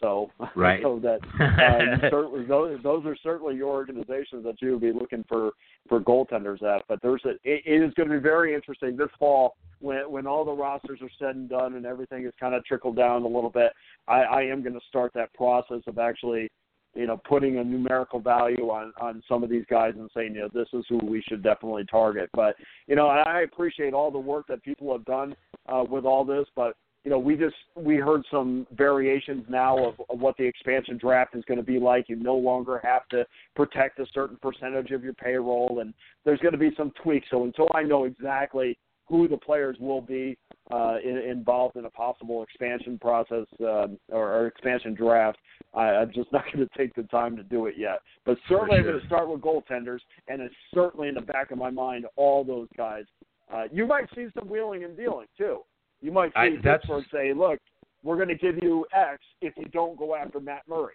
so 0.00 0.30
Right. 0.56 0.80
so 0.82 1.00
that 1.00 1.20
uh, 1.40 2.08
certainly 2.10 2.44
those 2.46 2.82
those 2.82 3.04
are 3.06 3.16
certainly 3.22 3.56
your 3.56 3.68
organizations 3.68 4.44
that 4.44 4.60
you 4.60 4.72
would 4.72 4.80
be 4.80 4.92
looking 4.92 5.24
for 5.28 5.52
for 5.88 6.00
goaltenders 6.00 6.62
at. 6.62 6.84
But 6.88 7.00
there's 7.02 7.22
a 7.24 7.30
it, 7.44 7.62
it 7.64 7.82
is 7.82 7.94
going 7.94 8.08
to 8.08 8.16
be 8.16 8.20
very 8.22 8.54
interesting 8.54 8.96
this 8.96 9.08
fall 9.18 9.56
when 9.80 10.10
when 10.10 10.26
all 10.26 10.44
the 10.44 10.52
rosters 10.52 11.00
are 11.02 11.10
said 11.18 11.36
and 11.36 11.48
done 11.48 11.74
and 11.74 11.86
everything 11.86 12.24
is 12.24 12.32
kind 12.38 12.54
of 12.54 12.64
trickled 12.64 12.96
down 12.96 13.22
a 13.22 13.28
little 13.28 13.50
bit. 13.50 13.72
I, 14.08 14.22
I 14.22 14.42
am 14.42 14.62
going 14.62 14.74
to 14.74 14.86
start 14.88 15.12
that 15.14 15.32
process 15.34 15.82
of 15.86 15.98
actually 15.98 16.50
you 16.94 17.06
know 17.06 17.20
putting 17.28 17.58
a 17.58 17.64
numerical 17.64 18.20
value 18.20 18.70
on 18.70 18.92
on 19.00 19.22
some 19.28 19.42
of 19.42 19.50
these 19.50 19.64
guys 19.70 19.94
and 19.96 20.10
saying 20.14 20.34
you 20.34 20.40
know 20.40 20.48
this 20.52 20.68
is 20.72 20.84
who 20.88 20.98
we 20.98 21.22
should 21.28 21.42
definitely 21.42 21.84
target. 21.84 22.30
But 22.32 22.56
you 22.86 22.96
know 22.96 23.06
I 23.06 23.42
appreciate 23.42 23.94
all 23.94 24.10
the 24.10 24.18
work 24.18 24.46
that 24.48 24.62
people 24.62 24.92
have 24.92 25.04
done 25.04 25.36
uh, 25.68 25.84
with 25.88 26.04
all 26.04 26.24
this, 26.24 26.46
but 26.56 26.74
you 27.04 27.10
know, 27.10 27.18
we 27.18 27.36
just 27.36 27.56
we 27.76 27.96
heard 27.96 28.22
some 28.30 28.66
variations 28.72 29.44
now 29.48 29.78
of, 29.78 29.94
of 30.10 30.20
what 30.20 30.36
the 30.36 30.44
expansion 30.44 30.98
draft 30.98 31.34
is 31.34 31.44
going 31.46 31.58
to 31.58 31.64
be 31.64 31.78
like. 31.78 32.08
You 32.08 32.16
no 32.16 32.36
longer 32.36 32.80
have 32.84 33.08
to 33.08 33.24
protect 33.56 33.98
a 34.00 34.06
certain 34.12 34.36
percentage 34.42 34.90
of 34.90 35.02
your 35.02 35.14
payroll, 35.14 35.80
and 35.80 35.94
there's 36.24 36.40
going 36.40 36.52
to 36.52 36.58
be 36.58 36.70
some 36.76 36.92
tweaks. 37.02 37.28
So 37.30 37.44
until 37.44 37.68
I 37.74 37.82
know 37.82 38.04
exactly 38.04 38.78
who 39.06 39.28
the 39.28 39.36
players 39.36 39.76
will 39.80 40.02
be 40.02 40.36
uh, 40.70 40.96
in, 41.02 41.16
involved 41.16 41.76
in 41.76 41.86
a 41.86 41.90
possible 41.90 42.42
expansion 42.44 42.98
process 42.98 43.46
um, 43.60 43.98
or, 44.08 44.32
or 44.32 44.46
expansion 44.46 44.94
draft, 44.94 45.38
I, 45.74 45.86
I'm 45.86 46.12
just 46.12 46.30
not 46.32 46.44
going 46.52 46.66
to 46.66 46.78
take 46.78 46.94
the 46.94 47.04
time 47.04 47.34
to 47.36 47.42
do 47.42 47.64
it 47.66 47.76
yet. 47.78 48.00
But 48.26 48.36
certainly, 48.46 48.76
I'm 48.76 48.84
going 48.84 49.00
to 49.00 49.06
start 49.06 49.28
with 49.28 49.40
goaltenders, 49.40 50.00
and 50.28 50.42
it's 50.42 50.54
certainly 50.74 51.08
in 51.08 51.14
the 51.14 51.22
back 51.22 51.50
of 51.50 51.56
my 51.56 51.70
mind 51.70 52.04
all 52.16 52.44
those 52.44 52.68
guys. 52.76 53.04
Uh, 53.52 53.64
you 53.72 53.86
might 53.86 54.04
see 54.14 54.26
some 54.38 54.48
wheeling 54.48 54.84
and 54.84 54.96
dealing 54.96 55.26
too. 55.38 55.60
You 56.00 56.12
might 56.12 56.32
see 56.32 56.56
I- 56.56 56.56
Pittsburgh 56.62 57.04
say, 57.12 57.32
"Look, 57.32 57.58
we're 58.02 58.16
going 58.16 58.28
to 58.28 58.34
give 58.34 58.56
you 58.62 58.86
X 58.94 59.22
if 59.40 59.54
you 59.56 59.66
don't 59.66 59.98
go 59.98 60.14
after 60.14 60.40
Matt 60.40 60.62
Murray." 60.68 60.94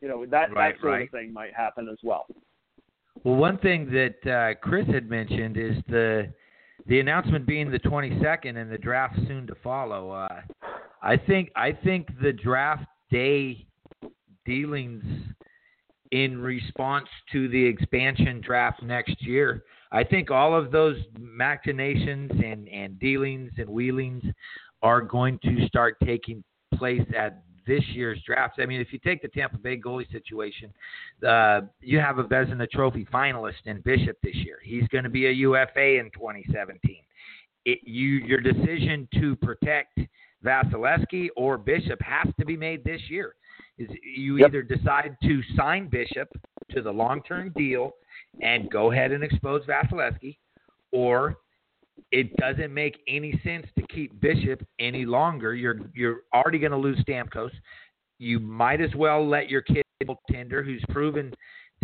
You 0.00 0.08
know 0.08 0.26
that 0.26 0.52
Right, 0.52 0.74
that 0.74 0.80
sort 0.80 0.92
right. 0.92 1.02
of 1.04 1.10
thing 1.10 1.32
might 1.32 1.52
happen 1.54 1.88
as 1.88 1.98
well. 2.02 2.26
Well, 3.24 3.36
one 3.36 3.58
thing 3.58 3.90
that 3.90 4.26
uh, 4.30 4.54
Chris 4.60 4.86
had 4.88 5.08
mentioned 5.08 5.56
is 5.56 5.76
the 5.88 6.32
the 6.86 6.98
announcement 6.98 7.46
being 7.46 7.70
the 7.70 7.78
22nd 7.78 8.56
and 8.56 8.70
the 8.70 8.78
draft 8.78 9.16
soon 9.28 9.46
to 9.46 9.54
follow. 9.62 10.10
Uh, 10.10 10.40
I 11.02 11.16
think 11.16 11.50
I 11.54 11.70
think 11.72 12.08
the 12.20 12.32
draft 12.32 12.84
day 13.10 13.66
dealings 14.44 15.04
in 16.10 16.38
response 16.38 17.08
to 17.32 17.48
the 17.48 17.64
expansion 17.64 18.40
draft 18.40 18.82
next 18.82 19.22
year. 19.22 19.64
I 19.92 20.02
think 20.02 20.30
all 20.30 20.56
of 20.56 20.70
those 20.70 20.96
machinations 21.18 22.30
and, 22.44 22.66
and 22.68 22.98
dealings 22.98 23.52
and 23.58 23.68
wheelings 23.68 24.24
are 24.82 25.02
going 25.02 25.38
to 25.44 25.66
start 25.66 25.96
taking 26.04 26.42
place 26.74 27.06
at 27.16 27.42
this 27.66 27.84
year's 27.92 28.18
draft. 28.26 28.58
I 28.58 28.66
mean, 28.66 28.80
if 28.80 28.92
you 28.92 28.98
take 28.98 29.22
the 29.22 29.28
Tampa 29.28 29.58
Bay 29.58 29.76
goalie 29.76 30.10
situation, 30.10 30.72
uh, 31.26 31.60
you 31.80 32.00
have 32.00 32.18
a 32.18 32.24
Vezina 32.24 32.68
Trophy 32.68 33.06
finalist 33.12 33.66
in 33.66 33.80
Bishop 33.82 34.16
this 34.22 34.34
year. 34.34 34.58
He's 34.64 34.88
going 34.88 35.04
to 35.04 35.10
be 35.10 35.26
a 35.26 35.30
UFA 35.30 35.98
in 35.98 36.10
2017. 36.14 36.96
It, 37.64 37.78
you, 37.84 38.08
your 38.26 38.40
decision 38.40 39.06
to 39.20 39.36
protect 39.36 40.00
Vasilevsky 40.44 41.28
or 41.36 41.56
Bishop 41.56 42.00
has 42.02 42.26
to 42.40 42.44
be 42.44 42.56
made 42.56 42.82
this 42.82 43.00
year. 43.08 43.34
Is 43.78 43.88
you 44.02 44.38
Yep. 44.38 44.48
either 44.48 44.62
decide 44.62 45.16
to 45.22 45.40
sign 45.56 45.86
Bishop 45.88 46.28
to 46.70 46.82
the 46.82 46.90
long-term 46.92 47.52
deal 47.56 47.92
and 48.40 48.70
go 48.70 48.92
ahead 48.92 49.12
and 49.12 49.22
expose 49.22 49.62
Vasilevsky, 49.66 50.38
or 50.90 51.36
it 52.10 52.34
doesn't 52.36 52.72
make 52.72 53.00
any 53.06 53.40
sense 53.44 53.66
to 53.78 53.86
keep 53.88 54.18
Bishop 54.20 54.66
any 54.78 55.04
longer. 55.04 55.54
You're 55.54 55.80
you're 55.94 56.20
already 56.34 56.58
going 56.58 56.72
to 56.72 56.78
lose 56.78 56.98
Stamkos. 57.06 57.50
You 58.18 58.38
might 58.40 58.80
as 58.80 58.94
well 58.94 59.26
let 59.28 59.48
your 59.48 59.62
kid 59.62 59.82
tender, 60.30 60.62
who's 60.62 60.82
proven 60.88 61.32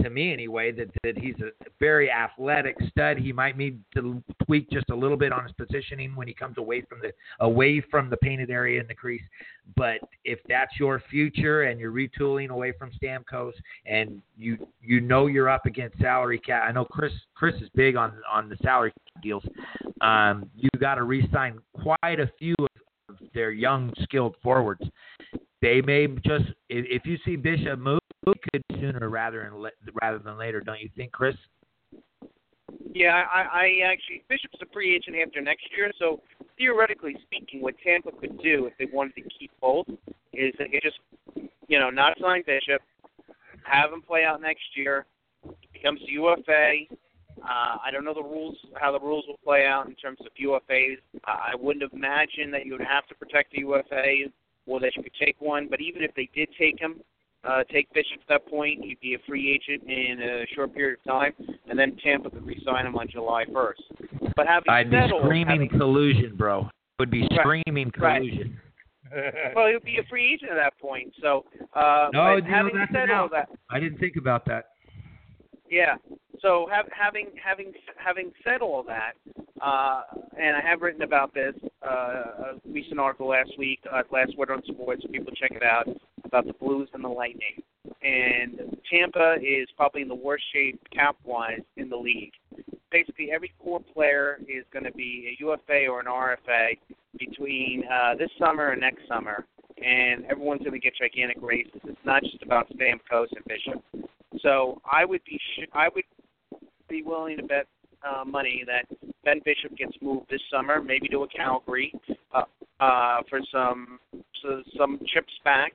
to 0.03 0.11
me 0.11 0.33
anyway, 0.33 0.73
that, 0.73 0.89
that 1.03 1.19
he's 1.19 1.35
a 1.41 1.51
very 1.79 2.11
athletic 2.11 2.77
stud. 2.91 3.19
He 3.19 3.33
might 3.33 3.57
need 3.57 3.81
to 3.95 4.23
tweak 4.45 4.71
just 4.71 4.91
a 4.91 4.95
little 4.95 5.17
bit 5.17 5.33
on 5.33 5.45
his 5.45 5.53
positioning 5.53 6.15
when 6.17 6.29
he 6.29 6.35
comes 6.35 6.59
away 6.59 6.83
from 6.89 7.01
the 7.01 7.13
away 7.41 7.81
from 7.91 8.11
the 8.11 8.17
painted 8.17 8.51
area 8.51 8.81
in 8.81 8.87
the 8.87 8.95
crease. 8.95 9.23
But 9.77 10.01
if 10.25 10.39
that's 10.49 10.73
your 10.79 11.03
future 11.11 11.65
and 11.65 11.79
you're 11.79 11.93
retooling 11.93 12.49
away 12.49 12.73
from 12.79 12.91
Stamkos 13.03 13.53
and 13.87 14.23
you 14.37 14.59
you 14.81 15.01
know 15.01 15.27
you're 15.27 15.49
up 15.49 15.67
against 15.67 15.99
salary 15.99 16.39
cap, 16.39 16.65
I 16.67 16.73
know 16.73 16.85
Chris 16.85 17.13
Chris 17.35 17.55
is 17.57 17.69
big 17.75 17.97
on 17.97 18.15
on 18.31 18.49
the 18.49 18.57
salary 18.63 18.93
deals. 19.23 19.45
Um, 20.01 20.49
you 20.57 20.69
got 20.81 20.97
to 20.97 21.03
re-sign 21.03 21.59
quite 21.75 22.21
a 22.21 22.31
few 22.39 22.55
of 22.59 23.17
their 23.35 23.51
young 23.51 23.93
skilled 24.03 24.37
forwards. 24.43 24.83
They 25.61 25.81
may 25.81 26.07
just 26.07 26.47
if, 26.69 26.87
if 26.89 27.07
you 27.07 27.19
see 27.25 27.37
Bishop 27.37 27.79
move 27.79 28.01
could 28.51 28.63
sooner 28.81 29.09
rather 29.09 29.51
than 29.51 29.71
rather 30.01 30.19
than 30.19 30.39
later, 30.39 30.61
don't 30.61 30.81
you 30.81 30.91
think, 30.97 31.13
Chris? 31.13 31.37
Yeah, 32.93 33.25
I, 33.33 33.41
I 33.41 33.65
actually 33.87 34.25
Bishop's 34.29 34.59
a 34.63 34.67
free 34.73 34.95
agent 34.95 35.17
after 35.25 35.41
next 35.41 35.65
year, 35.77 35.91
so 35.99 36.21
theoretically 36.57 37.17
speaking, 37.23 37.63
what 37.63 37.75
Tampa 37.85 38.11
could 38.13 38.39
do 38.43 38.67
if 38.67 38.73
they 38.79 38.87
wanted 38.93 39.15
to 39.17 39.23
keep 39.39 39.51
both 39.61 39.87
is 40.33 40.53
they 40.59 40.69
could 40.69 40.83
just, 40.83 40.99
you 41.69 41.79
know, 41.79 41.91
not 41.91 42.19
sign 42.21 42.43
Bishop, 42.47 42.83
have 43.65 43.93
him 43.93 44.03
play 44.03 44.25
out 44.25 44.41
next 44.41 44.65
year, 44.75 45.07
becomes 45.73 46.01
UFA. 46.07 46.85
Uh, 47.43 47.77
I 47.85 47.91
don't 47.93 48.05
know 48.05 48.15
the 48.15 48.23
rules, 48.23 48.57
how 48.75 48.91
the 48.91 49.01
rules 49.01 49.25
will 49.29 49.39
play 49.45 49.65
out 49.65 49.87
in 49.87 49.95
terms 49.95 50.19
of 50.21 50.29
UFAs. 50.43 50.97
I 51.25 51.55
wouldn't 51.55 51.93
imagine 51.93 52.51
that 52.51 52.67
you 52.67 52.73
would 52.73 52.87
have 52.87 53.07
to 53.07 53.15
protect 53.15 53.53
the 53.53 53.61
UFA 53.61 54.31
or 54.67 54.81
that 54.81 54.97
you 54.97 55.03
could 55.03 55.15
take 55.21 55.37
one. 55.41 55.69
But 55.71 55.81
even 55.81 56.03
if 56.03 56.13
they 56.15 56.29
did 56.35 56.49
take 56.59 56.81
him, 56.81 57.01
uh, 57.45 57.63
take 57.73 57.93
Bishop 57.93 58.19
at 58.23 58.29
that 58.29 58.47
point. 58.51 58.85
He'd 58.85 59.01
be 59.01 59.15
a 59.15 59.19
free 59.29 59.53
agent 59.53 59.89
in 59.89 60.21
a 60.23 60.47
short 60.55 60.75
period 60.75 60.99
of 61.05 61.11
time, 61.11 61.33
and 61.69 61.79
then 61.79 61.97
Tampa 62.03 62.31
could 62.31 62.45
re-sign 62.47 62.87
him 62.87 62.97
on 62.97 63.09
July 63.09 63.45
1st. 63.47 64.33
But 64.37 64.47
having 64.47 64.69
I'd 64.71 64.91
settled, 64.91 65.23
be 65.23 65.27
screaming 65.27 65.47
having, 65.63 65.79
collusion, 65.79 66.37
bro. 66.37 66.69
Would 66.99 67.11
be 67.11 67.21
Right. 67.31 67.41
screaming 67.41 67.93
Right. 67.97 68.19
collusion. 68.19 68.59
well, 69.55 69.69
he'll 69.69 69.81
be 69.81 69.99
a 69.99 70.05
free 70.11 70.35
agent 70.35 70.51
at 70.51 70.57
that 70.57 70.79
point. 70.79 71.13
So, 71.23 71.45
uh, 71.75 72.09
No, 72.13 72.35
but 72.35 72.45
know, 72.45 72.51
having 72.51 72.77
that's 72.77 72.93
said 72.93 73.11
all 73.11 73.29
that, 73.31 73.49
I 73.71 73.81
didn't 73.81 73.99
think 73.99 74.17
about 74.17 74.45
that. 74.47 74.67
yeah. 75.71 75.95
So 76.41 76.69
have, 76.71 76.87
having 76.93 77.29
having 77.43 77.73
having 77.97 78.33
said 78.45 78.61
all 78.61 78.83
that, 78.85 79.13
uh, 79.61 80.03
and 80.39 80.57
I 80.57 80.61
have 80.61 80.83
written 80.83 81.03
about 81.03 81.33
this 81.35 81.55
uh, 81.83 81.89
a 81.89 82.61
recent 82.67 83.01
article 83.01 83.29
last 83.29 83.51
week, 83.59 83.81
uh, 83.91 84.03
last 84.13 84.37
word 84.37 84.51
on 84.51 84.63
sports. 84.65 85.03
People 85.11 85.33
check 85.35 85.53
it 85.53 85.63
out 85.65 85.89
about 86.29 86.47
the 86.47 86.53
Blues 86.55 86.89
and 86.95 87.03
the 87.03 87.09
Lightning. 87.09 87.63
And 88.03 88.77
Tampa 88.91 89.37
is 89.43 89.69
probably 89.77 90.03
in 90.03 90.09
the 90.09 90.15
worst 90.15 90.45
shape 90.53 90.81
cap 90.95 91.17
wise 91.25 91.61
in 91.77 91.89
the 91.89 91.97
league. 91.97 92.33
Basically, 92.91 93.31
every 93.33 93.53
core 93.63 93.81
player 93.81 94.39
is 94.49 94.65
going 94.73 94.85
to 94.85 94.93
be 94.93 95.37
a 95.37 95.45
UFA 95.45 95.87
or 95.89 96.01
an 96.01 96.07
RFA 96.07 96.79
between 97.19 97.85
uh, 97.91 98.15
this 98.15 98.31
summer 98.39 98.71
and 98.71 98.81
next 98.81 99.07
summer, 99.09 99.45
and 99.83 100.25
everyone's 100.27 100.61
going 100.61 100.73
to 100.73 100.79
get 100.79 100.95
gigantic 100.97 101.39
raises. 101.41 101.81
It's 101.85 101.99
not 102.05 102.23
just 102.23 102.43
about 102.43 102.69
Stamkos 102.71 103.29
and 103.35 103.45
Bishop. 103.47 103.83
So 104.43 104.81
I 104.91 105.05
would 105.05 105.23
be 105.25 105.39
sh- 105.39 105.69
I 105.73 105.89
would 105.95 106.05
be 106.89 107.03
willing 107.03 107.37
to 107.39 107.43
bet 107.43 107.67
uh, 108.07 108.25
money 108.25 108.65
that 108.67 108.85
Ben 109.25 109.41
Bishop 109.45 109.77
gets 109.77 109.93
moved 110.01 110.31
this 110.31 110.41
summer, 110.51 110.81
maybe 110.83 111.09
to 111.09 111.23
a 111.25 111.29
Calgary, 111.29 111.93
uh, 112.35 112.43
uh, 112.81 113.21
for 113.29 113.41
some 113.53 113.99
so 114.43 114.63
some 114.77 115.01
chips 115.13 115.33
back, 115.45 115.73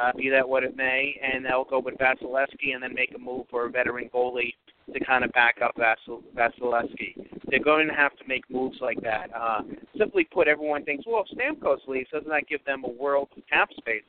uh, 0.00 0.12
be 0.16 0.28
that 0.30 0.48
what 0.48 0.64
it 0.64 0.76
may, 0.76 1.18
and 1.22 1.44
they'll 1.44 1.64
go 1.64 1.78
with 1.78 1.94
Vasilevsky 1.98 2.74
and 2.74 2.82
then 2.82 2.94
make 2.94 3.12
a 3.14 3.18
move 3.18 3.46
for 3.50 3.66
a 3.66 3.70
veteran 3.70 4.08
goalie 4.12 4.54
to 4.92 5.04
kind 5.04 5.24
of 5.24 5.32
back 5.32 5.58
up 5.62 5.76
Vasil- 5.76 6.22
Vasilevsky. 6.34 7.14
They're 7.48 7.62
going 7.62 7.88
to 7.88 7.94
have 7.94 8.16
to 8.16 8.24
make 8.26 8.48
moves 8.50 8.78
like 8.80 9.00
that. 9.02 9.30
Uh, 9.34 9.62
simply 9.98 10.24
put, 10.24 10.48
everyone 10.48 10.84
thinks, 10.84 11.04
well, 11.06 11.24
if 11.28 11.38
Stamkos 11.38 11.86
leaves, 11.86 12.10
doesn't 12.10 12.28
that 12.28 12.48
give 12.48 12.64
them 12.64 12.84
a 12.84 12.90
world 12.90 13.28
of 13.36 13.42
cap 13.48 13.68
space? 13.76 14.02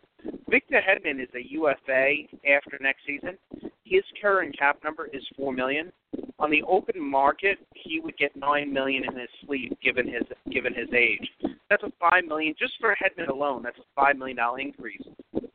Victor 0.50 0.82
Hedman 0.82 1.22
is 1.22 1.30
a 1.36 1.52
UFA 1.52 2.14
after 2.50 2.78
next 2.80 3.02
season. 3.06 3.38
His 3.84 4.04
current 4.22 4.58
cap 4.58 4.78
number 4.84 5.08
is 5.12 5.24
four 5.36 5.52
million. 5.52 5.92
On 6.40 6.50
the 6.50 6.64
open 6.64 7.00
market, 7.02 7.60
he 7.74 8.00
would 8.00 8.18
get 8.18 8.36
nine 8.36 8.72
million 8.72 9.04
in 9.04 9.20
his 9.20 9.30
sleeve, 9.46 9.74
given 9.84 10.08
his 10.08 10.24
given 10.52 10.74
his 10.74 10.88
age. 10.94 11.28
That's 11.70 11.84
a 11.84 11.92
five 12.00 12.26
million 12.26 12.56
just 12.58 12.74
for 12.80 12.96
Hedman 12.96 13.30
alone. 13.30 13.64
That's 13.64 13.78
a 13.78 13.84
five 13.96 14.18
million 14.18 14.38
dollar 14.38 14.60
increase. 14.60 15.02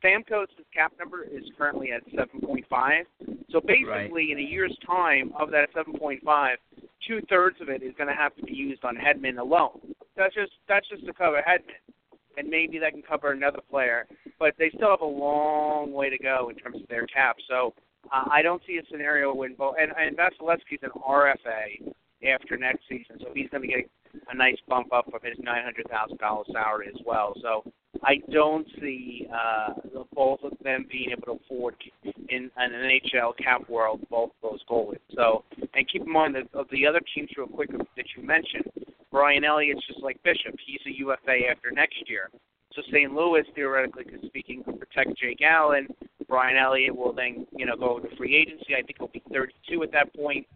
Stamkos' 0.02 0.46
cap 0.72 0.92
number 0.98 1.24
is 1.24 1.44
currently 1.56 1.92
at 1.92 2.02
seven 2.10 2.40
point 2.40 2.64
five. 2.68 3.04
So 3.50 3.60
basically, 3.60 4.32
in 4.32 4.38
a 4.38 4.42
year's 4.42 4.76
time, 4.86 5.32
of 5.38 5.50
that 5.50 5.68
seven 5.74 5.94
point 5.94 6.22
five, 6.24 6.58
two 7.06 7.20
thirds 7.28 7.60
of 7.60 7.68
it 7.68 7.82
is 7.82 7.94
going 7.96 8.08
to 8.08 8.14
have 8.14 8.34
to 8.36 8.42
be 8.42 8.54
used 8.54 8.84
on 8.84 8.96
Hedman 8.96 9.38
alone. 9.38 9.80
That's 10.16 10.34
just 10.34 10.52
that's 10.68 10.88
just 10.88 11.04
to 11.06 11.12
cover 11.12 11.42
Hedman, 11.46 11.96
and 12.36 12.48
maybe 12.48 12.78
that 12.78 12.92
can 12.92 13.02
cover 13.02 13.32
another 13.32 13.60
player. 13.70 14.06
But 14.38 14.54
they 14.58 14.70
still 14.70 14.90
have 14.90 15.00
a 15.00 15.04
long 15.04 15.92
way 15.92 16.10
to 16.10 16.18
go 16.18 16.50
in 16.50 16.56
terms 16.56 16.80
of 16.80 16.88
their 16.88 17.06
cap. 17.06 17.36
So 17.48 17.74
uh, 18.12 18.24
I 18.30 18.42
don't 18.42 18.62
see 18.66 18.78
a 18.78 18.82
scenario 18.90 19.34
when 19.34 19.54
both 19.54 19.74
and, 19.80 19.92
and 19.98 20.16
Vasilevsky's 20.16 20.82
an 20.82 20.90
RFA 21.06 21.92
after 22.32 22.56
next 22.56 22.82
season, 22.88 23.16
so 23.20 23.28
he's 23.34 23.48
going 23.50 23.62
to 23.62 23.68
get 23.68 23.90
a 24.30 24.36
nice 24.36 24.56
bump 24.68 24.92
up 24.92 25.10
from 25.10 25.20
his 25.22 25.36
nine 25.38 25.64
hundred 25.64 25.88
thousand 25.88 26.18
dollars 26.18 26.46
salary 26.52 26.88
as 26.88 27.00
well. 27.04 27.34
So 27.42 27.64
I 28.04 28.16
don't 28.30 28.66
see 28.80 29.26
uh, 29.32 29.74
the- 29.92 30.04
both 30.14 30.42
of 30.42 30.52
them 30.62 30.86
being 30.90 31.10
able 31.10 31.22
to 31.38 31.44
afford 31.44 31.74
in 32.28 32.50
an 32.56 32.72
NHL 32.72 33.36
cap 33.36 33.68
world 33.68 34.00
both 34.10 34.30
those 34.42 34.60
goalies. 34.70 34.98
So 35.14 35.44
and 35.74 35.88
keep 35.88 36.02
in 36.02 36.12
mind 36.12 36.34
that 36.34 36.48
of 36.54 36.66
the 36.70 36.86
other 36.86 37.00
teams 37.14 37.30
real 37.36 37.46
quick 37.46 37.70
that 37.70 38.06
you 38.16 38.22
mentioned, 38.22 38.64
Brian 39.10 39.44
Elliott's 39.44 39.86
just 39.86 40.00
like 40.00 40.22
Bishop. 40.22 40.54
He's 40.64 40.80
a 40.86 40.96
UFA 40.98 41.48
after 41.50 41.70
next 41.70 42.08
year. 42.08 42.30
So 42.74 42.82
St. 42.92 43.12
Louis 43.14 43.42
theoretically 43.54 44.04
speaking 44.26 44.62
could 44.62 44.78
protect 44.78 45.16
Jake 45.18 45.42
Allen. 45.42 45.88
Brian 46.28 46.56
Elliott 46.56 46.94
will 46.94 47.12
then, 47.12 47.46
you 47.56 47.64
know, 47.64 47.76
go 47.76 47.98
to 47.98 48.16
free 48.16 48.36
agency. 48.36 48.74
I 48.76 48.82
think 48.82 48.96
he'll 48.98 49.08
be 49.08 49.22
32 49.32 49.82
at 49.82 49.92
that 49.92 50.14
point. 50.14 50.46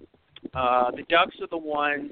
Uh, 0.54 0.90
the 0.90 1.02
Ducks 1.08 1.36
are 1.40 1.46
the 1.46 1.56
ones 1.56 2.10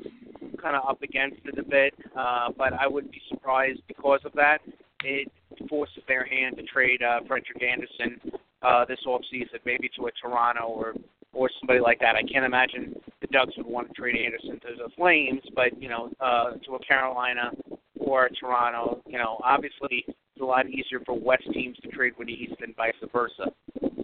kind 0.63 0.77
of 0.77 0.89
up 0.89 1.03
against 1.03 1.41
it 1.45 1.59
a 1.59 1.63
bit, 1.63 1.95
uh, 2.17 2.49
but 2.57 2.73
I 2.73 2.87
wouldn't 2.87 3.13
be 3.13 3.21
surprised 3.29 3.81
because 3.87 4.21
of 4.25 4.33
that. 4.33 4.61
It 5.05 5.31
forces 5.69 6.03
their 6.09 6.25
hand 6.25 6.57
to 6.57 6.63
trade 6.65 7.03
uh, 7.03 7.21
Frederik 7.27 7.63
Andersen 7.63 8.21
uh, 8.63 8.85
this 8.85 8.99
offseason, 9.07 9.59
maybe 9.65 9.91
to 9.97 10.07
a 10.07 10.11
Toronto 10.21 10.65
or 10.67 10.95
or 11.33 11.49
somebody 11.61 11.79
like 11.79 12.01
that. 12.01 12.17
I 12.17 12.23
can't 12.23 12.45
imagine 12.45 12.95
the 13.21 13.29
Ducks 13.29 13.57
would 13.57 13.67
want 13.67 13.89
to 13.89 13.95
trade 13.95 14.17
Andersen 14.17 14.59
to 14.61 14.77
the 14.77 14.91
Flames, 14.97 15.43
but 15.55 15.81
you 15.81 15.89
know, 15.89 16.11
uh, 16.21 16.53
to 16.67 16.75
a 16.75 16.79
Carolina 16.81 17.51
or 17.99 18.27
a 18.27 18.31
Toronto. 18.31 19.01
You 19.07 19.19
know, 19.19 19.39
obviously 19.45 20.05
it's 20.09 20.43
a 20.43 20.45
lot 20.45 20.69
easier 20.69 21.01
for 21.07 21.19
West 21.19 21.45
teams 21.53 21.77
to 21.79 21.89
trade 21.89 22.15
with 22.19 22.29
East 22.29 22.55
and 22.61 22.75
vice 22.75 22.95
versa. 23.13 23.53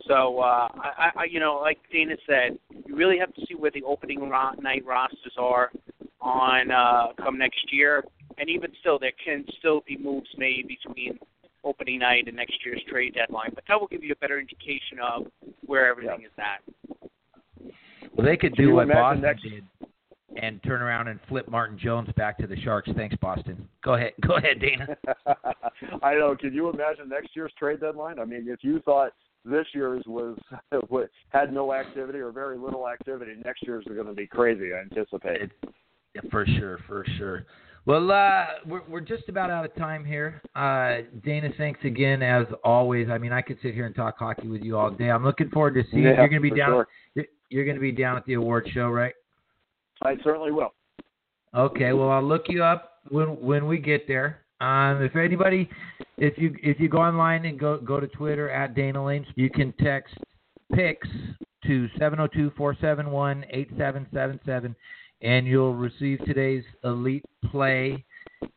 So, 0.07 0.39
uh, 0.39 0.69
I, 0.77 1.11
I, 1.17 1.25
you 1.29 1.41
know, 1.41 1.59
like 1.61 1.79
Dana 1.93 2.15
said, 2.27 2.59
you 2.87 2.95
really 2.95 3.19
have 3.19 3.35
to 3.35 3.41
see 3.49 3.55
where 3.55 3.73
the 3.73 3.83
opening 3.83 4.29
ro- 4.29 4.53
night 4.61 4.85
rosters 4.87 5.33
are 5.37 5.71
on 6.21 6.71
uh, 6.71 7.09
come 7.23 7.39
next 7.39 7.73
year, 7.73 8.05
and 8.39 8.49
even 8.49 8.71
still, 8.81 8.99
there 8.99 9.13
can 9.25 9.45
still 9.59 9.83
be 9.87 9.97
moves 9.97 10.29
made 10.37 10.69
between 10.69 11.19
opening 11.65 11.99
night 12.01 12.25
and 12.27 12.37
next 12.37 12.55
year's 12.65 12.83
trade 12.89 13.15
deadline. 13.15 13.51
But 13.55 13.65
that 13.69 13.81
will 13.81 13.89
give 13.89 14.05
you 14.05 14.13
a 14.13 14.17
better 14.17 14.39
indication 14.39 14.99
of 15.03 15.27
where 15.65 15.87
everything 15.89 16.23
is 16.25 16.31
at. 16.39 16.63
Well, 18.15 18.27
they 18.27 18.37
could 18.37 18.55
Can 18.57 18.67
do 18.67 18.75
what 18.75 18.89
Boston 18.89 19.23
next- 19.23 19.43
did 19.43 19.65
and 20.43 20.63
turn 20.65 20.83
around 20.83 21.09
and 21.09 21.19
flip 21.29 21.49
Martin 21.49 21.79
Jones 21.79 22.11
back 22.17 22.37
to 22.39 22.47
the 22.47 22.57
Sharks. 22.61 22.91
Thanks, 22.95 23.17
Boston. 23.23 23.67
Go 23.83 23.95
ahead, 23.95 24.13
go 24.27 24.37
ahead, 24.37 24.61
Dana. 24.61 24.87
I 26.03 26.15
know. 26.15 26.37
Can 26.39 26.53
you 26.53 26.69
imagine 26.69 27.09
next 27.09 27.35
year's 27.35 27.53
trade 27.59 27.81
deadline? 27.81 28.19
I 28.19 28.27
mean, 28.27 28.47
if 28.49 28.63
you 28.63 28.81
thought 28.81 29.13
this 29.47 29.67
year's 29.73 30.05
was 30.07 30.39
had 31.31 31.53
no 31.55 31.73
activity 31.73 32.19
or 32.19 32.33
very 32.33 32.59
little 32.59 32.87
activity, 32.89 33.33
next 33.45 33.63
year's 33.63 33.87
are 33.87 33.95
going 33.95 34.09
to 34.09 34.13
be 34.13 34.27
crazy. 34.27 34.73
I 34.75 34.81
anticipate. 34.81 35.43
It, 35.43 35.51
yeah, 36.15 36.21
for 36.31 36.45
sure, 36.59 36.81
for 36.87 37.05
sure. 37.17 37.47
Well, 37.87 38.11
uh, 38.11 38.47
we're 38.67 38.83
we're 38.89 39.01
just 39.01 39.29
about 39.29 39.49
out 39.49 39.65
of 39.65 39.73
time 39.77 40.05
here. 40.05 40.43
Uh, 40.57 41.03
Dana, 41.25 41.51
thanks 41.57 41.79
again 41.85 42.21
as 42.21 42.45
always. 42.65 43.09
I 43.09 43.17
mean, 43.19 43.33
I 43.33 43.41
could 43.43 43.59
sit 43.63 43.75
here 43.75 43.87
and 43.87 43.95
talk 43.95 44.19
hockey 44.19 44.49
with 44.49 44.63
you 44.63 44.77
all 44.77 44.91
day. 44.91 45.09
I'm 45.09 45.23
looking 45.25 45.51
forward 45.51 45.75
to 45.75 45.85
seeing 45.93 46.03
Yeah, 46.03 46.17
you're 46.17 46.29
going 46.29 46.43
to 46.43 46.51
be 46.51 46.53
down. 46.57 46.71
sure. 46.71 46.89
You're, 47.15 47.27
you're 47.49 47.65
going 47.65 47.77
to 47.77 47.81
be 47.81 47.93
down 47.93 48.17
at 48.17 48.27
the 48.27 48.33
award 48.35 48.69
show, 48.75 48.89
right? 48.89 49.15
I 50.03 50.17
certainly 50.25 50.51
will. 50.51 50.75
Okay, 51.55 51.93
well 51.93 52.11
I'll 52.11 52.25
look 52.25 52.47
you 52.49 52.65
up 52.65 52.95
when 53.09 53.41
when 53.41 53.69
we 53.69 53.79
get 53.79 54.09
there. 54.09 54.41
Um, 54.61 55.01
if 55.03 55.15
anybody, 55.15 55.69
if 56.17 56.37
you 56.39 56.57
if 56.63 56.81
you 56.81 56.89
go 56.89 56.99
online 56.99 57.45
and 57.45 57.57
go 57.57 57.79
go 57.79 58.01
to 58.01 58.09
Twitter 58.09 58.51
at 58.51 58.75
Dana 58.75 59.05
Lane, 59.05 59.25
you 59.37 59.49
can 59.49 59.73
text 59.75 60.13
pics 60.75 61.07
to 61.67 61.87
702-471-8777 62.01 64.75
and 65.23 65.47
you'll 65.47 65.75
receive 65.75 66.19
today's 66.25 66.65
elite 66.85 67.25
play. 67.51 68.05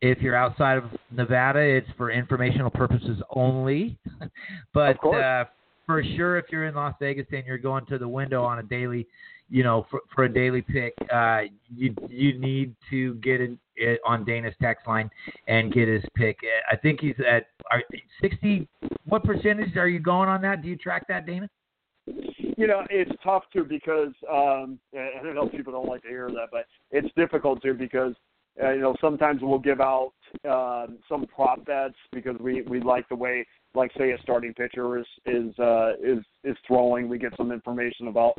If 0.01 0.19
you're 0.19 0.35
outside 0.35 0.77
of 0.77 0.85
Nevada, 1.11 1.59
it's 1.59 1.87
for 1.97 2.11
informational 2.11 2.69
purposes 2.69 3.21
only. 3.35 3.97
but 4.73 5.03
uh, 5.05 5.45
for 5.85 6.03
sure, 6.15 6.37
if 6.37 6.45
you're 6.51 6.65
in 6.65 6.75
Las 6.75 6.93
Vegas 6.99 7.25
and 7.31 7.45
you're 7.45 7.57
going 7.57 7.85
to 7.87 7.97
the 7.97 8.07
window 8.07 8.43
on 8.43 8.59
a 8.59 8.63
daily, 8.63 9.07
you 9.49 9.63
know, 9.63 9.87
for, 9.89 10.01
for 10.13 10.25
a 10.25 10.33
daily 10.33 10.61
pick, 10.61 10.93
uh, 11.11 11.41
you 11.75 11.95
you 12.09 12.37
need 12.37 12.75
to 12.89 13.15
get 13.15 13.41
in, 13.41 13.57
it 13.75 13.99
on 14.05 14.25
Dana's 14.25 14.53
text 14.61 14.85
line 14.87 15.09
and 15.47 15.73
get 15.73 15.87
his 15.87 16.03
pick. 16.15 16.37
I 16.71 16.75
think 16.75 16.99
he's 16.99 17.15
at 17.27 17.47
are, 17.71 17.81
60. 18.21 18.67
What 19.05 19.23
percentage 19.23 19.77
are 19.77 19.87
you 19.87 19.99
going 19.99 20.29
on 20.29 20.41
that? 20.41 20.61
Do 20.61 20.67
you 20.67 20.75
track 20.75 21.07
that, 21.07 21.25
Dana? 21.25 21.49
You 22.57 22.67
know, 22.67 22.83
it's 22.89 23.11
tough 23.23 23.43
to 23.53 23.63
because 23.63 24.13
um, 24.31 24.79
and 24.93 25.27
I 25.27 25.33
know 25.33 25.47
people 25.47 25.73
don't 25.73 25.87
like 25.87 26.01
to 26.03 26.09
hear 26.09 26.29
that, 26.29 26.47
but 26.51 26.65
it's 26.91 27.13
difficult 27.15 27.61
to 27.63 27.73
because 27.73 28.13
uh, 28.61 28.71
you 28.71 28.81
know 28.81 28.95
sometimes 28.99 29.41
we'll 29.41 29.59
give 29.59 29.79
out 29.79 30.13
uh, 30.49 30.87
some 31.07 31.25
prop 31.27 31.65
bets 31.65 31.95
because 32.11 32.35
we 32.39 32.61
we 32.63 32.81
like 32.81 33.07
the 33.09 33.15
way 33.15 33.45
like 33.75 33.91
say 33.97 34.11
a 34.11 34.21
starting 34.21 34.53
pitcher 34.53 34.97
is 34.97 35.05
is 35.25 35.57
uh, 35.59 35.93
is 36.03 36.19
is 36.43 36.57
throwing. 36.67 37.07
We 37.07 37.17
get 37.17 37.33
some 37.37 37.51
information 37.51 38.07
about 38.07 38.33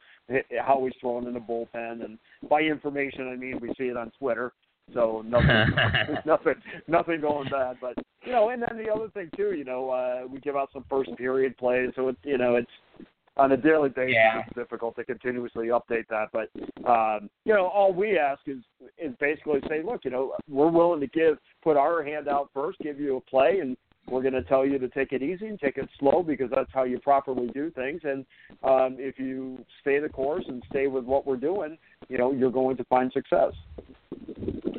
how 0.60 0.84
he's 0.84 0.94
throwing 1.00 1.26
in 1.26 1.34
the 1.34 1.40
bullpen, 1.40 2.04
and 2.04 2.18
by 2.48 2.62
information 2.62 3.28
I 3.28 3.36
mean 3.36 3.58
we 3.60 3.68
see 3.78 3.84
it 3.84 3.96
on 3.96 4.10
Twitter. 4.18 4.52
So 4.92 5.22
nothing, 5.26 5.48
nothing, 6.26 6.54
nothing 6.88 7.20
going 7.20 7.48
bad. 7.48 7.76
But 7.80 7.94
you 8.24 8.32
know, 8.32 8.50
and 8.50 8.62
then 8.62 8.76
the 8.76 8.92
other 8.92 9.08
thing 9.10 9.30
too, 9.36 9.54
you 9.54 9.64
know, 9.64 9.90
uh, 9.90 10.26
we 10.26 10.40
give 10.40 10.56
out 10.56 10.70
some 10.72 10.84
first 10.90 11.16
period 11.16 11.56
plays, 11.56 11.90
so 11.94 12.08
it's 12.08 12.18
you 12.24 12.38
know 12.38 12.56
it's 12.56 13.06
on 13.36 13.52
a 13.52 13.56
daily 13.56 13.88
basis. 13.88 14.14
Yeah. 14.14 14.42
It's 14.46 14.54
difficult 14.54 14.96
to 14.96 15.04
continuously 15.04 15.68
update 15.68 16.06
that, 16.08 16.28
but 16.32 16.50
um, 16.88 17.30
you 17.44 17.54
know, 17.54 17.66
all 17.66 17.92
we 17.92 18.18
ask 18.18 18.40
is 18.46 18.58
is 18.98 19.14
basically 19.20 19.60
say, 19.68 19.82
look, 19.82 20.04
you 20.04 20.10
know, 20.10 20.34
we're 20.48 20.70
willing 20.70 21.00
to 21.00 21.06
give, 21.06 21.38
put 21.62 21.76
our 21.76 22.02
hand 22.02 22.28
out 22.28 22.50
first, 22.52 22.78
give 22.80 22.98
you 23.00 23.16
a 23.16 23.20
play, 23.20 23.58
and 23.60 23.76
we're 24.08 24.22
going 24.22 24.34
to 24.34 24.42
tell 24.42 24.66
you 24.66 24.78
to 24.78 24.88
take 24.88 25.12
it 25.12 25.22
easy 25.22 25.46
and 25.46 25.58
take 25.58 25.76
it 25.76 25.88
slow 25.98 26.22
because 26.22 26.50
that's 26.54 26.70
how 26.72 26.84
you 26.84 26.98
properly 26.98 27.48
do 27.54 27.70
things. 27.70 28.00
And 28.04 28.24
um, 28.64 28.96
if 28.98 29.18
you 29.18 29.64
stay 29.80 30.00
the 30.00 30.08
course 30.08 30.44
and 30.48 30.62
stay 30.70 30.86
with 30.86 31.04
what 31.04 31.26
we're 31.26 31.36
doing, 31.36 31.78
you 32.08 32.18
know, 32.18 32.32
you're 32.32 32.50
going 32.50 32.76
to 32.78 32.84
find 32.84 33.12
success. 33.12 33.52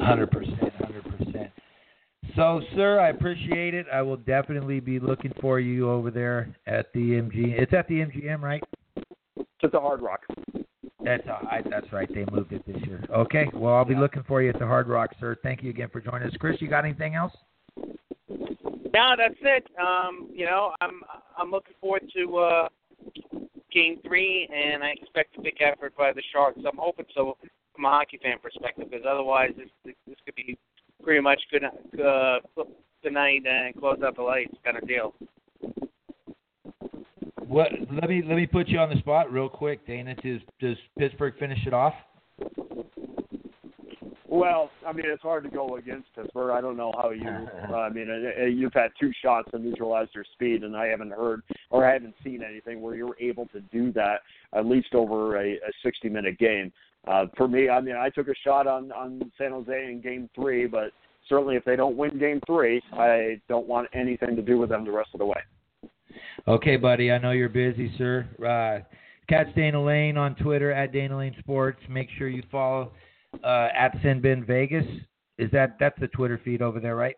Hundred 0.02 0.32
percent, 0.32 0.74
hundred 0.80 1.04
percent. 1.04 1.52
So, 2.36 2.62
sir, 2.76 3.00
I 3.00 3.10
appreciate 3.10 3.74
it. 3.74 3.86
I 3.92 4.02
will 4.02 4.18
definitely 4.18 4.80
be 4.80 5.00
looking 5.00 5.34
for 5.42 5.60
you 5.60 5.90
over 5.90 6.12
there 6.12 6.56
at 6.66 6.92
the 6.94 7.00
MG. 7.00 7.60
It's 7.60 7.74
at 7.74 7.88
the 7.88 7.96
MGM, 7.96 8.42
right? 8.42 8.64
It's 8.96 9.48
at 9.64 9.72
the 9.72 9.80
Hard 9.80 10.02
Rock. 10.02 10.22
That's 11.04 11.28
uh, 11.28 11.62
that's 11.70 11.92
right. 11.92 12.08
They 12.14 12.26
moved 12.32 12.54
it 12.54 12.66
this 12.66 12.78
year. 12.86 13.04
Okay. 13.10 13.50
Well, 13.54 13.74
I'll 13.74 13.86
be 13.86 13.96
looking 13.96 14.24
for 14.28 14.42
you 14.42 14.50
at 14.50 14.60
the 14.60 14.68
Hard 14.68 14.88
Rock, 14.88 15.10
sir. 15.20 15.36
Thank 15.42 15.64
you 15.64 15.72
again 15.72 15.90
for 15.92 16.00
joining 16.00 16.28
us, 16.28 16.34
Chris. 16.40 16.62
You 16.62 16.68
got 16.68 16.86
anything 16.86 17.16
else? 17.16 17.34
No, 18.94 19.16
that's 19.18 19.40
it. 19.42 19.68
Um, 19.80 20.30
you 20.34 20.46
know, 20.46 20.74
I'm 20.80 21.02
I'm 21.38 21.50
looking 21.50 21.74
forward 21.82 22.04
to 22.16 22.38
uh, 22.38 22.70
game 23.74 24.00
three, 24.06 24.48
and 24.54 24.84
I 24.84 24.92
expect 24.92 25.38
a 25.38 25.42
big 25.42 25.56
effort 25.60 25.98
by 25.98 26.14
the 26.14 26.22
Sharks. 26.32 26.60
I'm 26.60 26.78
hoping 26.78 27.06
so 27.16 27.36
from 27.76 27.86
a 27.86 27.90
hockey 27.90 28.20
fan 28.22 28.38
perspective, 28.42 28.90
because 28.92 29.06
otherwise 29.10 29.52
this 29.58 29.96
this 30.06 30.18
could 30.26 30.36
be 30.36 30.58
pretty 31.04 31.22
much 31.22 31.42
good 31.52 31.64
uh, 31.64 32.40
good 33.04 33.14
night 33.14 33.44
and 33.46 33.76
close 33.76 34.00
out 34.04 34.16
the 34.16 34.22
lights 34.22 34.56
kind 34.64 34.78
of 34.78 34.88
deal. 34.88 35.14
What? 37.48 37.72
Let 37.92 38.10
me 38.10 38.24
let 38.26 38.36
me 38.36 38.48
put 38.48 38.68
you 38.68 38.80
on 38.80 38.90
the 38.90 38.98
spot 39.00 39.32
real 39.32 39.50
quick, 39.50 39.86
Dana. 39.86 40.16
Does 40.16 40.42
does 40.60 40.78
Pittsburgh 40.98 41.34
finish 41.38 41.60
it 41.66 41.74
off? 41.74 41.94
Well, 44.32 44.72
I 44.88 44.94
mean, 44.94 45.04
it's 45.08 45.22
hard 45.22 45.44
to 45.44 45.50
go 45.50 45.76
against 45.76 46.08
Pittsburgh. 46.16 46.52
I 46.52 46.62
don't 46.62 46.78
know 46.78 46.94
how 46.96 47.10
you. 47.10 47.28
Uh, 47.28 47.74
I 47.76 47.90
mean, 47.90 48.08
uh, 48.10 48.44
uh, 48.44 48.46
you've 48.46 48.74
had 48.74 48.92
two 48.98 49.12
shots 49.22 49.52
to 49.52 49.60
neutralize 49.60 50.08
their 50.14 50.24
speed, 50.34 50.64
and 50.64 50.74
I 50.76 50.86
haven't 50.86 51.12
heard 51.12 51.42
or 51.70 51.86
I 51.86 51.92
haven't 51.92 52.16
seen 52.24 52.42
anything 52.42 52.82
where 52.82 52.96
you're 52.96 53.18
able 53.20 53.48
to 53.48 53.60
do 53.60 53.92
that 53.92 54.22
at 54.54 54.66
least 54.66 54.96
over 54.96 55.36
a, 55.36 55.56
a 55.56 55.88
60-minute 55.88 56.40
game. 56.40 56.72
Uh, 57.08 57.26
for 57.36 57.48
me, 57.48 57.70
I 57.70 57.82
mean, 57.82 57.96
I 57.96 58.10
took 58.10 58.28
a 58.28 58.36
shot 58.44 58.68
on 58.68 58.92
on 58.92 59.32
San 59.38 59.52
Jose 59.52 59.72
in 59.72 60.02
Game 60.02 60.30
Three, 60.36 60.68
but 60.68 60.92
certainly 61.28 61.56
if 61.56 61.66
they 61.66 61.76
don't 61.76 61.98
win 61.98 62.20
Game 62.20 62.40
Three, 62.46 62.82
I 62.94 63.42
don't 63.50 63.68
want 63.68 63.90
anything 63.94 64.36
to 64.36 64.42
do 64.42 64.58
with 64.58 64.70
them 64.70 64.86
the 64.86 64.92
rest 64.92 65.10
of 65.14 65.20
the 65.20 65.26
way. 65.26 65.42
Okay, 66.48 66.76
buddy. 66.76 67.12
I 67.12 67.18
know 67.18 67.32
you're 67.32 67.50
busy, 67.50 67.92
sir. 67.98 68.28
Uh, 68.40 68.86
catch 69.28 69.54
Dana 69.56 69.82
Lane 69.82 70.18
on 70.18 70.36
Twitter 70.36 70.72
at 70.72 70.92
Dana 70.92 71.18
Lane 71.18 71.36
Sports. 71.40 71.80
Make 71.90 72.10
sure 72.18 72.28
you 72.28 72.44
follow 72.52 72.92
uh, 73.44 73.70
at 73.76 73.96
Sinbin 74.04 74.46
Vegas. 74.46 74.86
Is 75.38 75.50
that 75.52 75.78
that's 75.80 76.00
the 76.00 76.08
Twitter 76.10 76.40
feed 76.44 76.62
over 76.62 76.80
there, 76.80 76.96
right? 76.96 77.16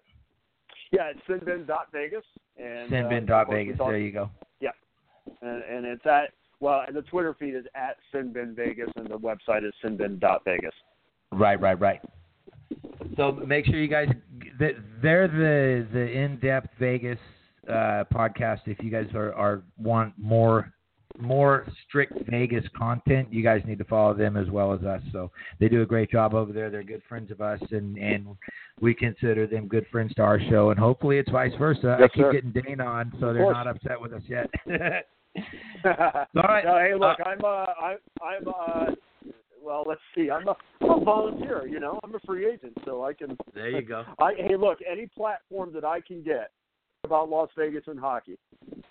Yeah, 0.91 1.11
it's 1.11 1.19
sinbin.vegas. 1.27 2.23
And, 2.57 2.89
Sinbin 2.89 3.23
uh, 3.23 3.25
dot 3.25 3.41
of 3.41 3.47
course, 3.47 3.57
Vegas. 3.57 3.77
There 3.79 3.97
you 3.97 4.11
go. 4.11 4.29
Yeah, 4.61 4.69
and, 5.41 5.63
and 5.63 5.85
it's 5.85 6.05
at 6.05 6.29
well, 6.63 6.85
the 6.93 7.01
Twitter 7.01 7.35
feed 7.37 7.55
is 7.55 7.65
at 7.75 7.97
Sinbin 8.13 8.55
Vegas, 8.55 8.89
and 8.95 9.07
the 9.07 9.19
website 9.19 9.67
is 9.67 9.73
sinbin.vegas. 9.83 10.73
Right, 11.33 11.59
right, 11.59 11.79
right. 11.79 11.99
So 13.17 13.33
make 13.33 13.65
sure 13.65 13.75
you 13.75 13.89
guys 13.89 14.07
they're 15.01 15.27
the 15.27 15.85
the 15.91 16.09
in 16.11 16.39
depth 16.39 16.69
Vegas 16.79 17.19
uh, 17.67 18.05
podcast. 18.13 18.61
If 18.65 18.79
you 18.81 18.89
guys 18.89 19.07
are, 19.13 19.33
are 19.33 19.63
want 19.77 20.13
more 20.17 20.71
more 21.19 21.67
strict 21.85 22.13
Vegas 22.29 22.63
content, 22.75 23.31
you 23.31 23.43
guys 23.43 23.61
need 23.67 23.77
to 23.77 23.83
follow 23.83 24.13
them 24.13 24.37
as 24.37 24.49
well 24.49 24.73
as 24.73 24.81
us. 24.83 25.01
So 25.11 25.29
they 25.59 25.67
do 25.67 25.81
a 25.81 25.85
great 25.85 26.09
job 26.09 26.33
over 26.33 26.53
there. 26.53 26.69
They're 26.69 26.83
good 26.83 27.03
friends 27.09 27.29
of 27.29 27.41
us, 27.41 27.59
and 27.71 27.97
and 27.97 28.27
we 28.79 28.93
consider 28.93 29.47
them 29.47 29.67
good 29.67 29.85
friends 29.91 30.13
to 30.15 30.21
our 30.21 30.39
show. 30.49 30.69
And 30.69 30.79
hopefully 30.79 31.17
it's 31.17 31.29
vice 31.29 31.53
versa. 31.59 31.97
Yes, 31.99 32.09
I 32.11 32.15
keep 32.15 32.23
sir. 32.23 32.31
getting 32.31 32.51
Dane 32.51 32.79
on, 32.81 33.11
so 33.19 33.27
Of 33.27 33.33
they're 33.35 33.43
course. 33.43 33.53
not 33.55 33.67
upset 33.67 33.99
with 33.99 34.13
us 34.13 34.23
yet. 34.27 34.49
All 35.85 36.43
right. 36.43 36.63
No, 36.65 36.77
hey, 36.77 36.93
look, 36.93 37.17
I'm 37.25 37.43
uh, 37.43 37.65
I'm 37.81 37.97
I'm 38.21 38.47
uh, 38.47 38.91
well, 39.63 39.83
let's 39.87 40.01
see, 40.15 40.29
I'm 40.29 40.47
a, 40.47 40.55
I'm 40.81 41.01
a 41.01 41.03
volunteer. 41.03 41.65
You 41.67 41.79
know, 41.79 41.99
I'm 42.03 42.13
a 42.13 42.19
free 42.25 42.49
agent, 42.49 42.77
so 42.85 43.03
I 43.03 43.13
can. 43.13 43.37
there 43.55 43.69
you 43.69 43.81
go. 43.81 44.03
I 44.19 44.33
hey, 44.37 44.55
look, 44.57 44.79
any 44.89 45.07
platform 45.07 45.71
that 45.73 45.85
I 45.85 46.01
can 46.01 46.23
get 46.23 46.51
about 47.03 47.29
Las 47.29 47.49
Vegas 47.57 47.83
and 47.87 47.99
hockey, 47.99 48.37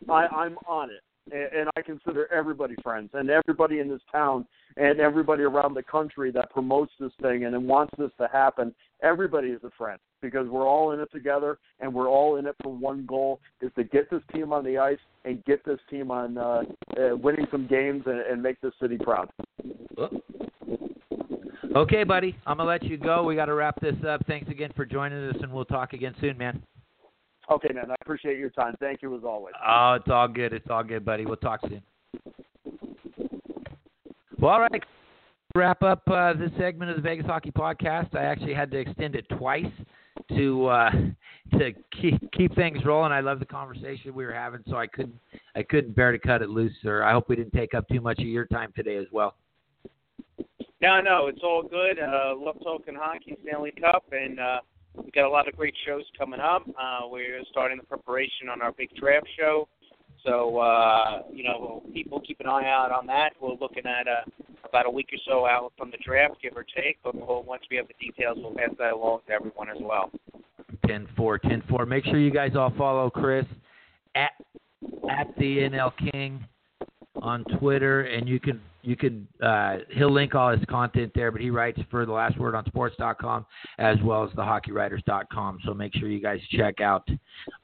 I, 0.09 0.27
I'm 0.27 0.57
on 0.67 0.91
it, 0.91 1.03
and, 1.33 1.61
and 1.61 1.71
I 1.77 1.83
consider 1.83 2.33
everybody 2.33 2.75
friends, 2.83 3.11
and 3.13 3.31
everybody 3.31 3.81
in 3.81 3.89
this 3.89 4.01
town, 4.11 4.47
and 4.77 5.01
everybody 5.01 5.43
around 5.43 5.75
the 5.75 5.83
country 5.83 6.31
that 6.33 6.51
promotes 6.51 6.93
this 6.99 7.13
thing 7.21 7.45
and 7.45 7.69
wants 7.69 7.93
this 7.99 8.11
to 8.19 8.29
happen. 8.33 8.75
Everybody 9.03 9.49
is 9.49 9.63
a 9.65 9.71
friend 9.77 9.99
because 10.21 10.49
we're 10.49 10.67
all 10.67 10.93
in 10.93 11.01
it 11.01 11.11
together, 11.13 11.59
and 11.81 11.93
we're 11.93 12.09
all 12.09 12.37
in 12.37 12.47
it 12.47 12.55
for 12.63 12.73
one 12.73 13.05
goal: 13.07 13.41
is 13.61 13.71
to 13.77 13.85
get 13.85 14.11
this 14.11 14.23
team 14.33 14.53
on 14.53 14.65
the 14.65 14.79
ice 14.79 14.99
and 15.25 15.45
get 15.45 15.65
this 15.65 15.79
team 15.91 16.11
on 16.11 16.39
uh, 16.39 16.63
uh, 16.97 17.17
winning 17.17 17.47
some 17.51 17.67
games 17.67 18.03
and, 18.07 18.21
and 18.21 18.43
make 18.43 18.61
this 18.61 18.73
city 18.81 18.99
proud. 18.99 19.31
Okay, 21.75 22.05
buddy. 22.05 22.37
I'm 22.47 22.59
gonna 22.59 22.69
let 22.69 22.83
you 22.83 22.99
go. 22.99 23.23
We 23.23 23.35
got 23.35 23.47
to 23.47 23.55
wrap 23.55 23.81
this 23.81 23.97
up. 24.07 24.25
Thanks 24.27 24.51
again 24.51 24.73
for 24.77 24.85
joining 24.85 25.31
us, 25.31 25.37
and 25.43 25.51
we'll 25.53 25.65
talk 25.65 25.95
again 25.95 26.15
soon, 26.21 26.37
man. 26.37 26.63
Okay, 27.51 27.73
man. 27.73 27.91
I 27.91 27.95
appreciate 28.03 28.39
your 28.39 28.51
time. 28.51 28.75
Thank 28.79 29.03
you 29.03 29.17
as 29.17 29.25
always. 29.25 29.55
Oh, 29.67 29.95
it's 29.95 30.09
all 30.09 30.29
good. 30.29 30.53
It's 30.53 30.67
all 30.71 30.85
good, 30.85 31.05
buddy. 31.05 31.25
We'll 31.25 31.37
talk 31.37 31.61
soon. 31.63 31.83
Well, 34.43 34.51
all 34.51 34.61
right. 34.61 34.83
Wrap 35.55 35.85
up 35.85 36.03
uh, 36.09 36.33
this 36.33 36.51
segment 36.59 36.91
of 36.91 36.97
the 36.97 37.03
Vegas 37.03 37.27
Hockey 37.27 37.53
Podcast. 37.53 38.17
I 38.17 38.25
actually 38.25 38.55
had 38.55 38.73
to 38.73 38.77
extend 38.77 39.15
it 39.15 39.25
twice 39.39 39.71
to 40.37 40.67
uh, 40.67 40.91
to 41.53 41.71
keep 42.01 42.21
keep 42.33 42.53
things 42.57 42.85
rolling. 42.85 43.13
I 43.13 43.21
love 43.21 43.39
the 43.39 43.47
conversation 43.47 44.13
we 44.17 44.25
were 44.25 44.33
having, 44.33 44.65
so 44.69 44.75
I 44.75 44.89
couldn't 44.89 45.15
I 45.55 45.63
couldn't 45.63 45.95
bear 45.95 46.11
to 46.11 46.19
cut 46.19 46.43
it 46.43 46.49
loose, 46.49 46.73
sir. 46.83 47.05
I 47.05 47.13
hope 47.13 47.29
we 47.29 47.37
didn't 47.37 47.53
take 47.53 47.73
up 47.73 47.87
too 47.87 48.01
much 48.01 48.19
of 48.19 48.27
your 48.27 48.47
time 48.47 48.73
today 48.75 48.97
as 48.97 49.07
well. 49.13 49.37
No, 50.81 51.01
no, 51.01 51.29
it's 51.29 51.43
all 51.45 51.63
good. 51.63 52.01
Uh, 52.01 52.35
love 52.37 52.57
talking 52.65 52.97
hockey, 52.97 53.37
Stanley 53.47 53.73
Cup, 53.81 54.07
and 54.11 54.41
uh, 54.41 54.59
we 54.97 55.13
got 55.13 55.25
a 55.25 55.31
lot 55.31 55.47
of 55.47 55.55
great 55.55 55.75
shows 55.87 56.03
coming 56.19 56.41
up. 56.41 56.65
Uh, 56.69 57.03
we're 57.05 57.39
starting 57.49 57.79
the 57.79 57.85
preparation 57.85 58.49
on 58.51 58.61
our 58.61 58.73
big 58.73 58.93
draft 58.97 59.29
show, 59.39 59.69
so 60.25 60.59
uh, 60.59 61.23
you 61.33 61.45
know, 61.45 61.83
people 61.93 62.21
keep 62.21 62.41
an 62.41 62.47
eye 62.47 62.69
out 62.69 62.93
on 62.93 63.07
that. 63.07 63.31
We're 63.41 63.55
looking 63.61 63.85
at 63.87 64.07
uh, 64.07 64.31
about 64.69 64.87
a 64.87 64.91
week 64.91 65.09
or 65.13 65.19
so 65.27 65.47
out 65.47 65.73
from 65.77 65.91
the 65.91 65.99
draft, 66.05 66.37
give 66.43 66.57
or 66.57 66.65
take. 66.65 66.99
But 67.03 67.15
we'll, 67.15 67.43
once 67.43 67.63
we 67.71 67.77
have 67.77 67.87
the 67.89 67.95
details, 68.01 68.39
we'll 68.41 68.55
pass 68.55 68.71
that 68.79 68.93
along 68.93 69.21
to 69.27 69.33
everyone 69.33 69.69
as 69.69 69.79
well. 69.81 70.11
10 70.87 71.09
4, 71.17 71.39
10 71.39 71.63
4. 71.69 71.87
Make 71.87 72.05
sure 72.05 72.19
you 72.19 72.31
guys 72.31 72.53
all 72.57 72.73
follow 72.77 73.11
Chris 73.11 73.47
at 74.15 74.33
at 75.11 75.29
the 75.39 75.59
NL 75.59 75.93
King 76.11 76.45
on 77.21 77.45
Twitter, 77.59 78.03
and 78.03 78.29
you 78.29 78.41
can 78.41 78.61
you 78.83 78.97
can 78.97 79.27
uh, 79.43 79.79
he'll 79.91 80.13
link 80.13 80.35
all 80.35 80.51
his 80.51 80.65
content 80.69 81.13
there. 81.15 81.31
But 81.31 81.41
he 81.41 81.51
writes 81.51 81.79
for 81.91 82.05
the 82.05 82.13
Last 82.13 82.39
Word 82.39 82.55
on 82.55 82.65
Sports.com 82.67 83.47
as 83.79 83.97
well 84.03 84.25
as 84.25 84.31
the 84.35 84.43
HockeyWriters.com. 84.43 85.61
So 85.65 85.75
make 85.75 85.95
sure 85.95 86.09
you 86.09 86.21
guys 86.21 86.41
check 86.51 86.81
out 86.81 87.09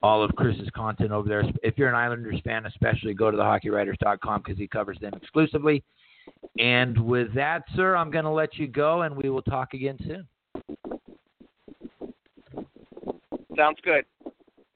all 0.02 0.22
of 0.22 0.34
Chris's 0.36 0.68
content 0.74 1.12
over 1.12 1.28
there. 1.28 1.44
If 1.62 1.76
you're 1.76 1.88
an 1.88 1.94
Islanders 1.94 2.40
fan, 2.44 2.66
especially 2.66 3.14
go 3.14 3.30
to 3.30 3.36
the 3.36 3.42
HockeyWriters.com 3.42 4.42
because 4.42 4.58
he 4.58 4.68
covers 4.68 4.98
them 5.00 5.12
exclusively. 5.14 5.82
And 6.58 6.98
with 6.98 7.34
that, 7.34 7.64
sir, 7.74 7.96
I'm 7.96 8.10
going 8.10 8.24
to 8.24 8.30
let 8.30 8.56
you 8.56 8.66
go, 8.66 9.02
and 9.02 9.16
we 9.16 9.30
will 9.30 9.42
talk 9.42 9.74
again 9.74 9.96
soon. 10.06 10.26
Sounds 13.56 13.78
good. 13.82 14.04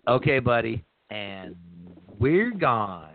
Okay, 0.09 0.39
buddy. 0.39 0.85
And 1.11 1.55
we're 2.19 2.51
gone. 2.51 3.11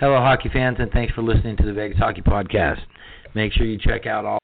Hello, 0.00 0.16
hockey 0.16 0.50
fans, 0.52 0.78
and 0.80 0.90
thanks 0.90 1.14
for 1.14 1.22
listening 1.22 1.56
to 1.56 1.64
the 1.64 1.72
Vegas 1.72 1.98
Hockey 1.98 2.20
Podcast. 2.20 2.80
Make 3.36 3.52
sure 3.52 3.64
you 3.64 3.78
check 3.78 4.06
out 4.06 4.24
all. 4.24 4.43